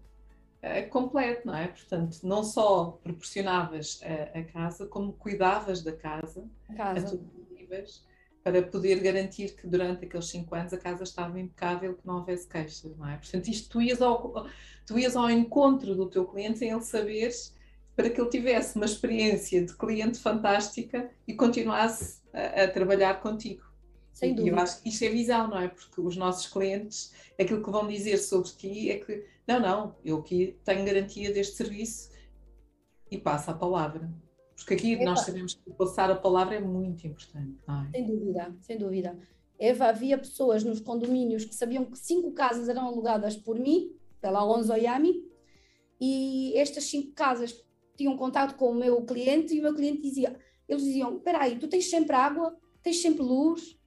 uh, 0.63 0.89
completo, 0.89 1.47
não 1.47 1.55
é? 1.55 1.69
Portanto, 1.69 2.21
não 2.23 2.43
só 2.43 2.99
proporcionavas 3.03 4.01
a, 4.03 4.39
a 4.39 4.45
casa, 4.45 4.87
como 4.87 5.13
cuidavas 5.13 5.83
da 5.83 5.93
casa, 5.93 6.49
a 6.71 6.75
casa. 6.75 7.07
a 7.07 7.11
todos 7.11 7.35
os 7.37 7.51
níveis, 7.51 8.03
para 8.43 8.63
poder 8.63 9.01
garantir 9.01 9.55
que 9.55 9.67
durante 9.67 10.05
aqueles 10.05 10.27
cinco 10.27 10.55
anos 10.55 10.73
a 10.73 10.79
casa 10.79 11.03
estava 11.03 11.39
impecável, 11.39 11.95
que 11.95 12.07
não 12.07 12.17
houvesse 12.17 12.49
queixas, 12.49 12.97
não 12.97 13.09
é? 13.09 13.17
Portanto, 13.17 13.49
isto 13.49 13.69
tu 13.69 13.83
ias 13.83 14.01
ao, 14.01 14.47
tu 14.87 14.99
ias 14.99 15.15
ao 15.15 15.31
encontro 15.31 15.95
do 15.95 16.09
teu 16.09 16.27
cliente 16.27 16.59
sem 16.59 16.71
ele 16.71 16.83
saberes 16.83 17.55
para 17.95 18.09
que 18.09 18.21
ele 18.21 18.31
tivesse 18.31 18.77
uma 18.77 18.87
experiência 18.87 19.65
de 19.65 19.77
cliente 19.77 20.19
fantástica 20.19 21.11
e 21.29 21.35
continuasse 21.35 22.23
a, 22.33 22.65
a 22.65 22.69
trabalhar 22.69 23.21
contigo. 23.21 23.63
Sem 24.13 24.35
dúvida. 24.35 24.57
E 24.57 24.59
eu 24.59 24.63
acho 24.63 24.83
que 24.83 24.89
isto 24.89 25.05
é 25.05 25.09
visão, 25.11 25.49
não 25.49 25.59
é? 25.59 25.69
Porque 25.69 26.01
os 26.01 26.17
nossos 26.17 26.47
clientes, 26.47 27.13
aquilo 27.39 27.63
que 27.63 27.71
vão 27.71 27.87
dizer 27.87 28.17
sobre 28.19 28.51
ti 28.51 28.91
é 28.91 28.99
que, 28.99 29.27
não, 29.47 29.61
não, 29.61 29.97
eu 30.05 30.19
aqui 30.19 30.59
tenho 30.65 30.85
garantia 30.85 31.33
deste 31.33 31.57
serviço 31.57 32.11
e 33.11 33.19
passa 33.19 33.51
a 33.51 33.55
palavra. 33.55 34.11
Porque 34.61 34.75
aqui 34.75 35.05
nós 35.05 35.21
sabemos 35.21 35.55
que 35.55 35.71
passar 35.71 36.11
a 36.11 36.17
palavra 36.17 36.55
é 36.55 36.61
muito 36.61 37.07
importante, 37.07 37.59
é? 37.69 37.91
Sem 37.91 38.07
dúvida, 38.07 38.57
sem 38.61 38.79
dúvida. 38.79 39.19
Eva, 39.59 39.87
havia 39.87 40.17
pessoas 40.17 40.65
nos 40.65 40.81
condomínios 40.81 41.45
que 41.45 41.55
sabiam 41.55 41.85
que 41.85 41.99
cinco 41.99 42.33
casas 42.33 42.69
eram 42.69 42.87
alugadas 42.87 43.37
por 43.37 43.59
mim, 43.59 43.93
pela 44.21 44.47
Onze 44.47 44.71
Oyami, 44.71 45.23
e 46.01 46.53
estas 46.57 46.85
cinco 46.85 47.13
casas 47.13 47.63
tinham 47.97 48.17
contato 48.17 48.57
com 48.57 48.71
o 48.71 48.75
meu 48.75 49.03
cliente 49.05 49.55
e 49.55 49.61
o 49.61 49.63
meu 49.63 49.75
cliente 49.75 50.01
dizia, 50.01 50.39
eles 50.69 50.83
diziam, 50.83 51.17
espera 51.17 51.43
aí, 51.43 51.59
tu 51.59 51.69
tens 51.69 51.91
sempre 51.91 52.17
água, 52.17 52.57
tens 52.83 53.03
sempre 53.03 53.23
luz, 53.23 53.79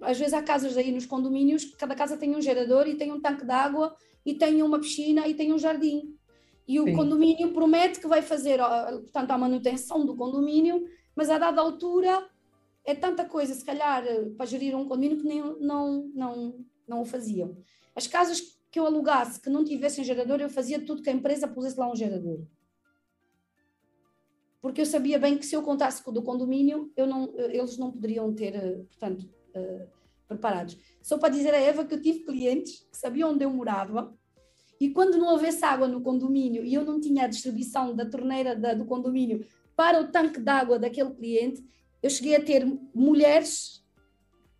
às 0.00 0.18
vezes 0.18 0.34
há 0.34 0.42
casas 0.42 0.76
aí 0.76 0.90
nos 0.90 1.06
condomínios 1.06 1.64
que 1.64 1.76
cada 1.76 1.94
casa 1.94 2.16
tem 2.16 2.34
um 2.34 2.40
gerador 2.40 2.88
e 2.88 2.96
tem 2.96 3.12
um 3.12 3.20
tanque 3.20 3.44
de 3.44 3.52
água 3.52 3.94
e 4.24 4.34
tem 4.34 4.62
uma 4.62 4.80
piscina 4.80 5.28
e 5.28 5.34
tem 5.34 5.52
um 5.52 5.58
jardim. 5.58 6.16
E 6.72 6.80
o 6.80 6.84
Sim. 6.84 6.96
condomínio 6.96 7.52
promete 7.52 8.00
que 8.00 8.06
vai 8.06 8.22
fazer, 8.22 8.58
portanto, 9.02 9.30
a 9.30 9.36
manutenção 9.36 10.06
do 10.06 10.16
condomínio, 10.16 10.88
mas 11.14 11.28
a 11.28 11.36
dada 11.36 11.60
altura 11.60 12.26
é 12.82 12.94
tanta 12.94 13.26
coisa, 13.26 13.52
se 13.52 13.62
calhar, 13.62 14.02
para 14.38 14.46
gerir 14.46 14.74
um 14.74 14.88
condomínio 14.88 15.18
que 15.18 15.24
nem, 15.24 15.42
não, 15.60 16.10
não, 16.14 16.64
não 16.88 17.02
o 17.02 17.04
faziam. 17.04 17.54
As 17.94 18.06
casas 18.06 18.40
que 18.70 18.80
eu 18.80 18.86
alugasse 18.86 19.38
que 19.38 19.50
não 19.50 19.62
tivessem 19.62 20.02
gerador, 20.02 20.40
eu 20.40 20.48
fazia 20.48 20.82
tudo 20.82 21.02
que 21.02 21.10
a 21.10 21.12
empresa 21.12 21.46
pusesse 21.46 21.78
lá 21.78 21.92
um 21.92 21.94
gerador. 21.94 22.40
Porque 24.62 24.80
eu 24.80 24.86
sabia 24.86 25.18
bem 25.18 25.36
que 25.36 25.44
se 25.44 25.54
eu 25.54 25.62
contasse 25.62 26.02
com 26.02 26.10
o 26.10 26.14
do 26.14 26.22
condomínio, 26.22 26.90
eu 26.96 27.06
não, 27.06 27.38
eles 27.38 27.76
não 27.76 27.92
poderiam 27.92 28.32
ter, 28.32 28.86
portanto, 28.86 29.28
uh, 29.54 29.86
preparados. 30.26 30.78
Só 31.02 31.18
para 31.18 31.28
dizer 31.28 31.52
a 31.52 31.60
Eva 31.60 31.84
que 31.84 31.92
eu 31.92 32.00
tive 32.00 32.20
clientes 32.20 32.88
que 32.90 32.96
sabiam 32.96 33.32
onde 33.32 33.44
eu 33.44 33.50
morava 33.50 34.16
e 34.82 34.90
quando 34.90 35.16
não 35.16 35.28
houvesse 35.28 35.64
água 35.64 35.86
no 35.86 36.00
condomínio 36.00 36.64
e 36.64 36.74
eu 36.74 36.84
não 36.84 37.00
tinha 37.00 37.22
a 37.22 37.28
distribuição 37.28 37.94
da 37.94 38.04
torneira 38.04 38.56
da, 38.56 38.74
do 38.74 38.84
condomínio 38.84 39.46
para 39.76 40.00
o 40.00 40.08
tanque 40.08 40.40
de 40.40 40.50
água 40.50 40.76
daquele 40.76 41.10
cliente, 41.10 41.64
eu 42.02 42.10
cheguei 42.10 42.34
a 42.34 42.42
ter 42.42 42.66
mulheres 42.92 43.80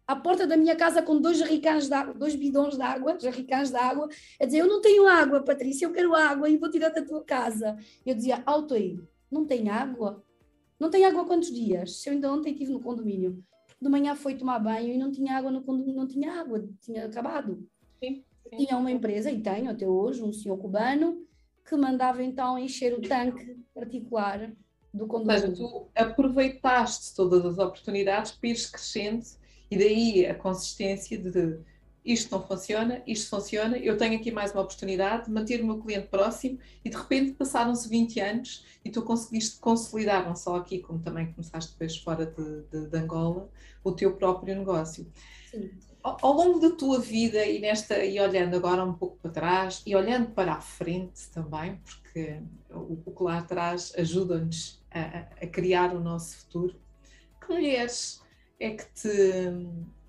à 0.07 0.15
porta 0.15 0.47
da 0.47 0.57
minha 0.57 0.77
casa 0.77 1.03
com 1.03 1.21
dois 1.21 1.39
jarricãs 1.39 1.89
de 1.89 1.95
água, 1.95 2.15
dois 2.15 2.37
bidões 2.37 2.77
de 2.77 2.83
água, 2.83 3.19
jarricãs 3.19 3.71
de 3.71 3.77
água, 3.77 4.09
a 4.41 4.45
dizer, 4.45 4.59
eu 4.59 4.69
não 4.69 4.81
tenho 4.81 5.09
água, 5.09 5.43
Patrícia, 5.43 5.87
eu 5.87 5.93
quero 5.93 6.15
água 6.15 6.49
e 6.49 6.57
vou 6.57 6.71
tirar 6.71 6.91
da 6.91 7.03
tua 7.05 7.25
casa. 7.25 7.77
Eu 8.07 8.15
dizia, 8.15 8.45
alto 8.47 8.75
aí, 8.75 9.01
não 9.29 9.45
tem 9.45 9.71
água? 9.71 10.25
Não 10.79 10.89
tem 10.89 11.05
água 11.05 11.23
há 11.23 11.25
quantos 11.25 11.53
dias? 11.53 11.97
Se 11.97 12.09
eu 12.09 12.13
ainda 12.13 12.33
ontem 12.33 12.53
estive 12.53 12.71
no 12.71 12.81
condomínio 12.81 13.43
de 13.81 13.89
manhã 13.89 14.15
foi 14.15 14.37
tomar 14.37 14.61
banho 14.61 14.95
e 14.95 14.99
não 14.99 15.11
tinha 15.11 15.37
água 15.37 15.51
no 15.51 15.65
condomínio, 15.65 15.97
não 15.97 16.07
tinha 16.07 16.33
água, 16.33 16.65
tinha 16.81 17.07
acabado. 17.07 17.69
Sim. 17.99 18.25
Tinha 18.57 18.77
uma 18.77 18.91
empresa, 18.91 19.31
e 19.31 19.41
tenho 19.41 19.71
até 19.71 19.87
hoje, 19.87 20.23
um 20.23 20.33
senhor 20.33 20.57
cubano, 20.59 21.27
que 21.65 21.77
mandava 21.77 22.23
então 22.23 22.59
encher 22.59 22.93
o 22.93 23.01
tanque 23.01 23.57
particular 23.75 24.53
do 24.93 25.07
condomínio. 25.07 25.51
Ou 25.51 25.57
seja, 25.57 25.69
tu 25.69 25.89
aproveitaste 25.95 27.15
todas 27.15 27.45
as 27.45 27.59
oportunidades 27.59 28.33
para 28.33 28.49
ires 28.49 28.67
crescendo 28.67 29.25
e 29.71 29.79
daí 29.79 30.27
a 30.27 30.35
consistência 30.35 31.17
de 31.17 31.59
isto 32.05 32.33
não 32.33 32.45
funciona, 32.45 33.01
isto 33.07 33.31
funciona, 33.31 33.79
eu 33.79 33.97
tenho 33.97 34.19
aqui 34.19 34.33
mais 34.33 34.53
uma 34.53 34.63
oportunidade 34.63 35.27
de 35.27 35.31
manter 35.31 35.63
o 35.63 35.67
meu 35.67 35.79
cliente 35.79 36.09
próximo 36.09 36.59
e 36.85 36.91
de 36.91 36.97
repente 36.97 37.33
passaram-se 37.33 37.89
20 37.89 38.19
anos 38.21 38.67
e 38.85 38.91
tu 38.91 39.03
conseguiste 39.03 39.61
consolidar, 39.61 40.27
não 40.27 40.35
só 40.35 40.57
aqui, 40.57 40.81
como 40.81 40.99
também 40.99 41.33
começaste 41.33 41.73
depois 41.73 41.97
fora 41.97 42.27
de, 42.27 42.63
de, 42.63 42.89
de 42.89 42.99
Angola, 42.99 43.49
o 43.85 43.93
teu 43.93 44.17
próprio 44.17 44.57
negócio. 44.57 45.07
Sim. 45.49 45.71
Ao, 46.03 46.33
longo 46.33 46.59
da 46.59 46.75
tua 46.75 46.99
vida 46.99 47.47
e 47.47 47.61
nesta 47.61 48.05
e 48.05 48.19
olhando 48.19 48.57
agora 48.57 48.85
um 48.85 48.93
pouco 48.93 49.17
para 49.19 49.31
trás 49.31 49.83
e 49.87 49.95
olhando 49.95 50.31
para 50.33 50.55
a 50.55 50.61
frente 50.61 51.31
também, 51.31 51.77
porque 51.77 52.43
o, 52.71 53.01
o 53.07 53.15
que 53.15 53.23
lá 53.23 53.39
atrás 53.39 53.93
ajuda-nos 53.97 54.83
a, 54.91 55.21
a 55.45 55.47
criar 55.47 55.95
o 55.95 56.01
nosso 56.01 56.39
futuro, 56.39 56.81
que 57.41 57.53
mulheres 57.53 58.21
é 58.59 58.71
que 58.71 58.85
te 58.93 59.09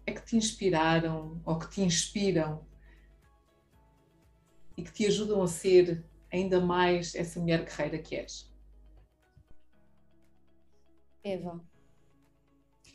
é 0.06 0.12
que 0.12 0.26
te 0.26 0.36
inspiraram 0.36 1.40
ou 1.46 1.60
que 1.60 1.70
te 1.70 1.82
inspiram 1.82 2.66
e 4.76 4.84
que 4.84 4.92
te 4.92 5.06
ajudam 5.06 5.42
a 5.42 5.48
ser 5.48 6.04
ainda 6.32 6.60
mais 6.60 7.14
essa 7.14 7.40
mulher 7.40 7.64
guerreira 7.64 8.00
que 8.00 8.16
és? 8.16 8.52
Eva, 11.24 11.64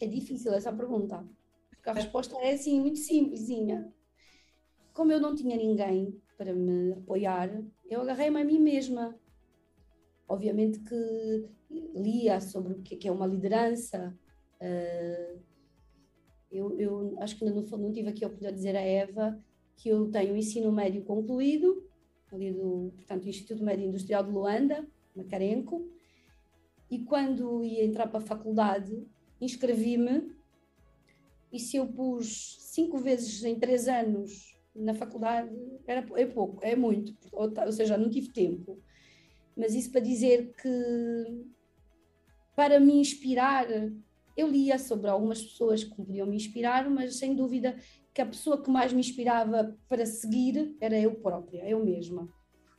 é 0.01 0.07
difícil 0.07 0.53
essa 0.53 0.73
pergunta, 0.73 1.27
porque 1.89 1.91
a 1.91 2.03
resposta 2.03 2.37
é 2.43 2.53
assim, 2.53 2.81
muito 2.81 2.99
simplesinha. 2.99 3.91
Como 4.93 5.11
eu 5.11 5.21
não 5.21 5.35
tinha 5.35 5.57
ninguém 5.57 6.21
para 6.37 6.53
me 6.53 6.93
apoiar, 6.93 7.51
eu 7.89 8.03
agarrei-me 8.03 8.41
a 8.41 8.45
mim 8.45 8.61
mesma. 8.61 9.19
Obviamente 10.29 10.81
que 10.81 11.49
lia 11.95 12.41
sobre 12.41 12.75
o 12.75 12.83
que 12.83 13.07
é, 13.07 13.11
é 13.11 13.13
uma 13.13 13.27
liderança, 13.27 14.15
uh, 14.61 15.41
eu, 16.51 16.79
eu 16.79 17.17
acho 17.21 17.39
que 17.39 17.45
não, 17.45 17.63
não 17.63 17.93
tive 17.93 18.09
aqui 18.11 18.23
a 18.23 18.27
oportunidade 18.27 18.57
de 18.57 18.63
dizer 18.63 18.77
a 18.77 18.83
Eva 18.83 19.43
que 19.77 19.89
eu 19.89 20.11
tenho 20.11 20.35
o 20.35 20.37
ensino 20.37 20.71
médio 20.71 21.03
concluído, 21.05 21.89
ali 22.31 22.53
do 22.53 22.93
portanto, 22.97 23.29
Instituto 23.29 23.65
Médio 23.65 23.87
Industrial 23.87 24.23
de 24.23 24.31
Luanda, 24.31 24.87
Macarenco, 25.17 25.89
e 26.91 26.99
quando 27.05 27.65
ia 27.65 27.85
entrar 27.85 28.09
para 28.09 28.19
a 28.19 28.27
faculdade, 28.27 29.07
inscrevi-me, 29.41 30.38
e 31.53 31.59
se 31.59 31.77
eu 31.77 31.87
pus 31.87 32.57
cinco 32.73 32.99
vezes 32.99 33.43
em 33.45 33.59
três 33.59 33.89
anos 33.89 34.57
na 34.75 34.95
faculdade, 34.95 35.51
era, 35.87 36.07
é 36.17 36.27
pouco, 36.27 36.65
é 36.65 36.77
muito, 36.77 37.17
ou, 37.33 37.53
ou 37.65 37.73
seja, 37.73 37.97
não 37.97 38.11
tive 38.11 38.29
tempo. 38.29 38.79
Mas 39.57 39.75
isso 39.75 39.91
para 39.91 40.01
dizer 40.01 40.55
que, 40.55 41.45
para 42.55 42.79
me 42.79 42.95
inspirar, 42.95 43.67
eu 44.37 44.49
lia 44.49 44.79
sobre 44.79 45.11
algumas 45.11 45.43
pessoas 45.43 45.83
que 45.83 45.95
podiam 45.97 46.27
me 46.27 46.37
inspirar, 46.37 46.89
mas 46.89 47.17
sem 47.17 47.35
dúvida 47.35 47.77
que 48.15 48.23
a 48.23 48.27
pessoa 48.27 48.63
que 48.63 48.71
mais 48.71 48.93
me 48.93 49.01
inspirava 49.01 49.77
para 49.89 50.07
seguir 50.07 50.77
era 50.81 50.99
eu 50.99 51.17
própria, 51.17 51.69
eu 51.69 51.85
mesma. 51.85 52.29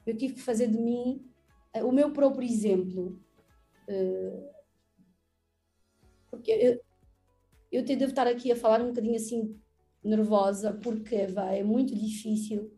Eu 0.05 0.15
tive 0.15 0.35
que 0.35 0.41
fazer 0.41 0.67
de 0.67 0.77
mim 0.77 1.21
uh, 1.75 1.85
o 1.85 1.91
meu 1.91 2.11
próprio 2.11 2.47
exemplo. 2.47 3.19
Uh, 3.89 4.49
porque 6.31 6.81
eu, 7.71 7.83
te 7.83 7.95
devo 7.95 8.11
estar 8.11 8.27
aqui 8.27 8.51
a 8.51 8.55
falar 8.55 8.81
um 8.81 8.89
bocadinho 8.89 9.15
assim 9.15 9.55
nervosa, 10.03 10.73
porque 10.73 11.27
vai, 11.27 11.59
é 11.59 11.63
muito 11.63 11.95
difícil 11.95 12.71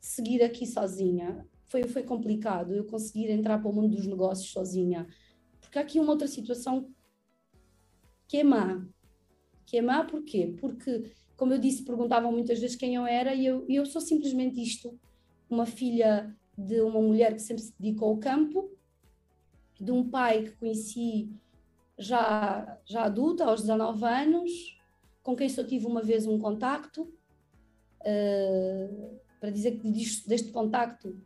seguir 0.00 0.42
aqui 0.42 0.66
sozinha. 0.66 1.46
Foi, 1.66 1.84
foi 1.84 2.02
complicado 2.02 2.74
eu 2.74 2.84
conseguir 2.84 3.30
entrar 3.30 3.58
para 3.58 3.70
o 3.70 3.72
mundo 3.72 3.96
dos 3.96 4.06
negócios 4.06 4.50
sozinha. 4.50 5.06
Porque 5.60 5.78
há 5.78 5.82
aqui 5.82 6.00
uma 6.00 6.12
outra 6.12 6.26
situação 6.26 6.90
que 8.26 8.38
é 8.38 8.44
má. 8.44 8.84
Que 9.66 9.78
é 9.78 9.82
má 9.82 10.04
porquê? 10.04 10.54
Porque, 10.60 11.12
como 11.36 11.52
eu 11.52 11.58
disse, 11.58 11.84
perguntavam 11.84 12.32
muitas 12.32 12.58
vezes 12.58 12.76
quem 12.76 12.94
eu 12.94 13.06
era 13.06 13.34
e 13.34 13.46
eu, 13.46 13.64
eu 13.68 13.86
sou 13.86 14.00
simplesmente 14.00 14.60
isto, 14.60 14.98
uma 15.48 15.66
filha 15.66 16.34
de 16.56 16.80
uma 16.80 17.00
mulher 17.00 17.34
que 17.34 17.40
sempre 17.40 17.62
se 17.62 17.74
dedicou 17.78 18.08
ao 18.08 18.18
campo, 18.18 18.70
de 19.80 19.90
um 19.92 20.08
pai 20.08 20.44
que 20.44 20.52
conheci 20.52 21.30
já, 22.00 22.80
já 22.86 23.04
adulta, 23.04 23.44
aos 23.44 23.60
19 23.60 24.04
anos, 24.04 24.50
com 25.22 25.36
quem 25.36 25.48
só 25.48 25.62
tive 25.62 25.86
uma 25.86 26.02
vez 26.02 26.26
um 26.26 26.38
contacto, 26.38 27.02
uh, 28.00 29.20
para 29.38 29.50
dizer 29.50 29.78
que 29.78 29.90
deste 30.26 30.50
contacto 30.50 31.20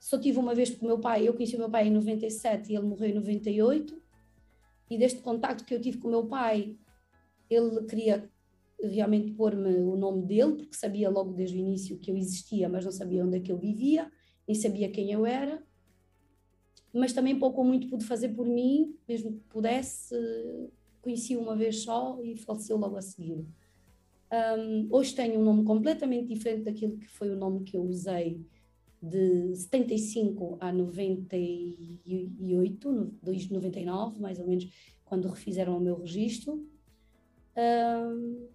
só 0.00 0.18
tive 0.18 0.38
uma 0.38 0.54
vez 0.54 0.70
porque 0.70 0.84
o 0.84 0.88
meu 0.88 0.98
pai, 0.98 1.26
eu 1.26 1.34
conheci 1.34 1.56
o 1.56 1.58
meu 1.58 1.70
pai 1.70 1.88
em 1.88 1.90
97 1.90 2.70
e 2.70 2.76
ele 2.76 2.86
morreu 2.86 3.10
em 3.10 3.14
98, 3.14 4.02
e 4.90 4.98
deste 4.98 5.20
contacto 5.20 5.64
que 5.64 5.74
eu 5.74 5.80
tive 5.80 5.98
com 5.98 6.08
o 6.08 6.10
meu 6.10 6.26
pai, 6.26 6.76
ele 7.48 7.84
queria 7.84 8.30
realmente 8.82 9.32
pôr-me 9.32 9.76
o 9.76 9.96
nome 9.96 10.26
dele, 10.26 10.56
porque 10.56 10.74
sabia 10.74 11.08
logo 11.08 11.32
desde 11.32 11.56
o 11.56 11.60
início 11.60 11.98
que 11.98 12.10
eu 12.10 12.16
existia, 12.16 12.68
mas 12.68 12.84
não 12.84 12.92
sabia 12.92 13.24
onde 13.24 13.38
é 13.38 13.40
que 13.40 13.50
eu 13.50 13.56
vivia, 13.56 14.10
nem 14.46 14.54
sabia 14.54 14.90
quem 14.90 15.10
eu 15.10 15.24
era. 15.24 15.62
Mas 16.94 17.12
também 17.12 17.38
pouco 17.38 17.60
ou 17.60 17.66
muito 17.66 17.88
pude 17.88 18.04
fazer 18.04 18.28
por 18.28 18.46
mim, 18.46 18.94
mesmo 19.08 19.32
que 19.32 19.40
pudesse. 19.48 20.14
Conheci 21.02 21.36
uma 21.36 21.56
vez 21.56 21.82
só 21.82 22.20
e 22.22 22.36
faleceu 22.36 22.76
logo 22.76 22.96
a 22.96 23.02
seguir. 23.02 23.44
Um, 24.32 24.88
hoje 24.90 25.14
tenho 25.14 25.38
um 25.38 25.44
nome 25.44 25.64
completamente 25.64 26.28
diferente 26.28 26.62
daquilo 26.62 26.96
que 26.96 27.08
foi 27.08 27.28
o 27.30 27.36
nome 27.36 27.64
que 27.64 27.76
eu 27.76 27.82
usei 27.82 28.40
de 29.02 29.54
75 29.54 30.56
a 30.60 30.72
98, 30.72 33.12
99, 33.50 34.20
mais 34.20 34.40
ou 34.40 34.46
menos, 34.46 34.66
quando 35.04 35.28
refizeram 35.28 35.76
o 35.76 35.80
meu 35.80 36.00
registro. 36.00 36.66
Um, 37.56 38.46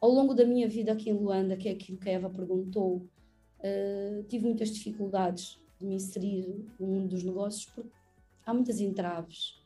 ao 0.00 0.10
longo 0.10 0.34
da 0.34 0.44
minha 0.44 0.68
vida 0.68 0.92
aqui 0.92 1.08
em 1.08 1.14
Luanda, 1.14 1.56
que 1.56 1.68
é 1.68 1.72
aquilo 1.72 1.98
que 1.98 2.10
a 2.10 2.12
Eva 2.12 2.28
perguntou, 2.28 3.08
uh, 3.60 4.22
tive 4.28 4.44
muitas 4.44 4.70
dificuldades 4.70 5.63
de 5.78 5.86
me 5.86 5.94
inserir 5.94 6.64
no 6.78 6.86
mundo 6.86 7.08
dos 7.08 7.22
negócios, 7.22 7.66
porque 7.66 7.90
há 8.44 8.52
muitas 8.54 8.80
entraves 8.80 9.62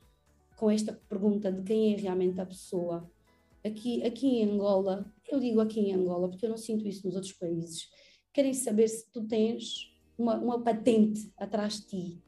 com 0.56 0.70
esta 0.70 0.92
pergunta 1.08 1.52
de 1.52 1.62
quem 1.62 1.94
é 1.94 1.96
realmente 1.96 2.40
a 2.40 2.46
pessoa. 2.46 3.10
Aqui, 3.64 4.02
aqui 4.04 4.26
em 4.26 4.50
Angola, 4.50 5.12
eu 5.30 5.38
digo 5.38 5.60
aqui 5.60 5.80
em 5.80 5.94
Angola 5.94 6.28
porque 6.28 6.46
eu 6.46 6.50
não 6.50 6.56
sinto 6.56 6.86
isso 6.86 7.06
nos 7.06 7.14
outros 7.14 7.32
países, 7.32 7.90
querem 8.32 8.54
saber 8.54 8.88
se 8.88 9.10
tu 9.10 9.24
tens 9.26 9.92
uma, 10.16 10.36
uma 10.36 10.62
patente 10.62 11.32
atrás 11.36 11.80
de 11.80 11.86
ti. 11.86 12.22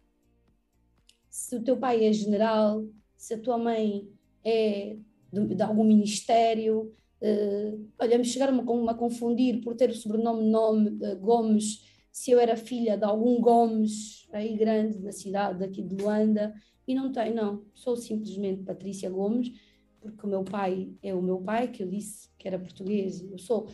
Se 1.29 1.57
o 1.57 1.63
teu 1.63 1.77
pai 1.77 2.05
é 2.05 2.13
general, 2.13 2.85
se 3.17 3.35
a 3.35 3.39
tua 3.39 3.59
mãe 3.59 4.09
é 4.45 4.97
de, 5.33 5.55
de 5.55 5.63
algum 5.63 5.85
ministério, 5.85 6.95
Uh, 7.23 7.87
olha, 7.99 8.17
me 8.17 8.25
chegaram-me 8.25 8.63
a 8.89 8.95
confundir 8.95 9.61
por 9.61 9.77
ter 9.77 9.91
o 9.91 9.95
sobrenome 9.95 10.49
nome, 10.49 10.89
uh, 11.05 11.19
Gomes, 11.19 11.85
se 12.13 12.31
eu 12.31 12.41
era 12.41 12.57
filha 12.57 12.97
de 12.97 13.05
algum 13.05 13.41
Gomes 13.41 14.29
aí 14.33 14.57
grande 14.57 14.99
na 14.99 15.13
cidade 15.13 15.65
aqui 15.65 15.83
de 15.83 15.95
Luanda, 15.95 16.55
e 16.87 16.95
não 16.95 17.13
tenho, 17.13 17.35
não, 17.35 17.65
sou 17.73 17.97
simplesmente 17.97 18.65
Patrícia 18.65 19.09
Gomes, 19.09 19.53
porque 20.01 20.27
o 20.27 20.29
meu 20.29 20.43
pai 20.43 20.93
é 21.03 21.15
o 21.15 21.23
meu 21.23 21.41
pai, 21.41 21.69
que 21.69 21.83
eu 21.83 21.89
disse 21.89 22.29
que 22.39 22.49
era 22.49 22.59
português, 22.59 23.23
eu 23.23 23.39
sou, 23.39 23.69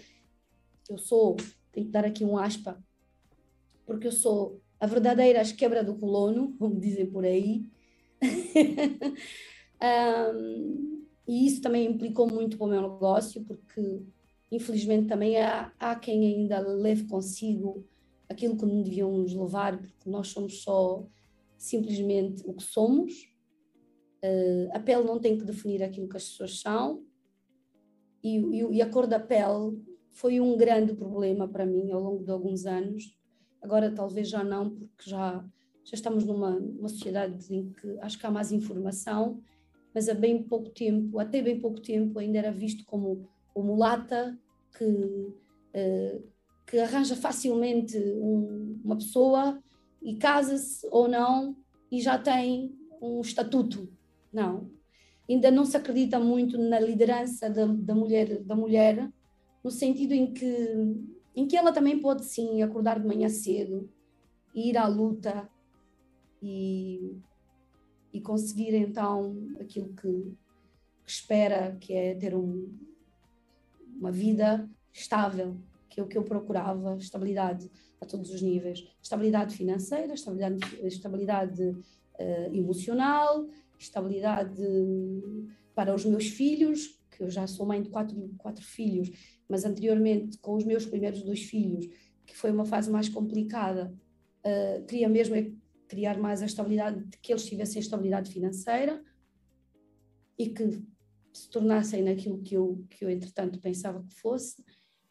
eu 0.89 0.99
sou, 0.99 1.37
tenho 1.73 1.87
que 1.87 1.93
dar 1.93 2.05
aqui 2.05 2.25
um 2.25 2.37
aspa, 2.37 2.79
porque 3.87 4.07
eu 4.07 4.13
sou 4.13 4.61
a 4.79 4.87
verdadeira 4.87 5.41
esquebra 5.41 5.83
do 5.83 5.97
colono, 5.97 6.55
como 6.59 6.79
dizem 6.79 7.07
por 7.07 7.25
aí. 7.25 7.65
um, 10.35 11.07
E 11.27 11.47
isso 11.47 11.61
também 11.61 11.87
implicou 11.87 12.29
muito 12.29 12.57
para 12.57 12.67
o 12.67 12.71
meu 12.71 12.83
negócio, 12.83 13.45
porque 13.45 14.03
infelizmente 14.51 15.09
também 15.09 15.39
há, 15.39 15.73
há 15.79 15.97
quem 15.97 16.27
ainda 16.27 16.59
leve 16.61 17.05
consigo 17.05 17.85
aquilo 18.37 18.57
que 18.57 18.67
não 18.67 18.83
devíamos 18.83 19.35
levar, 19.35 19.79
porque 19.79 20.09
nós 20.09 20.29
somos 20.29 20.63
só 20.63 21.07
simplesmente 21.57 22.43
o 22.47 22.53
que 22.53 22.63
somos. 22.63 23.35
Uh, 24.23 24.69
a 24.73 24.81
pele 24.81 25.05
não 25.05 25.19
tem 25.19 25.39
que 25.39 25.45
definir 25.45 25.83
aquilo 25.83 26.09
que 26.09 26.17
as 26.17 26.29
pessoas 26.29 26.61
são, 26.61 27.05
e, 28.23 28.39
e, 28.39 28.77
e, 28.77 28.83
a 28.83 28.89
cor 28.89 29.07
da 29.07 29.21
pele 29.21 29.81
foi 30.11 30.41
um 30.41 30.57
grande 30.57 30.95
problema 30.95 31.47
para 31.47 31.65
mim 31.65 31.93
ao 31.93 32.03
longo 32.03 32.25
de 32.25 32.31
alguns 32.31 32.67
anos. 32.67 33.17
Agora, 33.63 33.91
talvez 33.91 34.29
já 34.29 34.43
não, 34.43 34.71
porque 34.71 35.09
já, 35.09 35.45
já 35.85 35.95
estamos 35.95 36.25
numa, 36.25 36.51
numa 36.59 36.89
sociedade 36.89 37.55
em 37.55 37.71
que 37.73 37.99
acho 38.01 38.19
que 38.19 38.27
há 38.27 38.31
mais 38.31 38.51
informação 38.53 39.41
mas 39.97 40.11
há 40.11 40.15
bem 40.15 40.43
pouco 40.43 40.69
tempo, 40.69 41.19
até 41.19 41.41
bem 41.41 41.59
pouco 41.59 41.81
tempo, 41.81 42.19
ainda 42.19 42.37
era 42.37 42.53
visto 42.53 42.85
como 42.85 43.27
o 43.55 43.63
mulata 43.63 44.39
que, 44.77 44.85
uh, 44.85 46.23
que 46.67 46.79
arranja 46.79 47.15
facilmente 47.15 47.97
um, 47.99 48.81
uma 48.85 48.97
pessoa 48.97 49.63
e 50.03 50.17
casa-se 50.17 50.87
ou 50.91 51.09
não 51.09 51.57
e 51.91 52.01
já 52.01 52.19
tem 52.19 52.77
um 53.01 53.21
estatuto. 53.21 53.89
Não. 54.33 54.71
Ainda 55.29 55.51
não 55.51 55.65
se 55.65 55.77
acredita 55.77 56.19
muito 56.21 56.59
na 56.59 56.79
liderança 56.79 57.49
da, 57.49 57.67
da 57.67 57.95
mulher, 57.95 58.43
da 58.43 58.55
mulher, 58.55 59.11
no 59.63 59.71
sentido 59.71 60.13
em 60.13 60.33
que, 60.33 60.69
em 61.35 61.47
que 61.47 61.57
ela 61.57 61.73
também 61.73 61.99
pode 62.01 62.25
sim 62.25 62.63
acordar 62.63 63.01
de 63.01 63.07
manhã 63.07 63.29
cedo, 63.29 63.91
ir 64.55 64.77
à 64.77 64.87
luta 64.87 65.49
e 66.43 67.21
e 68.17 68.21
conseguir 68.21 68.75
então 68.75 69.37
aquilo 69.61 69.93
que, 69.95 70.35
que 71.05 71.11
espera, 71.11 71.77
que 71.79 71.93
é 71.93 72.15
ter 72.15 72.35
um, 72.35 72.75
uma 73.99 74.11
vida 74.11 74.69
estável, 74.91 75.57
que 75.97 76.01
é 76.01 76.05
o 76.05 76.07
que 76.07 76.19
eu 76.19 76.23
procurava, 76.23 76.97
estabilidade 76.97 77.71
a 78.01 78.05
todos 78.05 78.31
os 78.31 78.43
níveis, 78.43 78.87
estabilidade 79.03 79.57
financeira, 79.57 80.13
estabilidade, 80.13 80.87
estabilidade 80.87 81.63
uh, 81.63 82.55
emocional, 82.55 83.49
estabilidade 83.79 84.63
para 85.75 85.95
os 85.95 86.05
meus 86.05 86.29
filhos, 86.29 87.01
que 87.11 87.23
eu 87.23 87.31
já 87.31 87.47
sou 87.47 87.65
mãe 87.65 87.81
de 87.81 87.89
quatro, 87.89 88.35
quatro 88.37 88.63
filhos, 88.63 89.11
mas 89.49 89.65
anteriormente 89.65 90.37
com 90.39 90.55
os 90.55 90.65
meus 90.65 90.85
primeiros 90.85 91.23
dois 91.23 91.43
filhos, 91.43 91.87
que 92.27 92.37
foi 92.37 92.51
uma 92.51 92.67
fase 92.67 92.91
mais 92.91 93.09
complicada, 93.09 93.95
uh, 94.45 94.85
queria 94.85 95.09
mesmo 95.09 95.35
é 95.35 95.51
criar 95.89 96.19
mais 96.19 96.43
a 96.43 96.47
estabilidade, 96.47 97.05
de 97.05 97.17
que 97.19 97.33
eles 97.33 97.47
tivessem 97.47 97.81
estabilidade 97.81 98.31
financeira 98.31 99.03
e 100.39 100.51
que 100.51 100.83
se 101.33 101.49
tornassem 101.49 102.03
naquilo 102.03 102.43
que 102.43 102.55
eu, 102.55 102.85
que 102.91 103.05
eu 103.05 103.11
entretanto 103.11 103.61
pensava 103.61 104.03
que 104.03 104.15
fosse. 104.15 104.63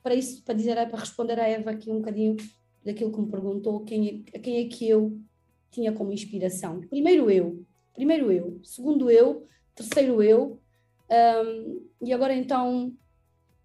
Para 0.06 0.14
isso, 0.14 0.44
para 0.44 0.54
dizer, 0.54 0.76
para 0.88 1.00
responder 1.00 1.40
a 1.40 1.48
Eva 1.48 1.72
aqui 1.72 1.90
um 1.90 1.98
bocadinho 1.98 2.38
daquilo 2.86 3.12
que 3.12 3.20
me 3.20 3.28
perguntou, 3.28 3.84
quem 3.84 4.24
é, 4.32 4.38
quem 4.38 4.58
é 4.58 4.70
que 4.70 4.88
eu 4.88 5.20
tinha 5.72 5.92
como 5.92 6.14
inspiração. 6.14 6.82
Primeiro 6.82 7.28
eu, 7.32 7.66
primeiro 7.92 8.32
eu, 8.32 8.60
segundo 8.64 9.10
eu, 9.10 9.48
terceiro 9.74 10.22
eu, 10.22 10.62
um, 11.10 11.90
e 12.00 12.14
agora 12.14 12.36
então, 12.36 12.96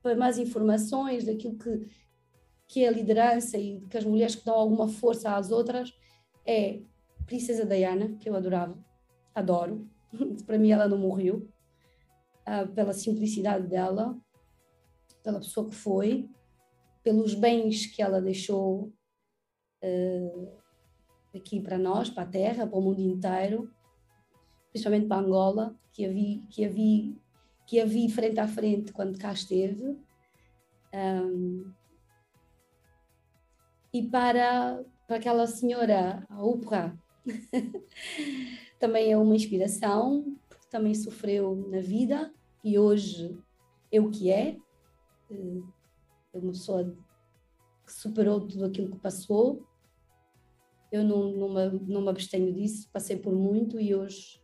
para 0.02 0.16
mais 0.16 0.38
informações 0.38 1.26
daquilo 1.26 1.58
que, 1.58 1.86
que 2.66 2.84
é 2.84 2.88
a 2.88 2.90
liderança 2.90 3.58
e 3.58 3.82
que 3.82 3.98
as 3.98 4.04
mulheres 4.06 4.34
que 4.34 4.46
dão 4.46 4.54
alguma 4.54 4.88
força 4.88 5.36
às 5.36 5.50
outras, 5.50 5.92
é 6.46 6.80
Princesa 7.26 7.66
Diana, 7.66 8.16
que 8.18 8.30
eu 8.30 8.34
adorava, 8.34 8.82
adoro. 9.34 9.86
Para 10.46 10.56
mim, 10.56 10.70
ela 10.70 10.88
não 10.88 10.96
morreu, 10.96 11.46
uh, 12.48 12.66
pela 12.74 12.94
simplicidade 12.94 13.66
dela, 13.66 14.18
pela 15.22 15.38
pessoa 15.38 15.68
que 15.68 15.74
foi, 15.74 16.28
pelos 17.02 17.34
bens 17.34 17.86
que 17.86 18.02
ela 18.02 18.20
deixou 18.20 18.92
uh, 19.82 20.58
aqui 21.34 21.60
para 21.60 21.78
nós, 21.78 22.10
para 22.10 22.24
a 22.24 22.26
Terra, 22.26 22.66
para 22.66 22.78
o 22.78 22.82
mundo 22.82 23.00
inteiro, 23.00 23.70
principalmente 24.70 25.06
para 25.06 25.22
Angola, 25.22 25.74
que 25.92 26.04
a 26.04 26.08
vi, 26.08 26.46
que 26.50 26.64
a 26.64 26.68
vi, 26.68 27.16
que 27.66 27.80
a 27.80 27.84
vi 27.84 28.08
frente 28.08 28.38
a 28.38 28.48
frente 28.48 28.92
quando 28.92 29.18
cá 29.18 29.32
esteve. 29.32 29.98
Um, 30.94 31.72
e 33.92 34.08
para, 34.08 34.84
para 35.06 35.16
aquela 35.16 35.46
senhora, 35.46 36.24
a 36.28 36.42
Oprah, 36.42 36.96
também 38.78 39.12
é 39.12 39.16
uma 39.16 39.34
inspiração, 39.34 40.36
porque 40.48 40.66
também 40.70 40.94
sofreu 40.94 41.56
na 41.68 41.80
vida 41.80 42.32
e 42.62 42.78
hoje 42.78 43.36
é 43.90 44.00
o 44.00 44.10
que 44.10 44.30
é. 44.30 44.56
Eh, 45.30 45.62
é 46.34 46.38
uma 46.38 46.52
pessoa 46.52 46.96
que 47.86 47.92
superou 47.92 48.46
tudo 48.46 48.64
aquilo 48.64 48.90
que 48.90 48.98
passou. 48.98 49.66
Eu 50.92 51.04
não, 51.04 51.32
não, 51.32 51.54
me, 51.54 51.92
não 51.92 52.02
me 52.02 52.08
abstenho 52.08 52.52
disso, 52.52 52.90
passei 52.92 53.16
por 53.16 53.32
muito 53.32 53.78
e 53.80 53.94
hoje 53.94 54.40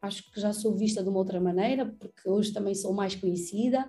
acho 0.00 0.30
que 0.32 0.40
já 0.40 0.52
sou 0.52 0.76
vista 0.76 1.02
de 1.02 1.08
uma 1.08 1.18
outra 1.18 1.40
maneira, 1.40 1.86
porque 1.86 2.28
hoje 2.28 2.52
também 2.52 2.74
sou 2.74 2.92
mais 2.92 3.14
conhecida 3.14 3.88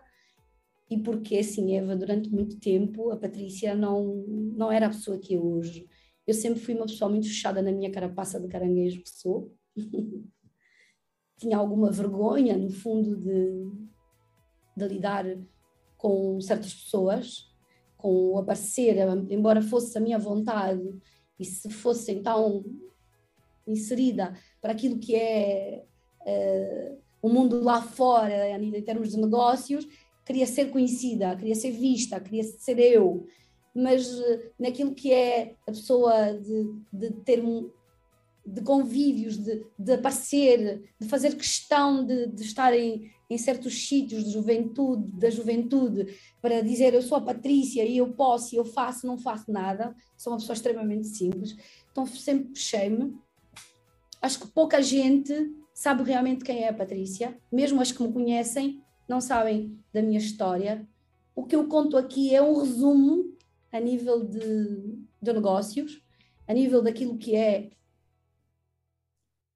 e 0.89 0.97
porque, 0.99 1.37
assim, 1.37 1.75
Eva, 1.75 1.95
durante 1.95 2.29
muito 2.29 2.59
tempo, 2.59 3.09
a 3.09 3.17
Patrícia 3.17 3.73
não, 3.73 4.23
não 4.55 4.71
era 4.71 4.85
a 4.85 4.89
pessoa 4.89 5.17
que 5.17 5.33
é 5.33 5.39
hoje. 5.39 5.87
Eu 6.25 6.35
sempre 6.35 6.59
fui 6.59 6.75
uma 6.75 6.85
pessoa 6.85 7.09
muito 7.09 7.27
fechada 7.27 7.61
na 7.63 7.71
minha 7.71 7.91
carapaça 7.91 8.39
de 8.39 8.47
caranguejo 8.47 9.01
que 9.01 9.09
sou. 9.09 9.51
Tinha 11.37 11.57
alguma 11.57 11.91
vergonha, 11.91 12.55
no 12.55 12.69
fundo, 12.69 13.17
de, 13.17 13.71
de 14.77 14.87
lidar 14.87 15.25
com 16.03 16.41
certas 16.41 16.73
pessoas, 16.73 17.49
com 17.95 18.33
o 18.33 18.37
aparecer, 18.37 18.97
embora 19.29 19.61
fosse 19.61 19.97
a 19.97 20.01
minha 20.01 20.19
vontade, 20.19 20.83
e 21.39 21.45
se 21.45 21.69
fosse 21.69 22.11
então 22.11 22.61
inserida 23.65 24.33
para 24.61 24.73
aquilo 24.73 24.99
que 24.99 25.15
é 25.15 25.85
uh, 26.19 26.97
o 27.21 27.29
mundo 27.29 27.61
lá 27.61 27.81
fora, 27.81 28.49
em 28.49 28.81
termos 28.81 29.11
de 29.11 29.17
negócios, 29.17 29.87
queria 30.25 30.45
ser 30.45 30.71
conhecida, 30.71 31.37
queria 31.37 31.55
ser 31.55 31.71
vista, 31.71 32.19
queria 32.19 32.43
ser 32.43 32.77
eu. 32.79 33.25
Mas 33.73 34.05
eh, 34.19 34.51
naquilo 34.59 34.93
que 34.93 35.11
é 35.11 35.55
a 35.65 35.71
pessoa 35.71 36.33
de, 36.33 36.75
de 36.91 37.11
ter 37.21 37.43
um, 37.43 37.71
de 38.45 38.61
convívios, 38.61 39.37
de, 39.37 39.65
de 39.79 39.93
aparecer, 39.93 40.83
de 40.99 41.07
fazer 41.07 41.35
questão 41.35 42.05
de, 42.05 42.27
de 42.27 42.43
estar 42.43 42.73
em, 42.77 43.09
em 43.33 43.37
certos 43.37 43.87
sítios 43.87 44.23
de 44.25 44.31
juventude, 44.31 45.11
da 45.13 45.29
juventude, 45.29 46.15
para 46.41 46.61
dizer 46.61 46.93
eu 46.93 47.01
sou 47.01 47.17
a 47.17 47.21
Patrícia 47.21 47.83
e 47.83 47.97
eu 47.97 48.13
posso 48.13 48.53
e 48.53 48.57
eu 48.57 48.65
faço, 48.65 49.07
não 49.07 49.17
faço 49.17 49.51
nada, 49.51 49.95
sou 50.17 50.33
uma 50.33 50.39
pessoa 50.39 50.55
extremamente 50.55 51.07
simples, 51.07 51.55
então 51.91 52.05
sempre 52.05 52.49
puxei-me. 52.49 53.15
Acho 54.21 54.39
que 54.39 54.47
pouca 54.47 54.81
gente 54.81 55.33
sabe 55.73 56.03
realmente 56.03 56.43
quem 56.43 56.63
é 56.63 56.69
a 56.69 56.73
Patrícia, 56.73 57.37
mesmo 57.51 57.81
as 57.81 57.91
que 57.91 58.03
me 58.03 58.13
conhecem, 58.13 58.81
não 59.07 59.19
sabem 59.19 59.77
da 59.91 60.01
minha 60.01 60.19
história. 60.19 60.87
O 61.35 61.43
que 61.43 61.55
eu 61.55 61.67
conto 61.67 61.97
aqui 61.97 62.33
é 62.33 62.41
um 62.41 62.59
resumo 62.59 63.35
a 63.71 63.79
nível 63.79 64.23
de, 64.23 64.99
de 65.21 65.33
negócios, 65.33 66.01
a 66.47 66.53
nível 66.53 66.81
daquilo 66.81 67.17
que 67.17 67.35
é 67.35 67.71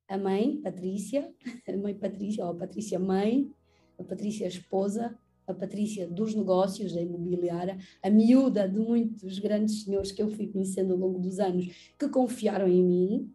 a 0.08 0.18
mãe, 0.18 0.60
Patrícia, 0.62 1.34
a 1.68 1.72
mãe 1.78 1.94
Patrícia, 1.94 2.46
ou 2.46 2.56
Patrícia 2.56 2.98
mãe, 2.98 3.52
a 3.98 4.04
Patrícia 4.04 4.48
esposa, 4.48 5.18
a 5.48 5.54
Patrícia 5.54 6.08
dos 6.08 6.36
negócios, 6.36 6.94
da 6.94 7.02
imobiliária, 7.02 7.78
a 8.04 8.10
miúda 8.10 8.68
de 8.68 8.80
muitos 8.80 9.40
grandes 9.40 9.84
senhores 9.84 10.12
que 10.12 10.22
eu 10.22 10.30
fui 10.30 10.48
conhecendo 10.48 10.94
ao 10.94 11.00
longo 11.00 11.20
dos 11.20 11.40
anos, 11.40 11.94
que 11.98 12.10
confiaram 12.10 12.68
em 12.68 12.84
mim, 12.84 13.34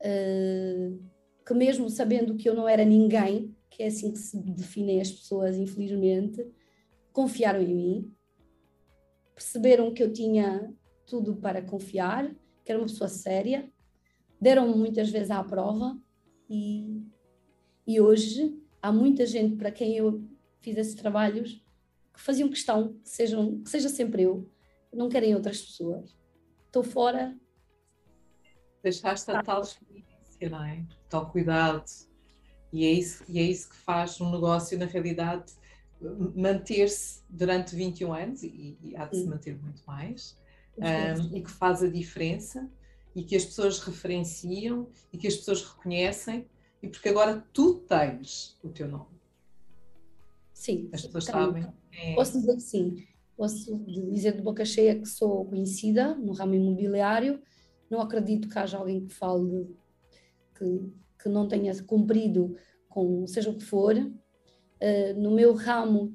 uh, 0.00 0.98
que 1.46 1.54
mesmo 1.54 1.90
sabendo 1.90 2.36
que 2.36 2.48
eu 2.48 2.54
não 2.54 2.68
era 2.68 2.84
ninguém, 2.84 3.54
que 3.68 3.82
é 3.82 3.86
assim 3.86 4.12
que 4.12 4.18
se 4.18 4.38
definem 4.38 5.00
as 5.00 5.10
pessoas, 5.10 5.56
infelizmente, 5.56 6.46
confiaram 7.12 7.60
em 7.60 7.74
mim, 7.74 8.14
perceberam 9.34 9.92
que 9.92 10.02
eu 10.02 10.12
tinha 10.12 10.72
tudo 11.06 11.36
para 11.36 11.62
confiar, 11.62 12.34
que 12.64 12.72
era 12.72 12.78
uma 12.78 12.86
pessoa 12.86 13.08
séria, 13.08 13.70
deram-me 14.40 14.74
muitas 14.74 15.10
vezes 15.10 15.30
à 15.30 15.42
prova 15.42 15.98
e, 16.48 17.02
e 17.86 18.00
hoje 18.00 18.59
há 18.82 18.92
muita 18.92 19.26
gente 19.26 19.56
para 19.56 19.70
quem 19.70 19.96
eu 19.96 20.22
fiz 20.60 20.76
esses 20.76 20.94
trabalhos 20.94 21.64
que 22.12 22.20
faziam 22.20 22.48
questão 22.48 22.94
que, 23.02 23.08
sejam, 23.08 23.62
que 23.62 23.70
seja 23.70 23.88
sempre 23.88 24.22
eu, 24.22 24.50
não 24.92 25.08
querem 25.08 25.34
outras 25.34 25.60
pessoas. 25.60 26.16
Estou 26.66 26.82
fora. 26.82 27.36
Deixaste 28.82 29.30
a 29.30 29.42
tal 29.42 29.62
experiência, 29.62 30.48
não 30.50 30.64
é? 30.64 30.84
Tal 31.08 31.30
cuidado. 31.30 31.84
E 32.72 32.84
é, 32.84 32.92
isso, 32.92 33.24
e 33.28 33.38
é 33.38 33.42
isso 33.42 33.70
que 33.70 33.76
faz 33.76 34.20
um 34.20 34.30
negócio, 34.30 34.78
na 34.78 34.86
realidade, 34.86 35.52
manter-se 36.34 37.22
durante 37.28 37.74
21 37.74 38.12
anos, 38.12 38.42
e, 38.42 38.78
e 38.82 38.96
há 38.96 39.06
de 39.06 39.18
se 39.18 39.26
manter 39.26 39.60
muito 39.60 39.82
mais, 39.84 40.38
um, 40.78 41.36
e 41.36 41.42
que 41.42 41.50
faz 41.50 41.82
a 41.82 41.88
diferença, 41.88 42.70
e 43.14 43.24
que 43.24 43.34
as 43.34 43.44
pessoas 43.44 43.80
referenciam, 43.80 44.88
e 45.12 45.18
que 45.18 45.26
as 45.26 45.36
pessoas 45.36 45.64
reconhecem, 45.64 46.46
e 46.82 46.88
porque 46.88 47.08
agora 47.08 47.44
tu 47.52 47.74
tens 47.74 48.58
o 48.62 48.68
teu 48.68 48.88
nome. 48.88 49.20
Sim. 50.52 50.88
As 50.92 51.02
pessoas 51.02 51.24
sabem. 51.24 51.66
É... 51.92 52.14
Posso 52.14 52.38
dizer 52.38 52.54
que 52.54 52.62
sim. 52.62 53.06
Posso 53.36 53.78
dizer 54.12 54.36
de 54.36 54.42
boca 54.42 54.64
cheia 54.64 54.98
que 54.98 55.06
sou 55.06 55.46
conhecida 55.46 56.14
no 56.14 56.32
ramo 56.32 56.54
imobiliário. 56.54 57.40
Não 57.88 58.00
acredito 58.00 58.48
que 58.48 58.58
haja 58.58 58.78
alguém 58.78 59.06
que 59.06 59.14
fale 59.14 59.74
que, 60.54 60.92
que 61.22 61.28
não 61.28 61.48
tenha 61.48 61.72
cumprido 61.84 62.56
com 62.88 63.26
seja 63.26 63.50
o 63.50 63.56
que 63.56 63.64
for. 63.64 63.96
Uh, 63.96 65.18
no 65.18 65.30
meu 65.30 65.54
ramo, 65.54 66.14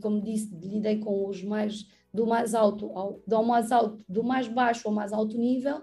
como 0.00 0.22
disse, 0.22 0.54
lidei 0.54 0.98
com 0.98 1.26
os 1.26 1.42
mais 1.42 1.86
do 2.12 2.26
mais 2.26 2.54
alto 2.54 2.90
ao 2.96 3.20
do 3.26 3.42
mais 3.42 3.70
alto, 3.70 4.04
do 4.08 4.24
mais 4.24 4.48
baixo 4.48 4.88
ao 4.88 4.94
mais 4.94 5.12
alto 5.12 5.36
nível 5.36 5.82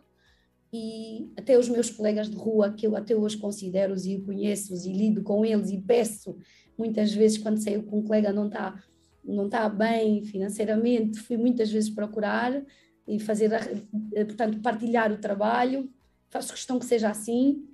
e 0.78 1.32
até 1.38 1.57
os 1.57 1.69
meus 1.69 1.89
colegas 1.89 2.30
de 2.30 2.36
rua, 2.36 2.73
que 2.73 2.86
eu 2.86 2.97
até 2.97 3.15
hoje 3.15 3.38
considero-os 3.38 4.05
e 4.05 4.19
conheço-os 4.19 4.86
e 4.86 4.91
lido 4.91 5.23
com 5.23 5.45
eles 5.45 5.71
e 5.71 5.80
peço, 5.80 6.38
muitas 6.78 7.13
vezes 7.13 7.38
quando 7.38 7.57
sei 7.57 7.82
que 7.82 7.95
um 7.95 8.03
colega 8.03 8.34
não 8.34 8.47
está 8.47 8.84
não 9.23 9.45
está 9.45 9.67
bem 9.67 10.23
financeiramente, 10.23 11.19
fui 11.19 11.36
muitas 11.36 11.71
vezes 11.71 11.89
procurar 11.89 12.61
e 13.07 13.19
fazer, 13.19 13.49
portanto, 14.28 14.59
partilhar 14.61 15.11
o 15.11 15.17
trabalho, 15.17 15.89
faço 16.30 16.53
questão 16.53 16.78
que 16.78 16.86
seja 16.86 17.09
assim, 17.09 17.65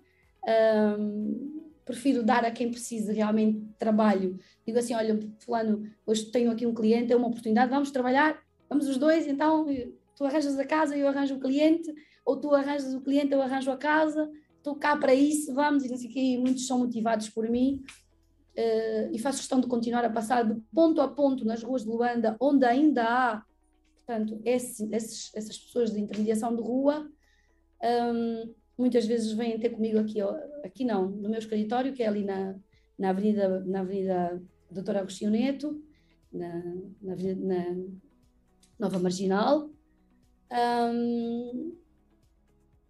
um, 0.97 1.61
prefiro 1.83 2.23
dar 2.23 2.45
a 2.45 2.51
quem 2.51 2.71
precisa 2.71 3.11
realmente 3.11 3.61
trabalho, 3.77 4.39
digo 4.65 4.79
assim, 4.79 4.93
olha, 4.93 5.19
fulano, 5.39 5.83
hoje 6.05 6.31
tenho 6.31 6.49
aqui 6.51 6.65
um 6.65 6.73
cliente, 6.73 7.11
é 7.11 7.17
uma 7.17 7.27
oportunidade, 7.27 7.69
vamos 7.69 7.91
trabalhar, 7.91 8.41
vamos 8.69 8.87
os 8.87 8.97
dois, 8.97 9.27
então 9.27 9.67
tu 10.15 10.23
arranjas 10.23 10.57
a 10.57 10.63
casa, 10.63 10.95
eu 10.95 11.09
arranjo 11.09 11.35
o 11.35 11.39
cliente, 11.39 11.93
ou 12.25 12.37
tu 12.37 12.53
arranjas 12.53 12.93
o 12.93 13.01
cliente, 13.01 13.33
eu 13.33 13.41
arranjo 13.41 13.71
a 13.71 13.77
casa, 13.77 14.29
estou 14.57 14.75
cá 14.75 14.95
para 14.95 15.13
isso, 15.13 15.53
vamos, 15.53 15.83
e 15.83 15.89
não 15.89 15.97
sei 15.97 16.09
o 16.09 16.13
quê, 16.13 16.37
muitos 16.37 16.67
são 16.67 16.79
motivados 16.79 17.29
por 17.29 17.49
mim, 17.49 17.83
uh, 18.57 19.09
e 19.11 19.19
faço 19.19 19.39
questão 19.39 19.59
de 19.59 19.67
continuar 19.67 20.05
a 20.05 20.09
passar 20.09 20.43
de 20.43 20.59
ponto 20.73 21.01
a 21.01 21.07
ponto 21.07 21.43
nas 21.43 21.63
ruas 21.63 21.83
de 21.83 21.89
Luanda, 21.89 22.37
onde 22.39 22.65
ainda 22.65 23.03
há, 23.03 23.43
portanto, 24.05 24.39
esse, 24.45 24.87
esses, 24.93 25.31
essas 25.35 25.57
pessoas 25.57 25.91
de 25.91 25.99
intermediação 25.99 26.55
de 26.55 26.61
rua, 26.61 27.09
um, 28.13 28.53
muitas 28.77 29.05
vezes 29.05 29.31
vêm 29.31 29.59
ter 29.59 29.69
comigo 29.69 29.99
aqui, 29.99 30.19
aqui 30.63 30.85
não, 30.85 31.09
no 31.09 31.29
meu 31.29 31.39
escritório, 31.39 31.93
que 31.93 32.03
é 32.03 32.07
ali 32.07 32.23
na, 32.23 32.55
na 32.97 33.09
Avenida, 33.09 33.59
na 33.61 33.79
avenida 33.81 34.41
Doutor 34.69 34.97
Agostinho 34.97 35.31
Neto, 35.31 35.81
na, 36.31 36.63
na, 37.01 37.15
na 37.15 37.75
Nova 38.79 38.99
Marginal. 38.99 39.69
Um, 40.51 41.80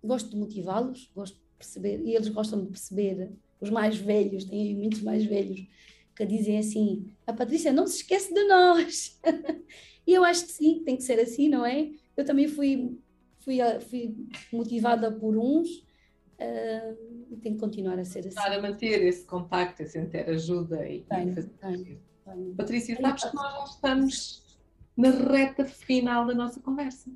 gosto 0.03 0.29
de 0.29 0.37
motivá-los, 0.37 1.09
gosto 1.15 1.35
de 1.35 1.41
perceber, 1.57 2.01
e 2.03 2.15
eles 2.15 2.29
gostam 2.29 2.61
de 2.61 2.67
perceber, 2.67 3.31
os 3.59 3.69
mais 3.69 3.97
velhos, 3.97 4.45
tem 4.45 4.75
muitos 4.75 5.01
mais 5.01 5.23
velhos, 5.23 5.67
que 6.15 6.25
dizem 6.25 6.57
assim: 6.57 7.13
a 7.25 7.33
Patrícia 7.33 7.71
não 7.71 7.87
se 7.87 7.97
esquece 7.97 8.33
de 8.33 8.43
nós. 8.45 9.19
e 10.05 10.13
eu 10.13 10.23
acho 10.23 10.45
que 10.45 10.51
sim, 10.51 10.83
tem 10.83 10.97
que 10.97 11.03
ser 11.03 11.19
assim, 11.19 11.47
não 11.47 11.65
é? 11.65 11.91
Eu 12.17 12.25
também 12.25 12.47
fui, 12.47 12.97
fui, 13.39 13.57
fui 13.89 14.15
motivada 14.51 15.11
por 15.11 15.37
uns 15.37 15.69
uh, 15.69 16.97
e 17.29 17.37
tem 17.37 17.53
que 17.53 17.59
continuar 17.59 17.97
a 17.99 18.05
ser 18.05 18.27
assim. 18.27 18.35
Para 18.35 18.61
manter 18.61 19.03
esse 19.03 19.25
contacto, 19.25 19.83
esse 19.83 19.99
interajuda 19.99 20.87
e, 20.87 21.01
tenho, 21.01 21.35
fazer 21.35 21.49
tenho, 21.59 21.99
tenho. 22.25 22.55
Patrícia, 22.55 22.97
sabes 22.99 23.23
que 23.25 23.35
nós 23.35 23.53
já 23.53 23.63
estamos 23.65 24.59
na 24.97 25.09
reta 25.09 25.65
final 25.65 26.25
da 26.25 26.33
nossa 26.33 26.59
conversa. 26.59 27.09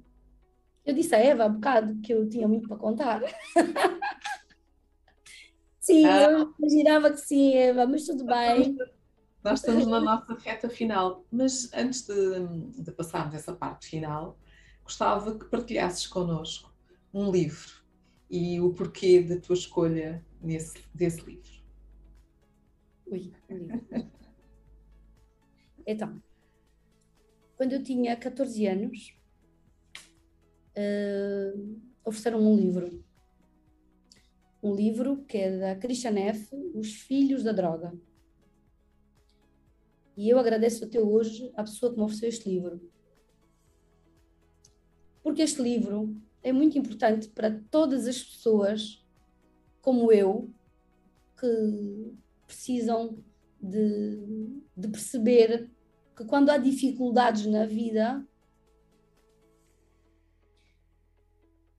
Eu 0.85 0.93
disse 0.93 1.15
a 1.15 1.19
Eva 1.19 1.45
há 1.45 1.49
bocado 1.49 1.99
que 2.01 2.13
eu 2.13 2.29
tinha 2.29 2.47
muito 2.47 2.67
para 2.67 2.77
contar. 2.77 3.21
sim, 5.79 6.05
ah. 6.05 6.21
eu 6.21 6.53
imaginava 6.59 7.11
que 7.11 7.17
sim, 7.17 7.55
Eva, 7.55 7.87
mas 7.87 8.05
tudo 8.05 8.25
bem. 8.25 8.77
Nós 9.43 9.59
estamos 9.59 9.87
na 9.87 9.99
nossa 9.99 10.33
reta 10.35 10.69
final, 10.69 11.25
mas 11.31 11.71
antes 11.73 12.07
de, 12.07 12.83
de 12.83 12.91
passarmos 12.91 13.35
essa 13.35 13.53
parte 13.53 13.87
final, 13.87 14.37
gostava 14.83 15.37
que 15.37 15.45
partilhasses 15.45 16.07
connosco 16.07 16.73
um 17.13 17.31
livro 17.31 17.83
e 18.29 18.59
o 18.59 18.73
porquê 18.73 19.21
da 19.21 19.39
tua 19.39 19.53
escolha 19.53 20.25
nesse, 20.41 20.83
desse 20.93 21.21
livro. 21.21 21.55
Ui, 23.07 23.31
Então, 25.85 26.21
quando 27.55 27.73
eu 27.73 27.83
tinha 27.83 28.15
14 28.15 28.65
anos, 28.65 29.14
uh, 30.77 31.79
ofereceram-me 32.03 32.45
um 32.45 32.55
livro. 32.55 33.03
Um 34.61 34.73
livro 34.73 35.23
que 35.25 35.37
é 35.37 35.57
da 35.57 35.75
Christian 35.75 36.17
F., 36.17 36.55
Os 36.73 36.93
Filhos 36.93 37.43
da 37.43 37.51
Droga. 37.51 37.93
E 40.17 40.29
eu 40.29 40.39
agradeço 40.39 40.85
até 40.85 40.99
hoje 40.99 41.51
à 41.55 41.63
pessoa 41.63 41.91
que 41.91 41.97
me 41.97 42.03
ofereceu 42.03 42.29
este 42.29 42.49
livro. 42.49 42.81
Porque 45.21 45.41
este 45.41 45.61
livro 45.61 46.15
é 46.41 46.53
muito 46.53 46.77
importante 46.77 47.27
para 47.29 47.59
todas 47.69 48.07
as 48.07 48.23
pessoas, 48.23 49.03
como 49.81 50.11
eu, 50.11 50.49
que 51.39 52.13
precisam 52.45 53.17
de, 53.61 54.61
de 54.75 54.87
perceber 54.87 55.69
que 56.15 56.23
quando 56.23 56.49
há 56.49 56.57
dificuldades 56.57 57.45
na 57.45 57.65
vida, 57.65 58.25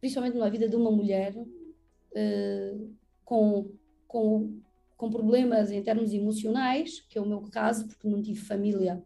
principalmente 0.06 0.38
na 0.38 0.48
vida 0.48 0.68
de 0.68 0.76
uma 0.76 0.92
mulher 0.92 1.36
uh, 1.36 2.94
com, 3.24 3.72
com, 4.06 4.60
com 4.96 5.10
problemas 5.10 5.72
em 5.72 5.82
termos 5.82 6.12
emocionais, 6.12 7.00
que 7.00 7.18
é 7.18 7.20
o 7.20 7.26
meu 7.26 7.42
caso, 7.42 7.88
porque 7.88 8.06
não 8.06 8.22
tive 8.22 8.38
família, 8.38 9.02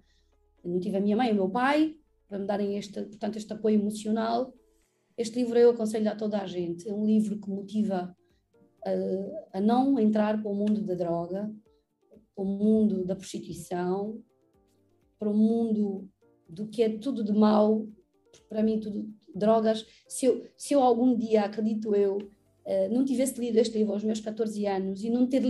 não 0.62 0.78
tive 0.78 0.98
a 0.98 1.00
minha 1.00 1.16
mãe 1.16 1.30
e 1.30 1.32
o 1.32 1.36
meu 1.36 1.48
pai, 1.48 1.96
para 2.28 2.38
me 2.38 2.46
darem 2.46 2.76
este, 2.76 3.00
portanto, 3.02 3.36
este 3.36 3.50
apoio 3.50 3.80
emocional. 3.80 4.52
Este 5.16 5.38
livro 5.38 5.58
eu 5.58 5.70
aconselho 5.70 6.10
a 6.10 6.14
toda 6.14 6.38
a 6.38 6.46
gente. 6.46 6.86
É 6.86 6.92
um 6.92 7.06
livro 7.06 7.40
que 7.40 7.48
motiva 7.48 8.14
a, 8.84 9.58
a 9.58 9.60
não 9.60 9.98
entrar 9.98 10.40
para 10.40 10.50
o 10.50 10.54
mundo 10.54 10.82
da 10.82 10.94
droga, 10.94 11.50
para 12.34 12.44
o 12.44 12.46
mundo 12.46 13.06
da 13.06 13.16
prostituição, 13.16 14.22
para 15.18 15.30
o 15.30 15.34
mundo 15.34 16.06
do 16.46 16.68
que 16.68 16.82
é 16.82 16.98
tudo 16.98 17.24
de 17.24 17.32
mal, 17.32 17.86
para 18.50 18.62
mim 18.62 18.78
tudo 18.78 19.08
drogas, 19.34 19.86
se 20.08 20.26
eu, 20.26 20.46
se 20.56 20.74
eu 20.74 20.80
algum 20.80 21.16
dia, 21.16 21.42
acredito 21.42 21.94
eu, 21.94 22.16
uh, 22.16 22.92
não 22.92 23.04
tivesse 23.04 23.40
lido 23.40 23.58
este 23.58 23.78
livro 23.78 23.92
aos 23.92 24.04
meus 24.04 24.20
14 24.20 24.66
anos 24.66 25.02
e 25.02 25.10
não 25.10 25.26
ter, 25.26 25.42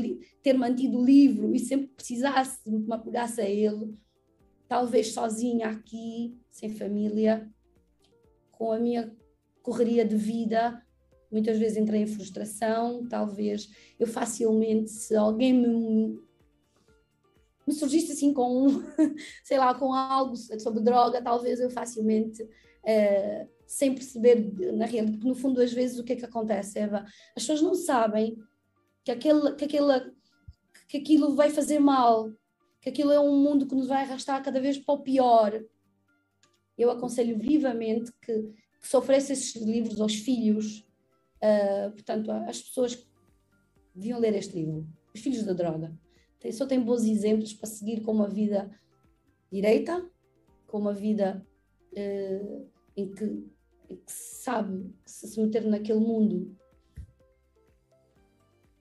ter 0.43 0.55
mantido 0.55 0.99
o 0.99 1.05
livro 1.05 1.55
e 1.55 1.59
sempre 1.59 1.89
precisasse 1.89 2.69
me 2.69 2.93
apegasse 2.93 3.41
a 3.41 3.49
ele, 3.49 3.95
talvez 4.69 5.13
sozinha 5.13 5.69
aqui, 5.69 6.39
sem 6.51 6.71
família, 6.71 7.49
com 8.53 8.73
a 8.73 8.79
minha 8.79 9.15
correria 9.63 10.05
de 10.05 10.17
vida, 10.17 10.83
muitas 11.31 11.59
vezes 11.59 11.77
entrei 11.77 12.03
em 12.03 12.07
frustração, 12.07 13.07
talvez 13.09 13.71
eu 13.99 14.07
facilmente, 14.07 14.91
se 14.91 15.15
alguém 15.15 15.53
me 15.53 16.19
me 17.67 17.75
surgisse 17.75 18.13
assim 18.13 18.33
com, 18.33 18.67
sei 19.45 19.57
lá, 19.57 19.75
com 19.75 19.95
algo 19.95 20.37
sobre 20.37 20.83
droga, 20.83 21.23
talvez 21.23 21.61
eu 21.61 21.71
facilmente, 21.71 22.47
uh, 22.85 23.49
sem 23.67 23.95
perceber 23.95 24.53
na 24.73 24.87
realidade, 24.87 25.13
porque 25.13 25.29
no 25.29 25.35
fundo 25.35 25.61
às 25.61 25.73
vezes 25.73 25.99
o 25.99 26.05
que 26.05 26.13
é 26.13 26.17
que 26.17 26.25
acontece, 26.25 26.79
Eva? 26.79 27.05
As 27.37 27.43
pessoas 27.43 27.63
não 27.63 27.75
sabem 27.75 28.37
que, 29.05 29.11
aquele, 29.11 29.55
que, 29.55 29.65
aquele, 29.65 30.13
que 30.89 30.97
aquilo 30.99 31.35
vai 31.35 31.51
fazer 31.51 31.79
mal, 31.79 32.31
que 32.81 32.89
aquilo 32.89 33.13
é 33.13 33.21
um 33.21 33.37
mundo 33.37 33.67
que 33.67 33.75
nos 33.75 33.89
vai 33.89 34.03
arrastar 34.03 34.43
cada 34.43 34.61
vez 34.61 34.79
para 34.79 34.95
o 34.95 35.03
pior. 35.03 35.63
Eu 36.77 36.91
aconselho 36.91 37.39
vivamente 37.39 38.11
que, 38.23 38.43
que 38.81 38.89
se 38.89 38.97
ofereça 38.97 39.33
esses 39.33 39.55
livros 39.57 40.01
aos 40.01 40.15
filhos, 40.15 40.87
uh, 41.43 41.91
portanto, 41.93 42.31
às 42.31 42.63
pessoas 42.63 42.95
que 42.95 43.07
deviam 43.95 44.19
ler 44.19 44.35
este 44.35 44.55
livro, 44.55 44.87
os 45.15 45.21
filhos 45.21 45.45
da 45.45 45.53
droga 45.53 45.93
tem, 46.41 46.51
só 46.51 46.67
tem 46.67 46.81
bons 46.81 47.05
exemplos 47.05 47.53
para 47.53 47.69
seguir 47.69 48.01
com 48.01 48.13
uma 48.13 48.29
vida 48.29 48.71
direita, 49.53 50.11
com 50.67 50.79
uma 50.79 50.95
vida 50.95 51.47
uh, 51.93 52.70
em, 52.97 53.11
que, 53.11 53.25
em, 53.25 53.97
que, 53.97 54.13
sabe 54.13 54.95
que 55.05 55.11
se 55.11 55.29
se 55.29 55.41
meter 55.41 55.65
naquele 55.65 56.01
mundo 56.01 56.57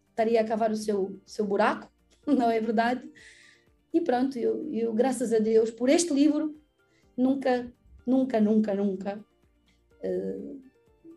estaria 0.09 0.41
a 0.41 0.45
cavar 0.45 0.71
o 0.71 0.75
seu, 0.75 1.21
seu 1.25 1.45
buraco, 1.45 1.91
não 2.27 2.49
é 2.49 2.59
verdade? 2.59 3.09
E 3.93 4.01
pronto, 4.01 4.37
eu, 4.37 4.71
eu, 4.71 4.93
graças 4.93 5.33
a 5.33 5.39
Deus, 5.39 5.71
por 5.71 5.89
este 5.89 6.13
livro, 6.13 6.59
nunca, 7.17 7.71
nunca, 8.05 8.39
nunca, 8.39 8.73
nunca 8.75 9.25
uh, 10.03 10.61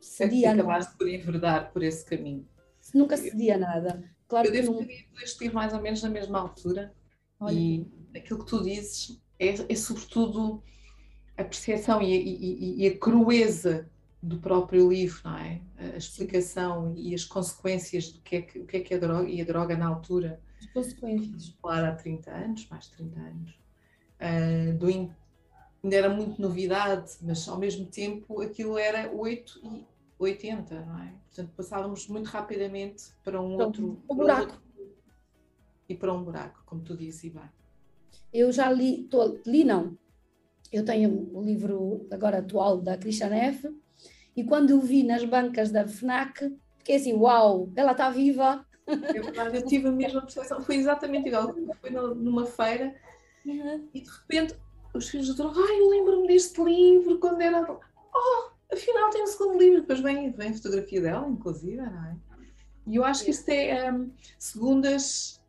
cedi 0.01 0.47
a 0.47 0.55
nada. 0.55 0.95
por 0.99 1.09
enverdar 1.09 1.72
por 1.72 1.82
esse 1.82 2.05
caminho. 2.05 2.49
Nunca 2.95 3.16
cedi 3.16 3.51
a 3.51 3.59
nada. 3.59 4.03
Claro 4.26 4.49
eu 4.49 4.53
devo 4.53 4.78
ter 4.78 5.07
eu 5.14 5.22
estive 5.22 5.55
mais 5.55 5.74
ou 5.74 5.82
menos 5.82 6.03
na 6.03 6.09
mesma 6.09 6.40
altura 6.40 6.95
Olha. 7.38 7.53
e 7.55 7.86
aquilo 8.16 8.38
que 8.38 8.47
tu 8.47 8.62
dizes 8.62 9.20
é, 9.38 9.51
é 9.68 9.76
sobretudo 9.76 10.62
a 11.43 11.45
percepção 11.45 12.01
e, 12.03 12.14
e, 12.14 12.84
e, 12.84 12.86
a 12.88 12.99
crueza 12.99 13.88
do 14.22 14.38
próprio 14.38 14.88
livro, 14.88 15.20
não 15.24 15.36
é? 15.36 15.61
A 15.78 15.97
explicação 15.97 16.95
e 16.97 17.14
as 17.14 17.24
consequências 17.24 18.12
do 18.12 18.20
que 18.20 18.36
é 18.36 18.43
que, 18.43 18.59
o 18.61 18.66
que 18.66 18.76
é, 18.76 18.80
que 18.80 18.95
é 18.95 18.97
a 18.97 19.01
droga 19.01 19.28
e 19.28 19.40
a 19.40 19.45
droga 19.45 19.76
na 19.76 19.86
altura. 19.86 20.40
As 20.59 20.66
consequências. 20.66 21.57
Claro, 21.61 21.86
há 21.86 21.93
30 21.93 22.30
anos, 22.30 22.68
mais 22.70 22.84
de 22.84 22.97
30 22.97 23.20
anos. 23.20 23.51
Uh, 24.20 24.78
do, 24.78 24.86
ainda 24.86 25.97
era 25.97 26.09
muito 26.09 26.40
novidade, 26.40 27.12
mas 27.20 27.47
ao 27.49 27.59
mesmo 27.59 27.86
tempo 27.86 28.40
aquilo 28.40 28.78
era 28.78 29.11
8 29.12 29.61
e 29.64 29.86
80, 30.18 30.80
não 30.86 30.99
é? 31.03 31.12
Portanto, 31.26 31.53
passávamos 31.57 32.07
muito 32.09 32.26
rapidamente 32.26 33.12
para 33.24 33.40
um 33.40 33.55
então, 33.55 33.66
outro. 33.66 34.03
Um 34.09 34.14
buraco. 34.14 34.53
Outro, 34.53 34.62
e 35.88 35.95
para 35.95 36.12
um 36.12 36.22
buraco, 36.22 36.62
como 36.64 36.82
tu 36.82 36.97
disse, 36.97 37.28
bem. 37.28 37.51
Eu 38.32 38.53
já 38.53 38.70
li, 38.70 39.05
tô, 39.05 39.38
li 39.45 39.64
não. 39.64 39.99
Eu 40.72 40.84
tenho 40.84 41.28
o 41.32 41.42
livro 41.42 42.06
agora 42.10 42.38
atual 42.38 42.80
da 42.80 42.96
Christian 42.96 43.34
F. 43.34 43.68
E 44.34 44.42
quando 44.42 44.76
o 44.76 44.80
vi 44.80 45.02
nas 45.02 45.24
bancas 45.24 45.70
da 45.70 45.86
FNAC, 45.86 46.56
fiquei 46.78 46.96
assim: 46.96 47.12
uau, 47.12 47.70
ela 47.76 47.92
está 47.92 48.08
viva. 48.10 48.66
É 48.86 49.20
verdade, 49.20 49.58
eu 49.58 49.66
tive 49.66 49.88
a 49.88 49.92
mesma 49.92 50.22
percepção. 50.22 50.62
Foi 50.62 50.76
exatamente 50.76 51.28
igual. 51.28 51.54
Foi 51.80 51.90
numa 51.90 52.46
feira 52.46 52.94
uhum. 53.44 53.88
e 53.92 54.00
de 54.00 54.10
repente 54.10 54.56
os 54.94 55.08
filhos 55.08 55.34
do 55.34 55.48
ai, 55.48 55.80
eu 55.80 55.88
lembro-me 55.88 56.28
deste 56.28 56.62
livro 56.62 57.18
quando 57.18 57.40
era. 57.40 57.62
Oh, 58.14 58.50
afinal 58.72 59.10
tem 59.10 59.22
um 59.22 59.26
segundo 59.26 59.58
livro, 59.58 59.80
depois 59.80 60.00
vem, 60.00 60.30
vem 60.32 60.50
a 60.50 60.54
fotografia 60.54 61.00
dela, 61.00 61.28
inclusive, 61.28 61.76
não 61.76 62.04
é? 62.04 62.16
E 62.86 62.96
eu 62.96 63.04
acho 63.04 63.24
que 63.24 63.30
isto 63.30 63.48
é 63.48 63.92
um, 63.92 64.10
segundas, 64.38 65.40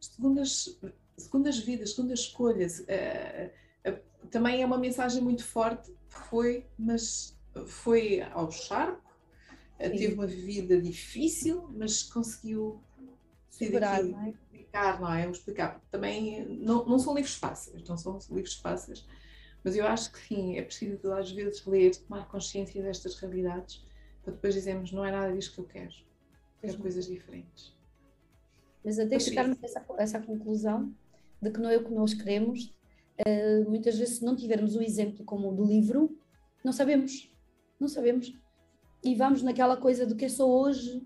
segundas, 0.00 0.78
segundas 1.16 1.58
vidas, 1.58 1.90
segundas 1.90 2.20
escolhas. 2.20 2.80
Uh, 2.80 3.46
uh, 3.46 3.65
também 4.30 4.62
é 4.62 4.66
uma 4.66 4.78
mensagem 4.78 5.22
muito 5.22 5.44
forte, 5.44 5.94
foi, 6.08 6.66
mas 6.78 7.36
foi 7.66 8.22
ao 8.32 8.50
charco, 8.50 9.02
teve 9.78 10.14
uma 10.14 10.26
vida 10.26 10.80
difícil, 10.80 11.68
mas 11.76 12.02
conseguiu 12.02 12.82
Segurar, 13.50 14.02
não 14.02 14.20
é? 14.20 14.30
explicar, 14.30 15.00
não 15.00 15.12
é? 15.12 15.30
Explicar, 15.30 15.80
também 15.90 16.44
não, 16.46 16.84
não 16.84 16.98
são 16.98 17.14
livros 17.14 17.34
fáceis, 17.36 17.82
não 17.88 17.96
são 17.96 18.18
livros 18.30 18.54
fáceis, 18.54 19.06
mas 19.64 19.76
eu 19.76 19.86
acho 19.86 20.12
que 20.12 20.18
sim, 20.18 20.58
é 20.58 20.62
preciso 20.62 21.12
às 21.12 21.32
vezes 21.32 21.64
ler, 21.64 21.96
tomar 21.96 22.28
consciência 22.28 22.82
destas 22.82 23.18
realidades, 23.18 23.84
para 24.22 24.34
depois 24.34 24.54
dizermos, 24.54 24.92
não 24.92 25.04
é 25.04 25.10
nada 25.10 25.32
disto 25.32 25.54
que 25.54 25.60
eu 25.60 25.64
quero, 25.64 25.94
quero 26.60 26.78
coisas 26.78 27.06
diferentes. 27.06 27.74
Mas 28.84 28.98
até 28.98 29.18
chegarmos 29.18 29.56
a 29.62 29.66
essa, 29.66 29.86
essa 29.98 30.20
conclusão 30.20 30.94
de 31.40 31.50
que 31.50 31.58
não 31.58 31.70
é 31.70 31.76
o 31.76 31.84
que 31.84 31.92
nós 31.92 32.12
queremos, 32.12 32.75
uh, 33.20 33.68
muitas 33.68 33.98
vezes 33.98 34.18
se 34.18 34.24
não 34.24 34.36
tivermos 34.36 34.76
um 34.76 34.82
exemplo 34.82 35.24
como 35.24 35.50
o 35.50 35.54
do 35.54 35.64
livro, 35.64 36.18
não 36.64 36.72
sabemos, 36.72 37.30
não 37.78 37.88
sabemos. 37.88 38.36
E 39.04 39.14
vamos 39.14 39.42
naquela 39.42 39.76
coisa 39.76 40.04
do 40.06 40.16
que 40.16 40.24
é 40.24 40.28
só 40.28 40.48
hoje 40.48 41.02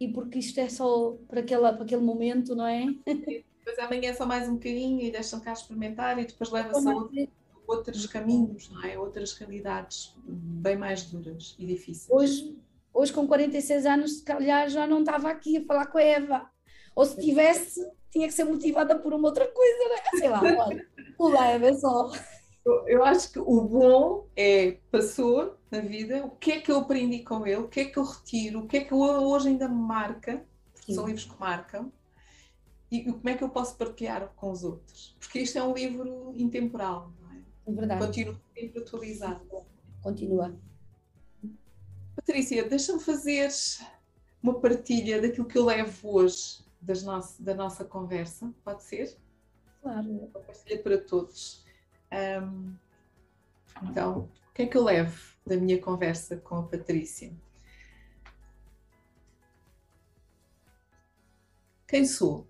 e 0.00 0.08
porque 0.08 0.38
isto 0.38 0.58
é 0.58 0.68
só 0.68 1.16
para, 1.28 1.40
aquela, 1.40 1.72
para 1.72 1.84
aquele 1.84 2.02
momento, 2.02 2.54
não 2.54 2.66
é? 2.66 2.86
Depois 3.06 3.78
amanhã 3.80 4.10
é 4.10 4.14
só 4.14 4.24
mais 4.24 4.48
um 4.48 4.54
bocadinho 4.54 5.00
e 5.00 5.10
deixam 5.10 5.40
cá 5.40 5.52
experimentar 5.52 6.18
e 6.18 6.24
depois 6.24 6.50
leva-se 6.50 6.88
a 6.88 6.94
outro 6.94 7.28
outros 7.66 8.06
caminhos, 8.06 8.70
não 8.70 8.84
é? 8.84 8.98
outras 8.98 9.32
realidades 9.34 10.14
bem 10.24 10.76
mais 10.76 11.04
duras 11.04 11.56
e 11.58 11.66
difíceis. 11.66 12.08
Hoje, 12.10 12.56
hoje 12.94 13.12
com 13.12 13.26
46 13.26 13.86
anos, 13.86 14.18
se 14.18 14.22
calhar 14.22 14.68
já 14.68 14.86
não 14.86 15.00
estava 15.00 15.30
aqui 15.30 15.58
a 15.58 15.64
falar 15.64 15.86
com 15.86 15.98
a 15.98 16.02
Eva. 16.02 16.50
Ou 16.94 17.04
se 17.04 17.20
tivesse, 17.20 17.86
tinha 18.16 18.28
que 18.28 18.34
ser 18.34 18.44
motivada 18.44 18.98
por 18.98 19.12
uma 19.12 19.28
outra 19.28 19.46
coisa, 19.46 19.88
né? 19.90 20.18
sei 20.18 20.28
lá, 20.30 20.40
olha, 20.66 20.88
o 21.18 21.28
leve 21.28 21.66
é 21.66 21.74
só. 21.74 22.10
Eu 22.86 23.04
acho 23.04 23.30
que 23.30 23.38
o 23.38 23.60
bom 23.60 24.26
é, 24.34 24.78
passou 24.90 25.56
na 25.70 25.80
vida, 25.80 26.24
o 26.24 26.30
que 26.30 26.52
é 26.52 26.60
que 26.60 26.72
eu 26.72 26.78
aprendi 26.78 27.22
com 27.22 27.46
ele, 27.46 27.60
o 27.60 27.68
que 27.68 27.80
é 27.80 27.84
que 27.84 27.98
eu 27.98 28.04
retiro, 28.04 28.60
o 28.60 28.66
que 28.66 28.78
é 28.78 28.84
que 28.84 28.94
hoje 28.94 29.48
ainda 29.48 29.68
me 29.68 29.80
marca, 29.80 30.44
porque 30.72 30.94
são 30.94 31.06
livros 31.06 31.26
que 31.26 31.38
marcam, 31.38 31.92
e 32.90 33.04
como 33.04 33.28
é 33.28 33.36
que 33.36 33.44
eu 33.44 33.50
posso 33.50 33.76
partilhar 33.76 34.32
com 34.34 34.50
os 34.50 34.64
outros. 34.64 35.14
Porque 35.20 35.40
isto 35.40 35.58
é 35.58 35.62
um 35.62 35.74
livro 35.74 36.32
intemporal, 36.34 37.12
é 37.66 37.72
verdade. 37.72 38.04
Continua 38.04 38.40
sempre 38.54 38.80
atualizado. 38.80 39.46
Continua. 40.02 40.56
Patrícia, 42.16 42.68
deixa-me 42.68 43.00
fazer 43.00 43.48
uma 44.42 44.58
partilha 44.58 45.20
daquilo 45.20 45.46
que 45.46 45.58
eu 45.58 45.64
levo 45.64 46.16
hoje 46.16 46.65
das 46.86 47.02
nosso, 47.02 47.42
da 47.42 47.54
nossa 47.54 47.84
conversa, 47.84 48.54
pode 48.64 48.84
ser? 48.84 49.18
Claro. 49.82 50.08
Uma 50.08 50.40
partilha 50.40 50.82
para 50.82 50.98
todos. 50.98 51.64
Um, 52.42 52.74
então, 53.82 54.30
o 54.50 54.54
que 54.54 54.62
é 54.62 54.66
que 54.66 54.76
eu 54.76 54.84
levo 54.84 55.36
da 55.44 55.56
minha 55.56 55.80
conversa 55.80 56.36
com 56.36 56.56
a 56.56 56.62
Patrícia? 56.62 57.32
Quem 61.88 62.04
sou? 62.04 62.46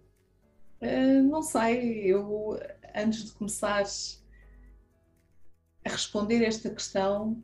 Uh, 0.80 1.22
não 1.22 1.42
sei, 1.42 2.04
eu 2.04 2.58
antes 2.94 3.24
de 3.24 3.32
começar 3.32 3.82
a 5.84 5.88
responder 5.88 6.42
esta 6.44 6.70
questão, 6.70 7.42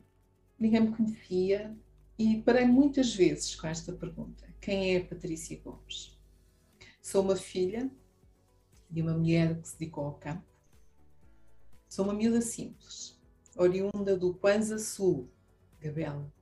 ninguém 0.59 0.83
me 0.83 0.97
conhecia 0.97 1.75
e 2.19 2.43
parei 2.43 2.67
muitas 2.67 3.15
vezes 3.15 3.55
com 3.55 3.67
esta 3.67 3.93
pergunta: 3.93 4.47
quem 4.61 4.95
é 4.95 4.99
a 4.99 5.05
Patrícia 5.05 5.59
Gomes? 5.63 6.12
Sou 7.03 7.21
uma 7.21 7.35
filha 7.35 7.91
de 8.89 9.03
uma 9.03 9.13
mulher 9.13 9.61
que 9.61 9.69
se 9.69 9.77
dedicou 9.77 10.05
ao 10.05 10.15
campo. 10.15 10.47
Sou 11.89 12.05
uma 12.05 12.15
miúda 12.15 12.41
simples, 12.41 13.21
oriunda 13.57 14.17
do 14.17 14.33
Kwanza 14.35 14.79
Sul, 14.79 15.29
Gabela. 15.81 16.33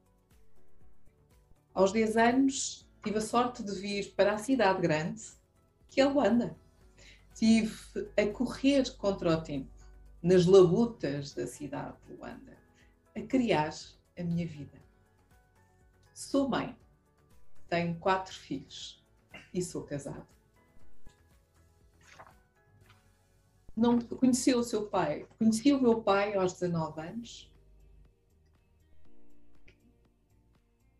Aos 1.72 1.92
10 1.92 2.16
anos, 2.18 2.86
tive 3.02 3.16
a 3.16 3.22
sorte 3.22 3.62
de 3.62 3.72
vir 3.72 4.12
para 4.12 4.34
a 4.34 4.38
cidade 4.38 4.82
grande, 4.82 5.22
que 5.88 5.98
é 5.98 6.04
Luanda. 6.04 6.54
Tive 7.34 7.74
a 8.14 8.26
correr 8.30 8.94
contra 8.98 9.38
o 9.38 9.42
tempo 9.42 9.72
nas 10.22 10.44
labutas 10.44 11.32
da 11.32 11.46
cidade 11.46 11.96
de 12.06 12.12
Luanda, 12.12 12.58
a 13.16 13.22
criar 13.22 13.74
a 14.16 14.22
minha 14.22 14.46
vida. 14.46 14.78
Sou 16.12 16.50
mãe, 16.50 16.76
tenho 17.66 17.98
quatro 17.98 18.34
filhos 18.34 19.02
e 19.54 19.62
sou 19.62 19.84
casada. 19.84 20.39
Não 23.80 23.98
conheci 23.98 24.54
o 24.54 24.62
seu 24.62 24.88
pai, 24.88 25.26
conheci 25.38 25.72
o 25.72 25.80
meu 25.80 26.02
pai 26.02 26.34
aos 26.34 26.52
19 26.52 27.00
anos, 27.00 27.50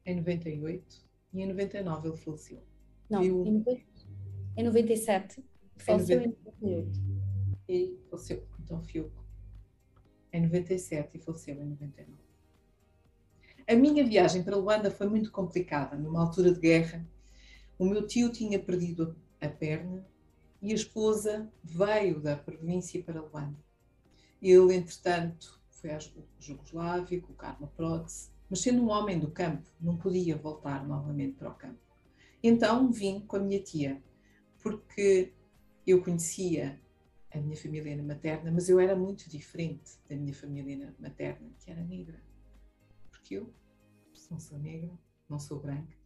em 0.07 0.17
98, 0.17 1.07
e 1.35 1.43
em 1.43 1.47
99 1.47 2.09
ele 2.09 2.17
faleceu. 2.17 2.63
Não, 3.11 3.21
Viu... 3.21 3.45
em 4.57 4.63
97, 4.65 5.45
faleceu 5.77 6.23
em 6.23 6.29
98. 6.29 6.91
E 7.69 7.99
faleceu 8.09 8.49
então 8.59 8.83
Fiuco, 8.83 9.27
em 10.33 10.41
97 10.41 11.19
e 11.19 11.21
faleceu 11.21 11.63
em 11.63 11.67
99. 11.67 12.19
A 13.69 13.75
minha 13.75 14.03
viagem 14.07 14.43
para 14.43 14.57
Luanda 14.57 14.91
foi 14.91 15.07
muito 15.07 15.31
complicada. 15.31 15.99
Numa 15.99 16.23
altura 16.23 16.51
de 16.51 16.59
guerra, 16.59 17.07
o 17.79 17.85
meu 17.85 18.07
tio 18.07 18.33
tinha 18.33 18.59
perdido 18.59 19.15
a 19.39 19.51
perna 19.51 20.09
e 20.63 20.73
a 20.73 20.75
esposa 20.75 21.51
veio 21.63 22.21
da 22.21 22.37
província 22.37 23.03
para 23.03 23.23
Luanda. 23.23 23.59
Ele, 24.41 24.75
entretanto, 24.75 25.61
foi 25.71 25.91
à 25.91 25.99
Jugoslávia, 26.39 27.21
colocar 27.21 27.57
uma 27.59 27.69
prótese, 27.69 28.31
mas 28.49 28.61
sendo 28.61 28.83
um 28.83 28.91
homem 28.91 29.19
do 29.19 29.31
campo, 29.31 29.71
não 29.81 29.97
podia 29.97 30.37
voltar 30.37 30.87
novamente 30.87 31.37
para 31.37 31.51
o 31.51 31.55
campo. 31.55 31.79
Então 32.43 32.91
vim 32.91 33.21
com 33.21 33.37
a 33.37 33.41
minha 33.41 33.63
tia, 33.63 34.03
porque 34.63 35.33
eu 35.87 36.03
conhecia 36.03 36.81
a 37.33 37.39
minha 37.39 37.57
família 37.57 38.03
materna, 38.03 38.51
mas 38.51 38.69
eu 38.69 38.81
era 38.81 38.97
muito 38.97 39.29
diferente 39.29 39.99
da 40.09 40.17
minha 40.17 40.35
família 40.35 40.95
materna, 40.99 41.49
que 41.59 41.71
era 41.71 41.83
negra. 41.83 42.21
Porque 43.11 43.37
eu 43.37 43.53
não 44.31 44.41
sou 44.41 44.59
negra, 44.59 44.91
não 45.29 45.39
sou 45.39 45.61
branca. 45.61 46.00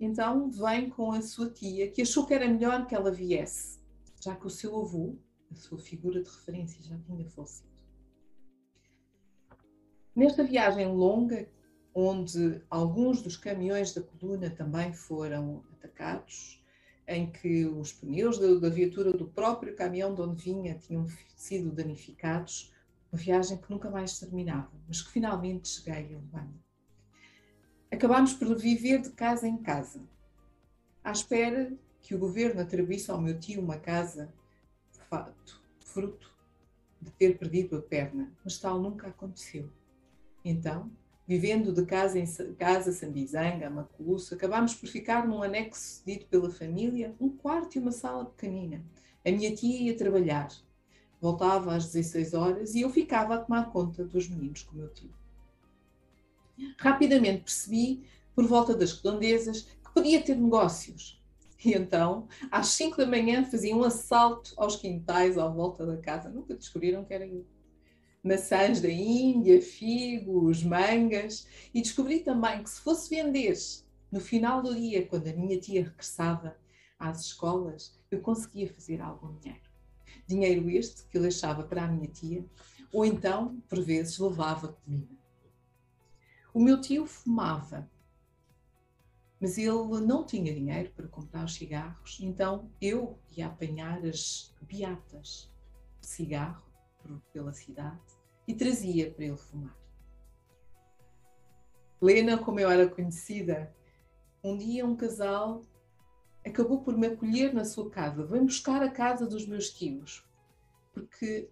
Então 0.00 0.50
vem 0.50 0.88
com 0.90 1.10
a 1.12 1.20
sua 1.20 1.50
tia, 1.50 1.90
que 1.90 2.02
achou 2.02 2.24
que 2.24 2.34
era 2.34 2.48
melhor 2.48 2.86
que 2.86 2.94
ela 2.94 3.10
viesse, 3.10 3.80
já 4.20 4.36
que 4.36 4.46
o 4.46 4.50
seu 4.50 4.78
avô, 4.80 5.16
a 5.50 5.54
sua 5.54 5.78
figura 5.78 6.22
de 6.22 6.28
referência, 6.28 6.82
já 6.82 6.96
tinha 6.98 7.28
falecido. 7.28 7.68
Nesta 10.14 10.44
viagem 10.44 10.86
longa, 10.86 11.48
onde 11.94 12.62
alguns 12.70 13.22
dos 13.22 13.36
caminhões 13.36 13.92
da 13.92 14.02
coluna 14.02 14.50
também 14.50 14.92
foram 14.92 15.64
atacados, 15.72 16.62
em 17.06 17.30
que 17.30 17.66
os 17.66 17.92
pneus 17.92 18.38
da, 18.38 18.68
viatura 18.68 19.12
do 19.12 19.26
próprio 19.26 19.74
caminhão 19.74 20.14
de 20.14 20.20
onde 20.20 20.42
vinha 20.42 20.78
tinham 20.78 21.06
sido 21.34 21.72
danificados, 21.72 22.72
uma 23.10 23.18
viagem 23.18 23.56
que 23.56 23.70
nunca 23.70 23.90
mais 23.90 24.18
terminava, 24.18 24.70
mas 24.86 25.00
que 25.00 25.10
finalmente 25.10 25.68
cheguei 25.68 26.14
a 26.14 26.18
Luanda. 26.18 26.67
Acabámos 27.90 28.34
por 28.34 28.54
viver 28.54 29.00
de 29.00 29.10
casa 29.10 29.48
em 29.48 29.56
casa, 29.56 30.00
à 31.02 31.10
espera 31.10 31.72
que 32.02 32.14
o 32.14 32.18
governo 32.18 32.60
atribuísse 32.60 33.10
ao 33.10 33.20
meu 33.20 33.38
tio 33.40 33.62
uma 33.62 33.78
casa, 33.78 34.32
de 34.92 35.00
fato, 35.08 35.62
fruto 35.80 36.30
de 37.00 37.10
ter 37.12 37.38
perdido 37.38 37.76
a 37.76 37.82
perna, 37.82 38.30
mas 38.44 38.58
tal 38.58 38.78
nunca 38.78 39.08
aconteceu. 39.08 39.70
Então, 40.44 40.90
vivendo 41.26 41.72
de 41.72 41.84
casa 41.86 42.18
em 42.18 42.26
casa, 42.54 42.92
Sambizanga, 42.92 43.70
Maculuço, 43.70 44.34
acabámos 44.34 44.74
por 44.74 44.88
ficar 44.88 45.26
num 45.26 45.42
anexo 45.42 46.02
cedido 46.04 46.26
pela 46.26 46.50
família, 46.50 47.14
um 47.18 47.30
quarto 47.30 47.76
e 47.76 47.78
uma 47.78 47.92
sala 47.92 48.26
pequenina. 48.26 48.84
A 49.26 49.30
minha 49.30 49.54
tia 49.54 49.82
ia 49.82 49.96
trabalhar, 49.96 50.48
voltava 51.20 51.74
às 51.74 51.86
16 51.86 52.34
horas 52.34 52.74
e 52.74 52.82
eu 52.82 52.90
ficava 52.90 53.34
a 53.34 53.38
tomar 53.38 53.70
conta 53.72 54.04
dos 54.04 54.28
meninos 54.28 54.62
com 54.62 54.74
o 54.74 54.78
meu 54.78 54.88
tio. 54.88 55.10
Rapidamente 56.78 57.42
percebi, 57.42 58.04
por 58.34 58.46
volta 58.46 58.74
das 58.74 58.92
redondezas, 58.92 59.62
que 59.62 59.92
podia 59.92 60.22
ter 60.22 60.36
negócios. 60.36 61.22
E 61.64 61.72
então, 61.72 62.28
às 62.50 62.68
5 62.68 62.96
da 62.98 63.06
manhã, 63.06 63.44
fazia 63.44 63.74
um 63.74 63.82
assalto 63.82 64.52
aos 64.56 64.76
quintais 64.76 65.36
à 65.36 65.48
volta 65.48 65.84
da 65.84 65.96
casa. 65.96 66.28
Nunca 66.28 66.54
descobriram 66.54 67.04
que 67.04 67.12
era 67.12 67.26
eu. 67.26 67.44
Maçãs 68.22 68.80
da 68.80 68.88
Índia, 68.88 69.60
figos, 69.60 70.62
mangas. 70.62 71.48
E 71.74 71.82
descobri 71.82 72.20
também 72.20 72.62
que 72.62 72.70
se 72.70 72.80
fosse 72.80 73.10
vender 73.10 73.56
no 74.10 74.20
final 74.20 74.62
do 74.62 74.74
dia, 74.74 75.06
quando 75.06 75.28
a 75.28 75.32
minha 75.34 75.60
tia 75.60 75.84
regressava 75.84 76.56
às 76.98 77.20
escolas, 77.20 77.94
eu 78.10 78.20
conseguia 78.20 78.72
fazer 78.72 79.02
algum 79.02 79.38
dinheiro. 79.38 79.68
Dinheiro 80.26 80.70
este 80.70 81.04
que 81.04 81.18
eu 81.18 81.22
deixava 81.22 81.62
para 81.62 81.84
a 81.84 81.88
minha 81.88 82.08
tia, 82.08 82.44
ou 82.90 83.04
então, 83.04 83.62
por 83.68 83.82
vezes, 83.82 84.18
levava 84.18 84.68
comida. 84.84 85.17
O 86.58 86.60
meu 86.60 86.80
tio 86.80 87.06
fumava, 87.06 87.88
mas 89.40 89.56
ele 89.56 89.70
não 90.04 90.26
tinha 90.26 90.52
dinheiro 90.52 90.90
para 90.90 91.06
comprar 91.06 91.44
os 91.44 91.54
cigarros, 91.54 92.18
então 92.20 92.68
eu 92.80 93.16
ia 93.30 93.46
apanhar 93.46 94.04
as 94.04 94.52
beatas 94.62 95.48
de 96.00 96.08
cigarro 96.08 96.60
pela 97.32 97.52
cidade 97.52 98.02
e 98.44 98.54
trazia 98.54 99.08
para 99.08 99.26
ele 99.26 99.36
fumar. 99.36 99.78
Lena, 102.02 102.36
como 102.36 102.58
eu 102.58 102.68
era 102.68 102.88
conhecida, 102.88 103.72
um 104.42 104.56
dia 104.56 104.84
um 104.84 104.96
casal 104.96 105.62
acabou 106.44 106.82
por 106.82 106.98
me 106.98 107.06
acolher 107.06 107.54
na 107.54 107.64
sua 107.64 107.88
casa, 107.88 108.26
vem 108.26 108.44
buscar 108.44 108.82
a 108.82 108.90
casa 108.90 109.28
dos 109.28 109.46
meus 109.46 109.70
tios, 109.70 110.28
porque 110.92 111.48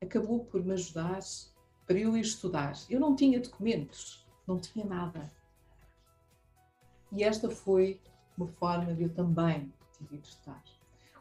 acabou 0.00 0.46
por 0.46 0.64
me 0.64 0.72
ajudar 0.72 1.20
para 1.86 1.98
eu 1.98 2.16
ir 2.16 2.22
estudar. 2.22 2.72
Eu 2.88 2.98
não 3.00 3.14
tinha 3.14 3.38
documentos, 3.38 4.19
não 4.46 4.58
tinha 4.58 4.84
nada. 4.84 5.30
E 7.12 7.24
esta 7.24 7.50
foi 7.50 8.00
uma 8.36 8.46
forma 8.46 8.94
de 8.94 9.04
eu 9.04 9.14
também 9.14 9.72
ter 9.98 10.14
ido 10.14 10.24
estudar. 10.24 10.62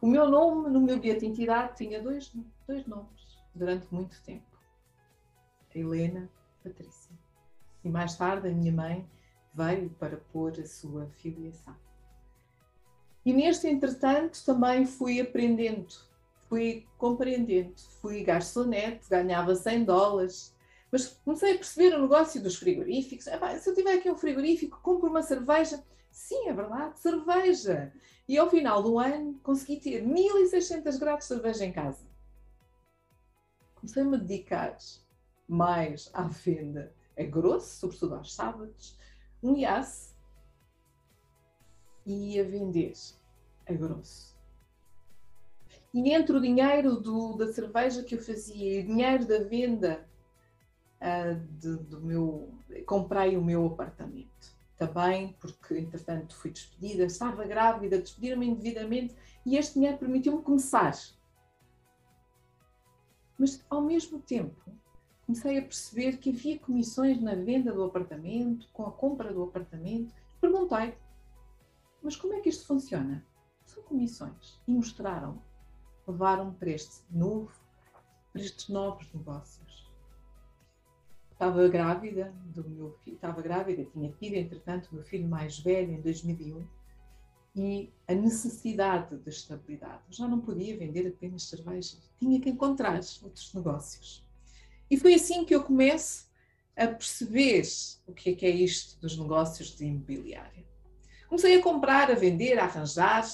O 0.02 0.08
meu 0.08 0.30
nome 0.30 0.70
no 0.70 0.80
meu 0.80 1.00
bilhete 1.00 1.22
de 1.22 1.26
identidade 1.26 1.78
tinha 1.78 2.02
dois, 2.02 2.32
dois 2.68 2.86
nomes 2.86 3.40
durante 3.54 3.94
muito 3.94 4.22
tempo. 4.24 4.46
Helena 5.74 6.30
Patrícia. 6.64 7.16
E 7.84 7.90
mais 7.90 8.16
tarde 8.16 8.48
a 8.48 8.52
minha 8.52 8.72
mãe 8.72 9.10
veio 9.54 9.90
para 9.92 10.18
pôr 10.18 10.54
a 10.60 10.66
sua 10.66 11.08
filiação. 11.18 11.76
E 13.26 13.34
neste 13.34 13.68
entretanto 13.68 14.44
também 14.46 14.86
fui 14.86 15.20
aprendendo, 15.20 15.94
fui 16.48 16.88
compreendendo, 16.98 17.74
fui 18.02 18.24
garçonete, 18.24 19.10
ganhava 19.10 19.56
100 19.56 19.84
dólares, 19.84 20.56
mas 20.92 21.08
comecei 21.08 21.54
a 21.54 21.58
perceber 21.58 21.96
o 21.96 22.02
negócio 22.02 22.42
dos 22.42 22.56
frigoríficos. 22.56 23.26
se 23.26 23.70
eu 23.70 23.76
tiver 23.76 23.94
aqui 23.94 24.10
um 24.10 24.18
frigorífico, 24.18 24.80
compro 24.82 25.10
uma 25.10 25.22
cerveja. 25.22 25.84
Sim, 26.12 26.48
é 26.48 26.54
verdade, 26.54 27.00
cerveja. 27.00 27.94
E 28.28 28.38
ao 28.38 28.50
final 28.50 28.82
do 28.82 28.98
ano 28.98 29.40
consegui 29.44 29.80
ter 29.80 30.02
1600 30.02 30.98
graus 30.98 31.20
de 31.20 31.26
cerveja 31.26 31.66
em 31.66 31.72
casa. 31.72 32.08
Comecei-me 33.76 34.16
a 34.16 34.20
dedicar 34.20 34.78
mais 35.48 36.10
à 36.14 36.24
venda 36.24 36.94
a 37.18 37.24
grosso, 37.24 37.80
sobretudo 37.80 38.16
aos 38.16 38.34
sábados, 38.34 38.98
um 39.42 39.56
IAS 39.56 40.16
e 42.06 42.40
a 42.40 42.44
vender 42.44 42.94
a 43.68 43.74
grosso. 43.74 44.38
E 45.94 46.14
entre 46.14 46.36
o 46.36 46.42
dinheiro 46.42 47.00
do, 47.00 47.36
da 47.36 47.52
cerveja 47.52 48.04
que 48.04 48.16
eu 48.16 48.22
fazia 48.22 48.80
e 48.80 48.84
o 48.84 48.86
dinheiro 48.86 49.26
da 49.26 49.40
venda 49.44 50.09
uh, 51.02 51.40
de, 51.60 51.78
do 51.78 52.02
meu. 52.02 52.54
comprei 52.86 53.38
o 53.38 53.44
meu 53.44 53.66
apartamento. 53.66 54.58
Também, 54.78 55.36
porque 55.42 55.78
entretanto 55.78 56.36
fui 56.36 56.52
despedida, 56.52 57.04
estava 57.04 57.44
grávida, 57.46 58.00
despediram-me 58.00 58.48
indevidamente 58.48 59.14
e 59.46 59.58
este 59.58 59.74
dinheiro 59.74 59.98
permitiu-me 59.98 60.42
começar. 60.42 60.94
Mas 63.38 63.66
ao 63.70 63.82
mesmo 63.82 64.20
tempo 64.20 64.72
comecei 65.26 65.60
a 65.60 65.62
perceber 65.62 66.18
que 66.18 66.30
havia 66.30 66.58
comissões 66.58 67.22
na 67.22 67.36
venda 67.36 67.72
do 67.72 67.84
apartamento, 67.84 68.68
com 68.74 68.86
a 68.86 68.92
compra 68.92 69.32
do 69.32 69.44
apartamento. 69.44 70.14
Perguntei, 70.42 70.98
mas 72.02 72.16
como 72.16 72.34
é 72.34 72.40
que 72.40 72.50
isto 72.50 72.66
funciona? 72.66 73.24
São 73.66 73.84
comissões. 73.84 74.60
E 74.68 74.72
mostraram, 74.72 75.42
levaram-me 76.08 76.56
para 76.56 76.72
este 76.72 77.04
novo, 77.12 77.52
para 78.34 78.42
estes 78.42 78.70
novos 78.70 79.14
negócios. 79.14 79.69
Estava 81.40 81.70
grávida 81.70 82.34
do 82.48 82.70
meu 82.70 82.92
filho, 83.02 83.16
estava 83.16 83.42
grávida, 83.42 83.86
tinha 83.86 84.12
tido, 84.12 84.34
entretanto, 84.36 84.90
meu 84.92 85.06
filho 85.06 85.26
mais 85.26 85.58
velho 85.58 85.94
em 85.94 86.02
2001 86.02 86.68
e 87.56 87.94
a 88.06 88.14
necessidade 88.14 89.16
de 89.16 89.30
estabilidade. 89.30 90.04
Eu 90.10 90.14
já 90.14 90.28
não 90.28 90.42
podia 90.42 90.78
vender 90.78 91.08
apenas 91.08 91.44
cerveja, 91.44 91.96
tinha 92.20 92.42
que 92.42 92.50
encontrar 92.50 93.00
outros 93.24 93.54
negócios. 93.54 94.22
E 94.92 94.98
foi 94.98 95.14
assim 95.14 95.46
que 95.46 95.56
eu 95.56 95.64
começo 95.64 96.30
a 96.76 96.88
perceber 96.88 97.64
o 98.06 98.12
que 98.12 98.32
é 98.32 98.36
que 98.36 98.46
é 98.46 98.50
isto 98.50 99.00
dos 99.00 99.18
negócios 99.18 99.78
de 99.78 99.86
imobiliária. 99.86 100.66
Comecei 101.30 101.58
a 101.58 101.64
comprar, 101.64 102.12
a 102.12 102.16
vender, 102.16 102.60
a 102.60 102.66
arranjar 102.66 103.26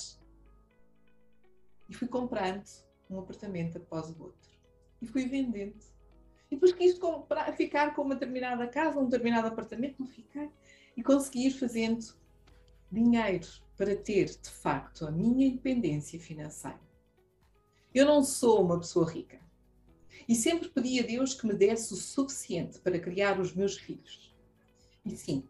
e 1.90 1.94
fui 1.96 2.08
comprando 2.08 2.66
um 3.10 3.18
apartamento 3.18 3.80
após 3.80 4.12
o 4.12 4.22
outro. 4.22 4.52
E 5.02 5.08
fui 5.08 5.28
vendendo. 5.28 5.95
E 6.56 6.58
depois 6.58 6.72
quis 6.72 6.98
comprar, 6.98 7.52
ficar 7.58 7.94
com 7.94 8.02
uma 8.02 8.16
determinada 8.16 8.66
casa, 8.66 8.98
um 8.98 9.10
determinado 9.10 9.48
apartamento, 9.48 9.98
não 10.00 10.08
fiquei. 10.08 10.50
E 10.96 11.04
consegui 11.04 11.48
ir 11.48 11.52
fazendo 11.52 12.16
dinheiro 12.90 13.46
para 13.76 13.94
ter, 13.94 14.28
de 14.28 14.50
facto, 14.50 15.06
a 15.06 15.12
minha 15.12 15.48
independência 15.48 16.18
financeira. 16.18 16.80
Eu 17.94 18.06
não 18.06 18.24
sou 18.24 18.64
uma 18.64 18.80
pessoa 18.80 19.12
rica. 19.12 19.38
E 20.30 20.34
sempre 20.34 20.70
pedi 20.70 20.98
a 21.02 21.04
Deus 21.04 21.34
que 21.34 21.46
me 21.46 21.54
desse 21.54 21.94
o 21.94 21.98
suficiente 21.98 22.80
para 22.80 22.98
criar 23.00 23.38
os 23.38 23.54
meus 23.54 23.76
filhos. 23.78 24.34
E 25.06 25.12
sim, 25.12 25.44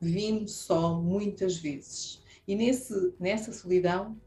vim 0.00 0.46
só 0.46 0.98
muitas 0.98 1.58
vezes. 1.58 2.22
E 2.46 2.56
nesse, 2.56 3.12
nessa 3.20 3.52
solidão, 3.52 4.18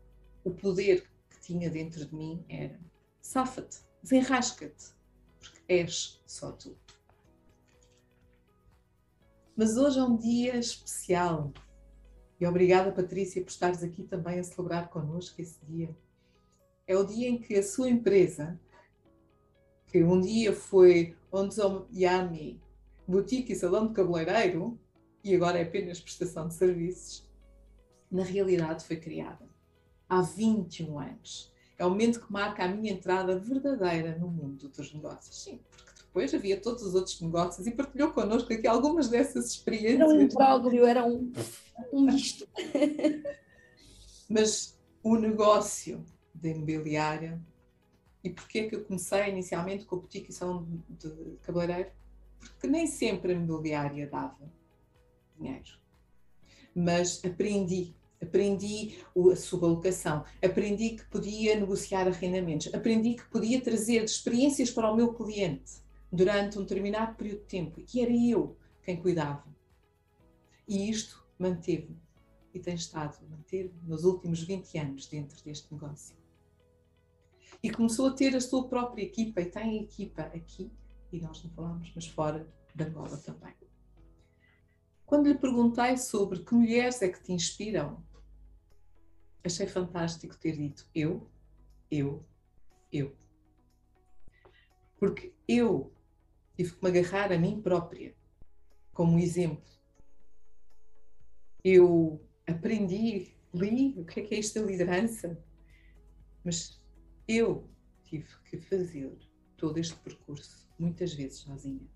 o 0.43 0.51
poder 0.51 1.09
que 1.31 1.41
tinha 1.41 1.67
dentro 1.67 2.05
de 2.05 2.13
mim 2.13 2.45
era: 2.47 2.79
safa-te, 3.19 3.79
desenrasca-te, 4.03 5.00
és 5.71 6.21
só 6.27 6.51
tu. 6.51 6.75
Mas 9.55 9.77
hoje 9.77 9.99
é 9.99 10.03
um 10.03 10.17
dia 10.17 10.57
especial. 10.57 11.53
E 12.39 12.45
obrigada, 12.45 12.91
Patrícia, 12.91 13.41
por 13.41 13.49
estares 13.49 13.83
aqui 13.83 14.03
também 14.03 14.39
a 14.39 14.43
celebrar 14.43 14.89
connosco 14.89 15.39
esse 15.41 15.63
dia. 15.65 15.95
É 16.85 16.97
o 16.97 17.05
dia 17.05 17.29
em 17.29 17.39
que 17.39 17.55
a 17.55 17.63
sua 17.63 17.89
empresa, 17.89 18.59
que 19.87 20.03
um 20.03 20.19
dia 20.19 20.51
foi 20.51 21.15
Onzom 21.31 21.85
Yami, 21.93 22.59
boutique 23.07 23.53
e 23.53 23.55
salão 23.55 23.87
de 23.87 23.93
cabeleireiro, 23.93 24.79
e 25.23 25.35
agora 25.35 25.59
é 25.59 25.63
apenas 25.63 26.01
prestação 26.01 26.47
de 26.47 26.55
serviços, 26.55 27.29
na 28.09 28.23
realidade 28.23 28.83
foi 28.83 28.97
criada 28.97 29.47
há 30.09 30.21
21 30.21 30.99
anos. 30.99 31.50
É 31.81 31.85
o 31.85 31.89
momento 31.89 32.21
que 32.21 32.31
marca 32.31 32.63
a 32.63 32.67
minha 32.67 32.93
entrada 32.93 33.39
verdadeira 33.39 34.15
no 34.15 34.27
mundo 34.27 34.69
dos 34.69 34.93
negócios. 34.93 35.35
Sim, 35.43 35.59
porque 35.71 36.03
depois 36.03 36.31
havia 36.31 36.61
todos 36.61 36.83
os 36.83 36.93
outros 36.93 37.19
negócios 37.19 37.65
e 37.65 37.71
partilhou 37.71 38.11
connosco 38.11 38.53
aqui 38.53 38.67
algumas 38.67 39.07
dessas 39.07 39.47
experiências. 39.47 39.99
Era 39.99 40.07
um 40.07 40.21
imbróglio, 40.21 40.85
era 40.85 41.03
um, 41.03 41.33
um 41.91 42.01
misto. 42.01 42.47
Mas 44.29 44.79
o 45.01 45.15
negócio 45.15 46.05
de 46.35 46.51
imobiliária, 46.51 47.41
e 48.23 48.29
porquê 48.29 48.59
é 48.59 48.69
que 48.69 48.75
eu 48.75 48.85
comecei 48.85 49.29
inicialmente 49.29 49.83
com 49.85 49.95
a 49.95 49.99
boutique 50.01 50.29
e 50.29 50.33
salão 50.35 50.67
de 50.87 51.09
cabeleireiro? 51.41 51.89
Porque 52.39 52.67
nem 52.67 52.85
sempre 52.85 53.31
a 53.31 53.35
imobiliária 53.35 54.05
dava 54.05 54.37
dinheiro. 55.35 55.79
Mas 56.75 57.19
aprendi 57.25 57.95
aprendi 58.21 58.99
a 59.31 59.35
sua 59.35 59.67
locação, 59.67 60.23
aprendi 60.43 60.91
que 60.91 61.05
podia 61.05 61.59
negociar 61.59 62.07
arrendamentos, 62.07 62.73
aprendi 62.73 63.15
que 63.15 63.29
podia 63.29 63.59
trazer 63.59 64.03
experiências 64.03 64.69
para 64.69 64.91
o 64.91 64.95
meu 64.95 65.13
cliente 65.13 65.81
durante 66.11 66.59
um 66.59 66.61
determinado 66.61 67.15
período 67.15 67.41
de 67.41 67.47
tempo 67.47 67.81
e 67.93 68.01
era 68.01 68.11
eu 68.11 68.57
quem 68.83 68.97
cuidava. 68.97 69.45
E 70.67 70.89
isto 70.89 71.25
manteve 71.37 71.97
e 72.53 72.59
tem 72.59 72.75
estado 72.75 73.17
a 73.25 73.29
manter 73.29 73.73
nos 73.83 74.03
últimos 74.03 74.43
20 74.43 74.77
anos 74.77 75.07
dentro 75.07 75.43
deste 75.43 75.73
negócio. 75.73 76.15
E 77.63 77.69
começou 77.69 78.07
a 78.07 78.13
ter 78.13 78.35
a 78.35 78.41
sua 78.41 78.67
própria 78.67 79.03
equipa 79.03 79.41
e 79.41 79.45
tem 79.45 79.83
equipa 79.83 80.23
aqui, 80.23 80.71
e 81.11 81.19
nós 81.19 81.43
não 81.43 81.51
falamos, 81.51 81.91
mas 81.93 82.07
fora 82.07 82.47
de 82.73 82.83
Angola 82.83 83.17
também. 83.17 83.53
Quando 85.05 85.27
lhe 85.27 85.37
perguntei 85.37 85.97
sobre 85.97 86.39
que 86.39 86.53
mulheres 86.53 87.01
é 87.01 87.09
que 87.09 87.21
te 87.21 87.33
inspiram, 87.33 88.01
achei 89.43 89.67
fantástico 89.67 90.37
ter 90.37 90.57
dito 90.57 90.87
eu, 90.93 91.29
eu, 91.89 92.25
eu. 92.91 93.15
Porque 94.97 95.33
eu 95.47 95.91
tive 96.55 96.75
que 96.75 96.83
me 96.83 96.89
agarrar 96.89 97.31
a 97.31 97.37
mim 97.37 97.61
própria 97.61 98.15
como 98.93 99.19
exemplo. 99.19 99.63
Eu 101.63 102.21
aprendi, 102.47 103.35
li 103.53 103.95
o 103.97 104.05
que 104.05 104.19
é 104.19 104.23
que 104.23 104.35
é 104.35 104.39
isto 104.39 104.59
da 104.59 104.65
liderança, 104.65 105.43
mas 106.43 106.79
eu 107.27 107.69
tive 108.03 108.27
que 108.49 108.57
fazer 108.57 109.17
todo 109.57 109.77
este 109.77 109.95
percurso 109.99 110.69
muitas 110.77 111.13
vezes 111.13 111.39
sozinha. 111.39 111.87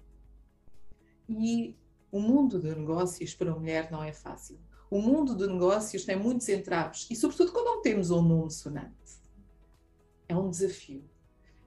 E 1.27 1.75
o 2.11 2.19
mundo 2.19 2.59
de 2.59 2.73
negócios 2.75 3.33
para 3.33 3.51
a 3.51 3.55
mulher 3.55 3.91
não 3.91 4.03
é 4.03 4.13
fácil 4.13 4.59
o 4.95 5.01
mundo 5.01 5.35
de 5.35 5.45
negócios 5.45 6.05
tem 6.05 6.15
muitos 6.15 6.47
entraves 6.47 7.05
e, 7.11 7.17
sobretudo, 7.17 7.51
quando 7.51 7.65
não 7.65 7.81
temos 7.81 8.11
um 8.11 8.21
nome 8.21 8.49
sonante. 8.49 9.19
É 10.25 10.33
um 10.33 10.49
desafio. 10.49 11.03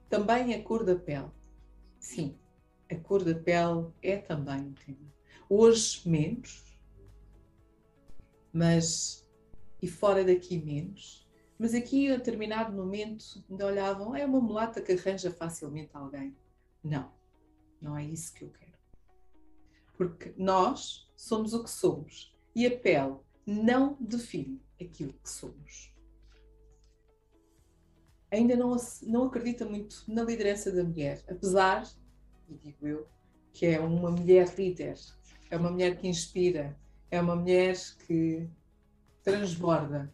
Também 0.09 0.55
a 0.55 0.63
cor 0.63 0.83
da 0.83 0.95
pele. 0.95 1.29
Sim, 1.99 2.35
a 2.89 2.95
cor 2.95 3.23
da 3.23 3.35
pele 3.35 3.93
é 4.01 4.17
também 4.17 4.61
um 4.61 4.73
tema. 4.73 5.13
Hoje, 5.47 6.01
menos, 6.09 6.75
mas. 8.51 9.23
e 9.79 9.87
fora 9.87 10.23
daqui, 10.23 10.57
menos. 10.57 11.29
Mas 11.59 11.75
aqui, 11.75 12.11
a 12.11 12.17
determinado 12.17 12.75
momento, 12.75 13.45
ainda 13.47 13.67
olhavam, 13.67 14.15
é 14.15 14.25
uma 14.25 14.41
mulata 14.41 14.81
que 14.81 14.93
arranja 14.93 15.29
facilmente 15.29 15.91
alguém. 15.93 16.35
Não, 16.83 17.11
não 17.79 17.95
é 17.95 18.03
isso 18.03 18.33
que 18.33 18.43
eu 18.43 18.49
quero. 18.49 18.79
Porque 19.95 20.33
nós 20.35 21.07
somos 21.15 21.53
o 21.53 21.63
que 21.63 21.69
somos 21.69 22.38
e 22.55 22.65
a 22.65 22.77
pele 22.77 23.17
não 23.45 23.97
define 23.99 24.61
aquilo 24.79 25.13
que 25.13 25.29
somos. 25.29 25.93
Ainda 28.31 28.55
não, 28.55 28.75
não 29.03 29.25
acredita 29.25 29.65
muito 29.65 30.03
na 30.07 30.23
liderança 30.23 30.71
da 30.71 30.83
mulher, 30.83 31.23
apesar, 31.27 31.87
e 32.47 32.53
digo 32.55 32.87
eu, 32.87 33.07
que 33.51 33.65
é 33.65 33.79
uma 33.79 34.11
mulher 34.11 34.53
líder, 34.55 34.97
é 35.49 35.57
uma 35.57 35.71
mulher 35.71 35.97
que 35.97 36.07
inspira, 36.07 36.77
é 37.09 37.19
uma 37.19 37.35
mulher 37.35 37.75
que 38.05 38.47
transborda. 39.23 40.13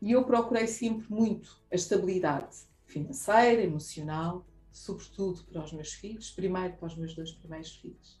E 0.00 0.12
eu 0.12 0.24
procurei 0.24 0.66
sempre 0.66 1.06
muito 1.12 1.60
a 1.70 1.74
estabilidade 1.74 2.56
financeira, 2.86 3.62
emocional, 3.62 4.46
sobretudo 4.72 5.44
para 5.44 5.64
os 5.64 5.72
meus 5.72 5.92
filhos, 5.92 6.30
primeiro 6.30 6.76
para 6.76 6.86
os 6.86 6.96
meus 6.96 7.14
dois 7.14 7.32
primeiros 7.32 7.76
filhos. 7.76 8.20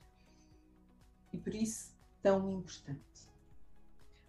E 1.32 1.38
por 1.38 1.54
isso, 1.54 1.96
tão 2.20 2.50
importante. 2.50 3.11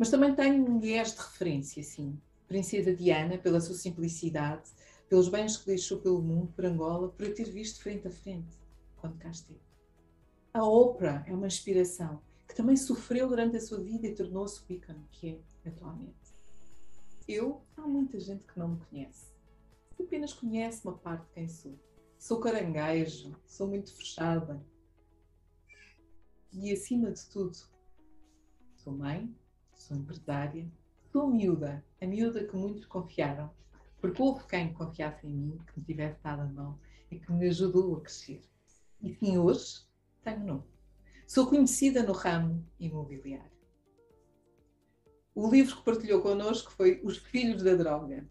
Mas 0.03 0.09
também 0.09 0.35
tenho 0.35 0.69
mulheres 0.69 1.13
de 1.13 1.21
referência, 1.21 1.81
sim. 1.81 2.19
Princesa 2.45 2.93
Diana, 2.93 3.37
pela 3.37 3.61
sua 3.61 3.73
simplicidade, 3.73 4.69
pelos 5.07 5.29
bens 5.29 5.55
que 5.55 5.65
deixou 5.65 5.97
pelo 5.97 6.21
mundo, 6.21 6.51
por 6.51 6.65
Angola, 6.65 7.07
por 7.07 7.25
a 7.25 7.31
ter 7.31 7.49
visto 7.49 7.81
frente 7.81 8.05
a 8.05 8.11
frente, 8.11 8.53
quando 8.97 9.17
cá 9.17 9.29
esteve. 9.29 9.61
A 10.53 10.61
Oprah 10.61 11.23
é 11.25 11.33
uma 11.33 11.47
inspiração, 11.47 12.21
que 12.45 12.53
também 12.53 12.75
sofreu 12.75 13.29
durante 13.29 13.55
a 13.55 13.61
sua 13.61 13.79
vida 13.81 14.05
e 14.05 14.13
tornou-se 14.13 14.59
o 14.59 14.73
ícone 14.73 15.07
que 15.09 15.41
é 15.63 15.69
atualmente. 15.69 16.33
Eu, 17.25 17.61
há 17.77 17.87
muita 17.87 18.19
gente 18.19 18.45
que 18.45 18.59
não 18.59 18.71
me 18.71 18.85
conhece. 18.87 19.31
Apenas 19.97 20.33
conhece 20.33 20.83
uma 20.83 20.97
parte 20.97 21.27
de 21.27 21.31
quem 21.31 21.47
sou. 21.47 21.79
Sou 22.19 22.41
caranguejo, 22.41 23.33
sou 23.47 23.69
muito 23.69 23.95
fechada. 23.95 24.61
E 26.51 26.73
acima 26.73 27.09
de 27.09 27.25
tudo, 27.27 27.55
sou 28.75 28.91
mãe, 28.91 29.33
sou 29.83 29.97
empresária, 29.97 30.65
sou 31.11 31.27
miúda, 31.27 31.83
a 32.01 32.05
miúda 32.05 32.45
que 32.45 32.55
muitos 32.55 32.85
confiaram, 32.85 33.51
porque 33.99 34.21
houve 34.21 34.45
quem 34.47 34.73
confiasse 34.73 35.27
em 35.27 35.31
mim, 35.31 35.59
que 35.67 35.79
me 35.79 35.85
tivesse 35.85 36.21
dado 36.23 36.41
a 36.41 36.45
mão 36.45 36.79
e 37.11 37.19
que 37.19 37.31
me 37.31 37.47
ajudou 37.47 37.97
a 37.97 38.01
crescer. 38.01 38.41
E 39.01 39.13
sim, 39.15 39.37
hoje 39.37 39.81
tenho 40.23 40.45
nome. 40.45 40.63
Sou 41.27 41.47
conhecida 41.47 42.01
no 42.03 42.13
ramo 42.13 42.65
imobiliário. 42.79 43.51
O 45.35 45.49
livro 45.49 45.77
que 45.77 45.83
partilhou 45.83 46.21
connosco 46.21 46.71
foi 46.71 47.01
Os 47.03 47.17
Filhos 47.17 47.63
da 47.63 47.75
Droga, 47.75 48.25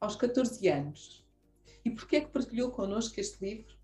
aos 0.00 0.16
14 0.16 0.68
anos. 0.68 1.24
E 1.84 1.90
porquê 1.90 2.16
é 2.16 2.20
que 2.20 2.30
partilhou 2.30 2.70
connosco 2.70 3.18
este 3.18 3.42
livro? 3.44 3.74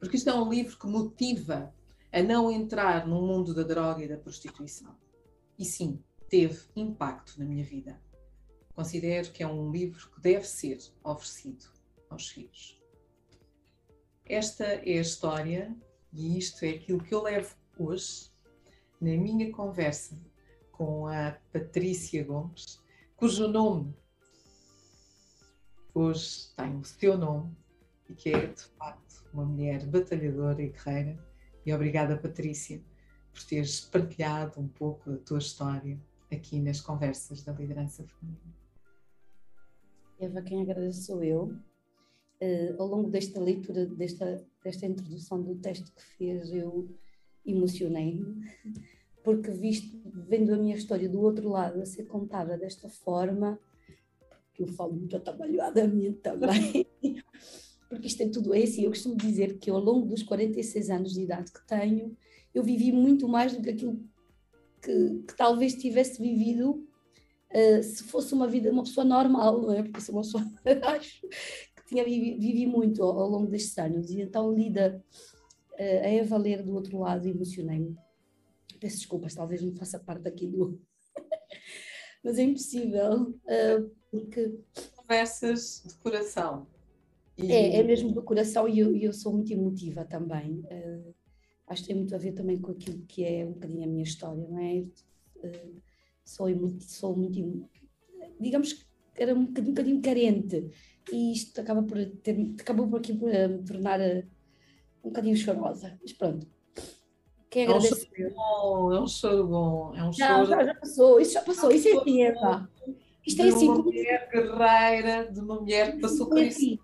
Porque 0.00 0.16
isto 0.16 0.28
é 0.28 0.34
um 0.34 0.50
livro 0.50 0.76
que 0.76 0.86
motiva 0.86 1.72
a 2.12 2.22
não 2.22 2.50
entrar 2.50 3.06
no 3.06 3.22
mundo 3.22 3.54
da 3.54 3.62
droga 3.62 4.02
e 4.04 4.08
da 4.08 4.16
prostituição. 4.16 5.01
E 5.62 5.64
sim, 5.64 6.02
teve 6.28 6.60
impacto 6.74 7.38
na 7.38 7.44
minha 7.44 7.62
vida. 7.62 7.96
Considero 8.74 9.30
que 9.30 9.44
é 9.44 9.46
um 9.46 9.70
livro 9.70 10.10
que 10.10 10.20
deve 10.20 10.44
ser 10.44 10.76
oferecido 11.04 11.66
aos 12.10 12.30
filhos. 12.30 12.82
Esta 14.24 14.64
é 14.64 14.98
a 14.98 15.02
história 15.02 15.72
e 16.12 16.36
isto 16.36 16.64
é 16.64 16.70
aquilo 16.70 17.00
que 17.00 17.14
eu 17.14 17.22
levo 17.22 17.54
hoje 17.78 18.32
na 19.00 19.10
minha 19.10 19.52
conversa 19.52 20.20
com 20.72 21.06
a 21.06 21.38
Patrícia 21.52 22.24
Gomes, 22.24 22.82
cujo 23.14 23.46
nome 23.46 23.94
hoje 25.94 26.52
tem 26.56 26.76
o 26.76 26.84
seu 26.84 27.16
nome 27.16 27.56
e 28.10 28.14
que 28.16 28.30
é 28.30 28.48
de 28.48 28.64
facto 28.76 29.24
uma 29.32 29.44
mulher 29.44 29.86
batalhadora 29.86 30.60
e 30.60 30.70
guerreira. 30.70 31.24
E 31.64 31.72
obrigada, 31.72 32.18
Patrícia, 32.18 32.82
por 33.32 33.42
teres 33.44 33.80
partilhado 33.80 34.60
um 34.60 34.68
pouco 34.68 35.10
da 35.10 35.16
tua 35.18 35.38
história 35.38 35.98
aqui 36.30 36.58
nas 36.60 36.80
conversas 36.80 37.42
da 37.42 37.52
liderança 37.52 38.04
feminina. 38.04 38.62
Eva, 40.18 40.42
quem 40.42 40.62
agradeço 40.62 41.02
sou 41.02 41.22
eu. 41.22 41.54
Uh, 42.40 42.74
ao 42.80 42.86
longo 42.86 43.08
desta 43.08 43.40
leitura, 43.40 43.86
desta, 43.86 44.44
desta 44.64 44.86
introdução 44.86 45.42
do 45.42 45.54
texto 45.56 45.92
que 45.92 46.02
fez, 46.16 46.52
eu 46.52 46.88
emocionei-me, 47.44 48.44
porque 49.22 49.50
visto, 49.50 50.00
vendo 50.04 50.52
a 50.52 50.56
minha 50.56 50.74
história 50.74 51.08
do 51.08 51.20
outro 51.20 51.48
lado 51.48 51.80
a 51.80 51.86
ser 51.86 52.04
contada 52.04 52.58
desta 52.58 52.88
forma, 52.88 53.58
que 54.54 54.62
eu 54.62 54.66
falo 54.68 54.92
muito 54.92 55.16
atabalhadamente 55.16 56.18
também, 56.18 56.86
porque 57.88 58.06
isto 58.06 58.22
é 58.22 58.28
tudo 58.28 58.54
esse, 58.54 58.80
e 58.80 58.84
eu 58.84 58.90
costumo 58.90 59.16
dizer 59.16 59.58
que 59.58 59.70
ao 59.70 59.78
longo 59.78 60.06
dos 60.06 60.22
46 60.22 60.90
anos 60.90 61.12
de 61.14 61.22
idade 61.22 61.52
que 61.52 61.64
tenho, 61.66 62.16
eu 62.54 62.62
vivi 62.62 62.92
muito 62.92 63.28
mais 63.28 63.54
do 63.56 63.62
que 63.62 63.70
aquilo 63.70 64.02
que, 64.82 65.22
que 65.26 65.36
talvez 65.36 65.74
tivesse 65.74 66.20
vivido 66.20 66.86
uh, 67.52 67.82
se 67.82 68.02
fosse 68.04 68.34
uma 68.34 68.48
vida, 68.48 68.70
uma 68.70 68.82
pessoa 68.82 69.04
normal, 69.04 69.62
não 69.62 69.72
é? 69.72 69.82
Porque 69.82 70.00
sou 70.00 70.14
uma 70.14 70.22
pessoa, 70.22 70.44
acho 70.96 71.20
que 71.20 71.86
tinha 71.86 72.04
vivi, 72.04 72.38
vivi 72.38 72.66
muito 72.66 73.02
ao, 73.02 73.18
ao, 73.20 73.28
longo 73.28 73.46
destes 73.46 73.78
anos 73.78 74.10
e 74.10 74.20
então 74.20 74.52
lida 74.52 75.02
uh, 75.72 76.04
a 76.04 76.08
Eva 76.08 76.36
ler 76.36 76.62
do 76.62 76.74
outro 76.74 76.98
lado 76.98 77.28
emocionei-me. 77.28 77.96
Peço 78.80 78.96
desculpas, 78.96 79.34
talvez 79.34 79.62
não 79.62 79.74
faça 79.74 79.98
parte 79.98 80.26
aqui 80.26 80.46
do, 80.46 80.80
mas 82.22 82.38
é 82.38 82.42
impossível, 82.42 83.30
uh, 83.30 83.90
porque... 84.10 84.58
Conversas 84.96 85.84
de 85.86 85.94
coração. 85.96 86.66
E... 87.38 87.50
É, 87.50 87.76
é 87.76 87.82
mesmo 87.82 88.12
do 88.12 88.22
coração 88.22 88.68
e 88.68 88.78
eu, 88.78 88.96
eu 88.96 89.12
sou 89.12 89.32
muito 89.32 89.52
emotiva 89.52 90.04
também. 90.04 90.60
Uh, 90.60 91.14
acho 91.72 91.82
que 91.82 91.88
tem 91.88 91.96
muito 91.96 92.14
a 92.14 92.18
ver 92.18 92.32
também 92.32 92.58
com 92.58 92.72
aquilo 92.72 93.02
que 93.06 93.24
é 93.24 93.44
um 93.44 93.52
bocadinho 93.52 93.84
a 93.84 93.86
minha 93.86 94.02
história, 94.02 94.46
não 94.48 94.58
é? 94.58 94.84
Uh, 95.44 95.82
sou, 96.24 96.48
muito, 96.54 96.84
sou 96.84 97.16
muito, 97.16 97.68
digamos 98.38 98.72
que 98.72 98.84
era 99.16 99.34
um 99.34 99.46
bocadinho, 99.46 99.72
um 99.72 99.74
bocadinho 99.74 100.02
carente 100.02 100.70
e 101.10 101.32
isto 101.32 101.60
acaba 101.60 101.82
por 101.82 101.98
ter, 102.22 102.54
acabou 102.60 102.88
por 102.88 103.00
aqui 103.00 103.12
por 103.12 103.28
me 103.28 103.62
tornar 103.64 104.00
um 104.00 105.08
bocadinho 105.08 105.36
chorosa, 105.36 105.98
mas 106.00 106.12
pronto. 106.12 106.46
Quem 107.50 107.66
é 107.66 107.70
um 107.70 107.80
choro 107.80 108.32
bom, 108.34 108.92
é 108.94 109.00
um 109.00 109.06
choro 109.06 109.46
bom, 109.46 109.94
é 109.94 110.04
um 110.04 110.12
choro... 110.12 110.46
Já, 110.46 110.64
já 110.64 110.74
passou, 110.74 111.20
isso 111.20 111.32
já 111.32 111.42
passou, 111.42 111.70
isso 111.70 111.88
é 111.88 111.92
assim, 111.92 112.22
Eva. 112.22 112.70
Isto 113.26 113.42
é 113.42 113.48
assim. 113.48 113.58
De 113.58 113.64
uma 113.66 113.82
mulher 113.82 114.28
guerreira, 114.32 115.30
de 115.30 115.40
uma 115.40 115.60
mulher 115.60 115.92
que 115.92 116.00
passou 116.00 116.28
por 116.28 116.38
isso, 116.38 116.78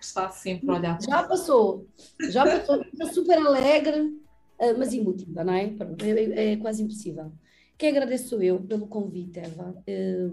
está 0.00 0.30
sempre 0.30 0.70
a 0.70 0.74
olhar 0.74 1.00
Já 1.00 1.22
passou, 1.22 1.86
já 2.30 2.44
passou, 2.44 2.82
está 2.82 3.06
super 3.12 3.38
alegre, 3.38 4.18
eh, 4.58 4.72
mas 4.72 4.92
emotiva, 4.92 5.44
não 5.44 5.52
é? 5.52 5.74
É, 6.02 6.52
é 6.52 6.56
quase 6.56 6.82
impossível. 6.82 7.32
Quem 7.76 7.90
agradeço 7.90 8.42
eu 8.42 8.60
pelo 8.60 8.86
convite, 8.86 9.38
Eva. 9.38 9.82
Eh, 9.86 10.30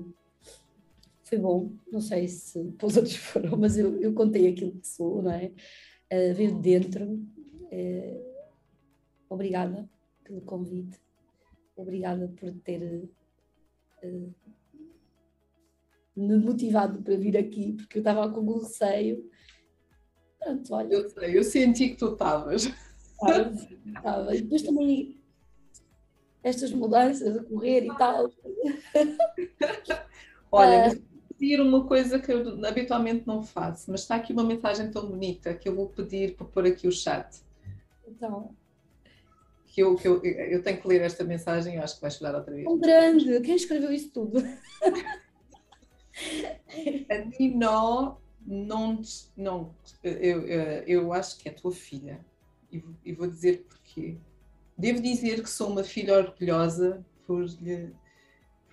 foi 1.23 1.38
bom, 1.38 1.72
não 1.91 1.99
sei 1.99 2.27
se 2.27 2.64
para 2.77 2.88
os 2.88 2.98
outros 2.98 3.15
foram, 3.15 3.57
mas 3.57 3.77
eu, 3.77 4.02
eu 4.02 4.14
contei 4.14 4.48
aquilo 4.48 4.72
que 4.72 4.88
sou, 4.88 5.22
não 5.22 5.31
é? 5.31 5.52
Uh, 6.11 6.34
veio 6.34 6.56
de 6.56 6.61
dentro. 6.61 7.19
Obrigada 9.30 9.89
pelo 10.23 10.39
convite, 10.41 10.98
obrigada 11.76 12.30
por 12.30 12.49
ter 12.64 13.10
me 16.18 16.38
motivado 16.38 17.02
para 17.03 17.15
vir 17.15 17.38
aqui, 17.38 17.73
porque 17.73 17.99
eu 17.99 18.02
estava 18.02 18.27
com 18.31 18.39
algum 18.39 18.60
receio. 18.60 19.30
Pronto, 20.39 20.73
olha. 20.73 20.93
Eu 20.93 21.09
sei, 21.09 21.38
eu 21.38 21.43
senti 21.43 21.89
que 21.89 21.95
tu 21.97 22.14
estavas. 22.14 22.72
Estava, 23.85 24.35
E 24.35 24.41
depois 24.41 24.61
também 24.61 25.18
estas 26.43 26.72
mudanças 26.72 27.35
a 27.38 27.43
correr 27.43 27.85
e 27.85 27.97
tal. 27.97 28.31
Olha, 30.51 30.93
uh, 30.93 31.01
pedir 31.38 31.59
uma 31.59 31.85
coisa 31.85 32.19
que 32.19 32.31
eu 32.31 32.65
habitualmente 32.65 33.27
não 33.27 33.43
faço, 33.43 33.91
mas 33.91 34.01
está 34.01 34.15
aqui 34.15 34.34
uma 34.34 34.43
mensagem 34.43 34.89
tão 34.89 35.07
bonita 35.07 35.53
que 35.53 35.68
eu 35.68 35.76
vou 35.76 35.89
pedir 35.89 36.35
para 36.35 36.45
pôr 36.47 36.65
aqui 36.65 36.88
o 36.88 36.91
chat. 36.91 37.41
Então. 38.07 38.55
Que 39.65 39.84
eu, 39.84 39.95
que 39.95 40.07
eu, 40.07 40.23
eu 40.23 40.64
tenho 40.64 40.81
que 40.81 40.88
ler 40.88 41.01
esta 41.01 41.23
mensagem 41.23 41.76
e 41.76 41.77
acho 41.77 41.95
que 41.95 42.01
vai 42.01 42.09
chegar 42.09 42.34
outra 42.34 42.53
vez. 42.53 42.65
Um 42.65 42.80
grande! 42.80 43.41
Quem 43.41 43.55
escreveu 43.55 43.91
isso 43.91 44.09
tudo? 44.11 44.39
A 47.09 47.18
Ninó 47.39 48.18
não, 48.48 49.02
não 49.36 49.76
eu, 50.02 50.41
eu 50.88 51.14
acho 51.14 51.38
que 51.38 51.49
é 51.49 51.52
tua 51.52 51.72
filha 51.72 52.26
e, 52.72 52.82
e 53.03 53.14
vou 53.14 53.28
dizer 53.28 53.65
porquê. 53.68 54.18
Devo 54.78 55.02
dizer 55.02 55.44
que 55.44 55.49
sou 55.49 55.69
uma 55.69 55.84
filha 55.84 56.18
orgulhosa 56.18 57.06
por 57.26 57.44
lhe 57.61 57.94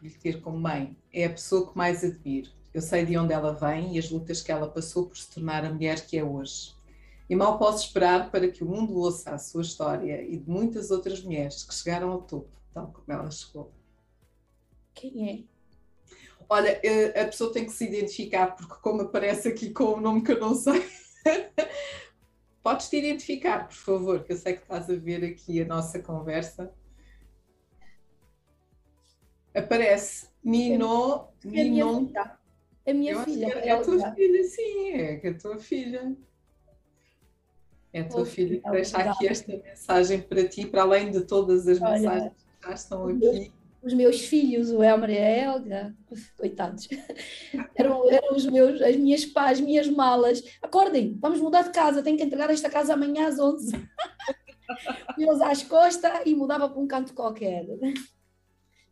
lhe 0.05 0.11
ter 0.11 0.41
como 0.43 0.59
mãe, 0.59 0.95
é 1.11 1.25
a 1.25 1.31
pessoa 1.31 1.71
que 1.71 1.77
mais 1.77 2.05
admiro. 2.05 2.51
Eu 2.75 2.83
sei 2.83 3.07
de 3.07 3.17
onde 3.17 3.33
ela 3.33 3.53
vem 3.53 3.95
e 3.95 3.99
as 3.99 4.11
lutas 4.11 4.43
que 4.43 4.53
ela 4.53 4.69
passou 4.69 5.07
por 5.07 5.17
se 5.17 5.31
tornar 5.31 5.65
a 5.65 5.73
mulher 5.73 6.07
que 6.07 6.19
é 6.19 6.23
hoje. 6.23 6.75
E 7.29 7.35
mal 7.35 7.59
posso 7.59 7.87
esperar 7.87 8.31
para 8.31 8.49
que 8.51 8.63
o 8.63 8.69
mundo 8.69 8.95
ouça 8.97 9.31
a 9.31 9.39
sua 9.39 9.63
história 9.63 10.23
e 10.23 10.37
de 10.37 10.51
muitas 10.51 10.91
outras 10.91 11.23
mulheres 11.23 11.63
que 11.63 11.75
chegaram 11.75 12.11
ao 12.11 12.21
topo, 12.21 12.51
tal 12.75 12.89
como 12.89 13.05
ela 13.09 13.31
chegou. 13.31 13.73
Quem 14.93 15.31
é? 15.31 15.54
Olha, 16.49 16.81
eh, 16.83 17.21
a 17.21 17.25
pessoa 17.27 17.53
tem 17.53 17.65
que 17.65 17.73
se 17.73 17.85
identificar, 17.85 18.55
porque 18.55 18.75
como 18.83 19.03
aparece 19.03 19.49
aqui 19.49 19.71
com 19.71 19.85
o 19.85 20.01
nome 20.01 20.23
que 20.23 20.33
eu 20.33 20.41
não 20.41 20.55
sei. 20.55 20.85
Podes 22.63 22.89
te 22.89 22.97
identificar, 22.97 23.69
por 23.69 23.77
favor, 23.77 24.25
que 24.25 24.33
eu 24.33 24.37
sei 24.37 24.55
que 24.55 24.63
estás 24.63 24.89
a 24.89 24.95
ver 24.95 25.25
aqui 25.25 25.61
a 25.61 25.67
nossa 25.67 25.99
conversa 25.99 26.73
aparece 29.55 30.29
Nino. 30.43 31.29
É 31.45 31.49
Nino. 31.49 32.13
É 32.85 32.93
minha 32.93 33.13
Eu 33.13 33.23
filha. 33.23 33.47
É, 33.47 33.71
a 33.71 33.83
tua 33.83 34.13
filha, 34.13 34.45
sim, 34.45 34.91
é 34.91 35.27
é 35.27 35.31
a 35.31 35.39
tua 35.39 35.59
filha. 35.59 36.17
É 37.93 38.01
a 38.01 38.09
tua 38.09 38.23
oh, 38.23 38.27
filha 38.27 38.61
que 38.61 38.71
deixa 38.71 38.99
aqui 38.99 39.29
esta 39.29 39.57
mensagem 39.57 40.21
para 40.21 40.47
ti, 40.49 40.67
para 40.67 40.83
além 40.83 41.13
de 41.13 41.23
todas 41.23 41.67
as 41.69 41.81
Olha, 41.81 41.93
mensagens 41.93 42.33
que 42.61 42.69
já 42.69 42.75
estão 42.75 43.09
aqui. 43.09 43.53
Os 43.85 43.93
meus 43.93 44.21
filhos, 44.21 44.71
o 44.71 44.83
Elmer 44.83 45.11
e 45.11 45.19
a 45.19 45.31
Helga, 45.31 45.97
coitados, 46.39 46.89
eram, 47.77 48.11
eram 48.11 48.35
os 48.35 48.47
meus, 48.47 48.81
as 48.81 48.97
minhas 48.97 49.27
pás, 49.27 49.59
as 49.59 49.61
minhas 49.61 49.89
malas. 49.89 50.43
Acordem, 50.63 51.19
vamos 51.21 51.39
mudar 51.39 51.63
de 51.63 51.71
casa, 51.71 52.03
tenho 52.03 52.17
que 52.17 52.23
entregar 52.23 52.49
esta 52.51 52.71
casa 52.71 52.95
amanhã 52.95 53.29
às 53.29 53.39
11. 53.39 53.73
Eles 55.19 55.41
às 55.43 55.63
costas 55.63 56.23
e 56.25 56.35
mudava 56.35 56.69
para 56.69 56.81
um 56.81 56.87
canto 56.87 57.13
qualquer. 57.13 57.67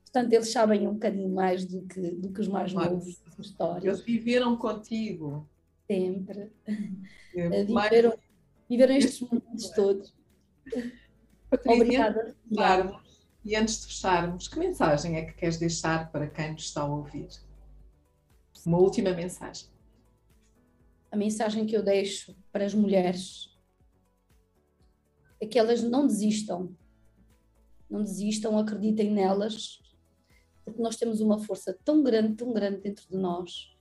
Portanto, 0.05 0.33
eles 0.35 0.53
sabem 0.53 0.87
um 0.87 0.93
bocadinho 0.93 1.31
mais 1.31 1.65
do 1.65 1.87
que, 1.87 2.01
do 2.11 2.31
que 2.31 2.43
os 2.43 2.49
mais 2.49 2.75
novos 2.75 3.19
da 3.19 3.41
história. 3.41 3.89
Eles 3.89 4.03
viveram 4.03 4.57
contigo. 4.59 5.49
Sempre. 5.87 6.53
É, 7.35 7.65
viveram, 7.65 8.11
mais... 8.11 8.19
viveram 8.69 8.95
estes 8.95 9.21
momentos 9.21 9.71
todos. 9.71 10.15
Patrícia, 11.49 11.83
Obrigada. 11.83 12.37
Fecharmos, 12.49 13.12
e 13.45 13.57
antes 13.57 13.81
de 13.81 13.87
fecharmos, 13.87 14.47
que 14.47 14.59
mensagem 14.59 15.17
é 15.17 15.25
que 15.25 15.35
queres 15.35 15.59
deixar 15.59 16.11
para 16.13 16.29
quem 16.29 16.53
nos 16.53 16.65
está 16.65 16.83
a 16.83 16.87
ouvir? 16.87 17.29
Uma 18.65 18.79
última 18.79 19.13
mensagem. 19.13 19.69
A 21.11 21.17
mensagem 21.17 21.67
que 21.67 21.77
eu 21.77 21.83
deixo 21.83 22.37
para 22.53 22.65
as 22.65 22.73
mulheres 22.73 23.51
é 25.41 25.47
que 25.47 25.59
elas 25.59 25.83
não 25.83 26.07
desistam. 26.07 26.75
Não 27.91 28.03
desistam, 28.03 28.57
acreditem 28.57 29.11
nelas, 29.11 29.83
porque 30.65 30.81
nós 30.81 30.97
temos 30.97 31.21
uma 31.21 31.39
força 31.41 31.77
tão 31.85 32.03
grande, 32.03 32.37
tão 32.37 32.53
grande 32.53 32.81
dentro 32.81 33.05
de 33.11 33.17
nós, 33.17 33.77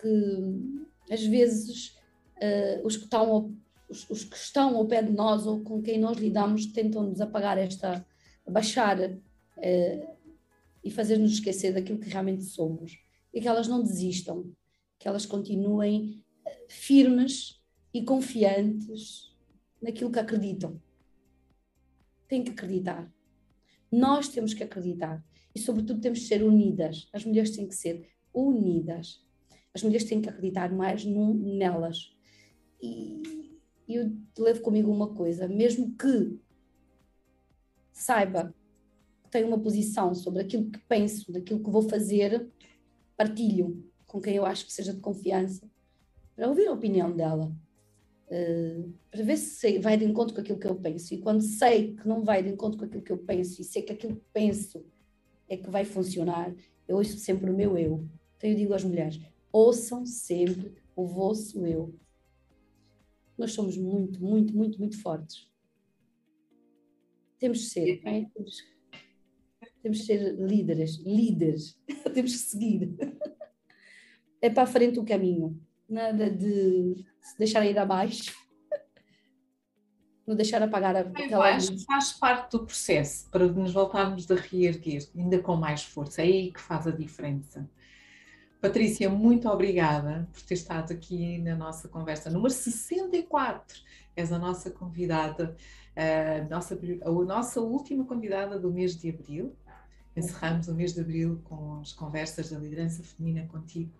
que 0.00 1.12
às 1.12 1.22
vezes 1.24 1.96
uh, 2.38 2.84
os, 2.84 2.96
que 2.96 3.04
estão 3.04 3.30
ao, 3.30 3.50
os, 3.88 4.08
os, 4.08 4.24
que 4.24 4.36
estão 4.36 4.76
ao 4.76 4.86
pé 4.86 5.02
de 5.02 5.12
nós 5.12 5.46
ou 5.46 5.60
com 5.60 5.82
quem 5.82 5.98
nós 6.00 6.16
lidamos 6.16 6.66
tentam-nos 6.66 7.20
apagar 7.20 7.58
esta, 7.58 8.04
baixar 8.48 8.98
uh, 9.00 10.16
e 10.82 10.90
fazer-nos 10.90 11.32
esquecer 11.32 11.72
daquilo 11.72 11.98
que 11.98 12.08
realmente 12.08 12.44
somos. 12.44 12.98
E 13.32 13.40
que 13.40 13.48
elas 13.48 13.68
não 13.68 13.82
desistam, 13.82 14.50
que 14.98 15.06
elas 15.06 15.26
continuem 15.26 16.22
uh, 16.46 16.50
firmes 16.68 17.62
e 17.92 18.02
confiantes 18.02 19.34
naquilo 19.80 20.10
que 20.10 20.18
acreditam. 20.18 20.80
Têm 22.28 22.44
que 22.44 22.50
acreditar. 22.50 23.10
Nós 23.90 24.28
temos 24.28 24.52
que 24.52 24.62
acreditar 24.62 25.24
e, 25.54 25.58
sobretudo, 25.58 26.00
temos 26.00 26.20
de 26.20 26.26
ser 26.26 26.42
unidas. 26.42 27.08
As 27.12 27.24
mulheres 27.24 27.50
têm 27.56 27.66
que 27.66 27.74
ser 27.74 28.08
unidas. 28.34 29.24
As 29.74 29.82
mulheres 29.82 30.04
têm 30.08 30.20
que 30.20 30.28
acreditar 30.28 30.72
mais 30.72 31.04
num, 31.04 31.34
nelas. 31.34 32.14
E 32.80 33.22
eu 33.88 34.14
levo 34.38 34.60
comigo 34.60 34.90
uma 34.90 35.14
coisa: 35.14 35.48
mesmo 35.48 35.96
que 35.96 36.38
saiba 38.00 38.54
tenho 39.30 39.48
uma 39.48 39.58
posição 39.58 40.14
sobre 40.14 40.42
aquilo 40.42 40.70
que 40.70 40.78
penso, 40.80 41.30
daquilo 41.30 41.62
que 41.62 41.70
vou 41.70 41.82
fazer, 41.82 42.48
partilho 43.16 43.84
com 44.06 44.20
quem 44.20 44.36
eu 44.36 44.46
acho 44.46 44.64
que 44.64 44.72
seja 44.72 44.94
de 44.94 45.00
confiança, 45.00 45.70
para 46.34 46.48
ouvir 46.48 46.66
a 46.66 46.72
opinião 46.72 47.14
dela. 47.14 47.52
Uh, 48.30 48.92
para 49.10 49.22
ver 49.22 49.36
se 49.38 49.78
vai 49.78 49.96
de 49.96 50.04
encontro 50.04 50.34
com 50.34 50.40
aquilo 50.40 50.58
que 50.58 50.66
eu 50.66 50.74
penso. 50.74 51.14
E 51.14 51.18
quando 51.18 51.42
sei 51.42 51.94
que 51.94 52.06
não 52.06 52.24
vai 52.24 52.42
de 52.42 52.50
encontro 52.50 52.78
com 52.78 52.84
aquilo 52.84 53.02
que 53.02 53.12
eu 53.12 53.18
penso 53.18 53.60
e 53.60 53.64
sei 53.64 53.82
que 53.82 53.92
aquilo 53.92 54.16
que 54.16 54.24
penso 54.32 54.84
é 55.48 55.56
que 55.56 55.70
vai 55.70 55.84
funcionar. 55.84 56.54
Eu 56.86 56.96
ouço 56.96 57.18
sempre 57.18 57.50
o 57.50 57.54
meu 57.54 57.76
eu. 57.76 58.06
Então 58.36 58.50
eu 58.50 58.56
digo 58.56 58.74
às 58.74 58.84
mulheres: 58.84 59.20
ouçam 59.52 60.04
sempre 60.04 60.74
o 60.94 61.06
vosso 61.06 61.66
eu. 61.66 61.94
Nós 63.36 63.52
somos 63.52 63.76
muito, 63.76 64.22
muito, 64.22 64.54
muito, 64.54 64.78
muito 64.78 65.00
fortes. 65.00 65.48
Temos 67.38 67.58
de 67.60 67.64
ser, 67.66 68.00
é? 68.04 68.24
temos, 68.34 68.64
temos 69.82 69.98
de 69.98 70.04
ser 70.04 70.34
líderes, 70.34 70.98
líderes, 71.04 71.80
temos 72.14 72.32
que 72.32 72.38
seguir. 72.38 72.96
É 74.40 74.48
para 74.48 74.62
a 74.62 74.66
frente 74.68 75.00
o 75.00 75.04
caminho, 75.04 75.60
nada 75.88 76.30
de 76.30 77.04
se 77.20 77.36
deixar 77.36 77.66
ir 77.66 77.76
abaixo 77.76 78.32
não 80.24 80.36
deixar 80.36 80.62
apagar 80.62 80.94
a 80.94 81.00
aquela 81.00 81.54
luz. 81.54 81.84
Faz 81.84 82.12
parte 82.12 82.52
do 82.52 82.64
processo 82.64 83.28
para 83.30 83.48
nos 83.48 83.72
voltarmos 83.72 84.30
a 84.30 84.36
reerguer, 84.36 85.08
ainda 85.16 85.40
com 85.40 85.56
mais 85.56 85.82
força. 85.82 86.22
É 86.22 86.26
aí 86.26 86.52
que 86.52 86.60
faz 86.60 86.86
a 86.86 86.92
diferença. 86.92 87.68
Patrícia, 88.60 89.08
muito 89.08 89.48
obrigada 89.48 90.28
por 90.32 90.42
ter 90.42 90.54
estado 90.54 90.92
aqui 90.92 91.38
na 91.38 91.54
nossa 91.54 91.88
conversa 91.88 92.28
número 92.28 92.52
64. 92.52 93.78
És 94.16 94.32
a 94.32 94.38
nossa 94.38 94.68
convidada, 94.68 95.56
a 95.98 96.44
nossa, 96.48 96.78
a 97.02 97.10
nossa 97.10 97.60
última 97.60 98.04
convidada 98.04 98.58
do 98.58 98.70
mês 98.70 98.96
de 98.96 99.10
abril. 99.10 99.56
Encerramos 100.16 100.68
o 100.68 100.74
mês 100.74 100.94
de 100.94 101.00
abril 101.00 101.40
com 101.44 101.80
as 101.80 101.92
conversas 101.92 102.50
da 102.50 102.58
liderança 102.58 103.02
feminina 103.02 103.46
contigo 103.48 103.92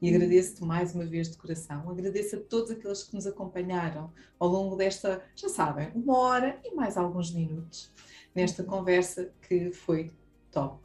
e 0.00 0.14
agradeço-te 0.14 0.64
mais 0.64 0.94
uma 0.94 1.04
vez 1.04 1.30
de 1.30 1.36
coração. 1.36 1.88
Agradeço 1.88 2.36
a 2.36 2.40
todos 2.40 2.70
aqueles 2.70 3.02
que 3.02 3.14
nos 3.14 3.26
acompanharam 3.26 4.10
ao 4.38 4.48
longo 4.48 4.76
desta, 4.76 5.22
já 5.34 5.48
sabem, 5.48 5.90
uma 5.94 6.18
hora 6.18 6.60
e 6.64 6.74
mais 6.74 6.96
alguns 6.96 7.32
minutos 7.32 7.90
nesta 8.34 8.62
conversa 8.62 9.30
que 9.40 9.72
foi 9.72 10.12
top. 10.50 10.84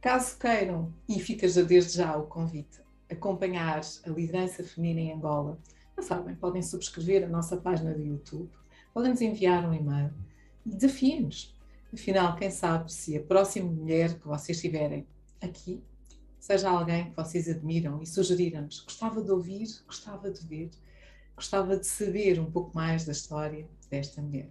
Caso 0.00 0.38
queiram, 0.38 0.92
e 1.08 1.18
fica 1.18 1.48
já 1.48 1.62
desde 1.62 1.98
já 1.98 2.16
o 2.16 2.26
convite, 2.26 2.80
acompanhar 3.10 3.80
a 4.06 4.10
liderança 4.10 4.62
feminina 4.62 5.00
em 5.00 5.12
Angola, 5.12 5.58
já 5.96 6.02
sabem, 6.02 6.36
podem 6.36 6.62
subscrever 6.62 7.24
a 7.24 7.28
nossa 7.28 7.56
página 7.56 7.92
do 7.92 8.00
YouTube, 8.00 8.50
podem 8.98 9.12
nos 9.12 9.20
enviar 9.20 9.64
um 9.64 9.72
e-mail 9.72 10.10
e 10.66 10.70
desafiem-nos. 10.70 11.56
Afinal, 11.94 12.34
quem 12.34 12.50
sabe 12.50 12.92
se 12.92 13.16
a 13.16 13.22
próxima 13.22 13.70
mulher 13.70 14.18
que 14.18 14.26
vocês 14.26 14.60
tiverem 14.60 15.06
aqui 15.40 15.80
seja 16.40 16.68
alguém 16.68 17.10
que 17.10 17.14
vocês 17.14 17.48
admiram 17.48 18.02
e 18.02 18.06
sugeriram-nos. 18.06 18.80
Gostava 18.80 19.22
de 19.22 19.30
ouvir, 19.30 19.68
gostava 19.86 20.28
de 20.32 20.44
ver, 20.44 20.70
gostava 21.36 21.76
de 21.76 21.86
saber 21.86 22.40
um 22.40 22.50
pouco 22.50 22.74
mais 22.74 23.04
da 23.04 23.12
história 23.12 23.68
desta 23.88 24.20
mulher. 24.20 24.50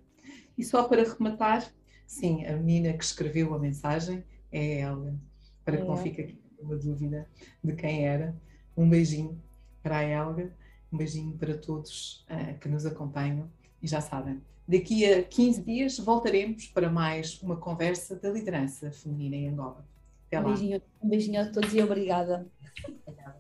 E 0.57 0.63
só 0.63 0.87
para 0.87 1.03
rematar, 1.03 1.69
sim, 2.05 2.45
a 2.45 2.55
menina 2.55 2.93
que 2.93 3.03
escreveu 3.03 3.53
a 3.53 3.59
mensagem 3.59 4.23
é 4.49 4.81
a 4.81 4.91
Helga, 4.91 5.19
para 5.65 5.75
que 5.75 5.83
é. 5.83 5.85
não 5.85 5.97
fique 5.97 6.21
aqui 6.21 6.41
uma 6.57 6.77
dúvida 6.77 7.27
de 7.61 7.75
quem 7.75 8.07
era. 8.07 8.33
Um 8.77 8.89
beijinho 8.89 9.43
para 9.83 9.97
a 9.97 10.03
Helga, 10.03 10.55
um 10.89 10.97
beijinho 10.97 11.37
para 11.37 11.57
todos 11.57 12.25
uh, 12.29 12.57
que 12.61 12.69
nos 12.69 12.85
acompanham 12.85 13.51
e 13.81 13.87
já 13.87 14.01
sabem, 14.01 14.41
daqui 14.67 15.05
a 15.05 15.23
15 15.23 15.61
dias 15.63 15.99
voltaremos 15.99 16.67
para 16.67 16.89
mais 16.89 17.41
uma 17.41 17.55
conversa 17.55 18.15
da 18.15 18.29
liderança 18.29 18.91
feminina 18.91 19.35
em 19.35 19.49
Angola. 19.49 19.85
Até 20.27 20.39
lá. 20.39 20.45
Um 20.45 20.53
beijinho, 20.53 20.81
um 21.01 21.09
beijinho 21.09 21.41
a 21.41 21.45
todos 21.45 21.73
e 21.73 21.81
obrigada. 21.81 22.47
Obrigada. 23.05 23.37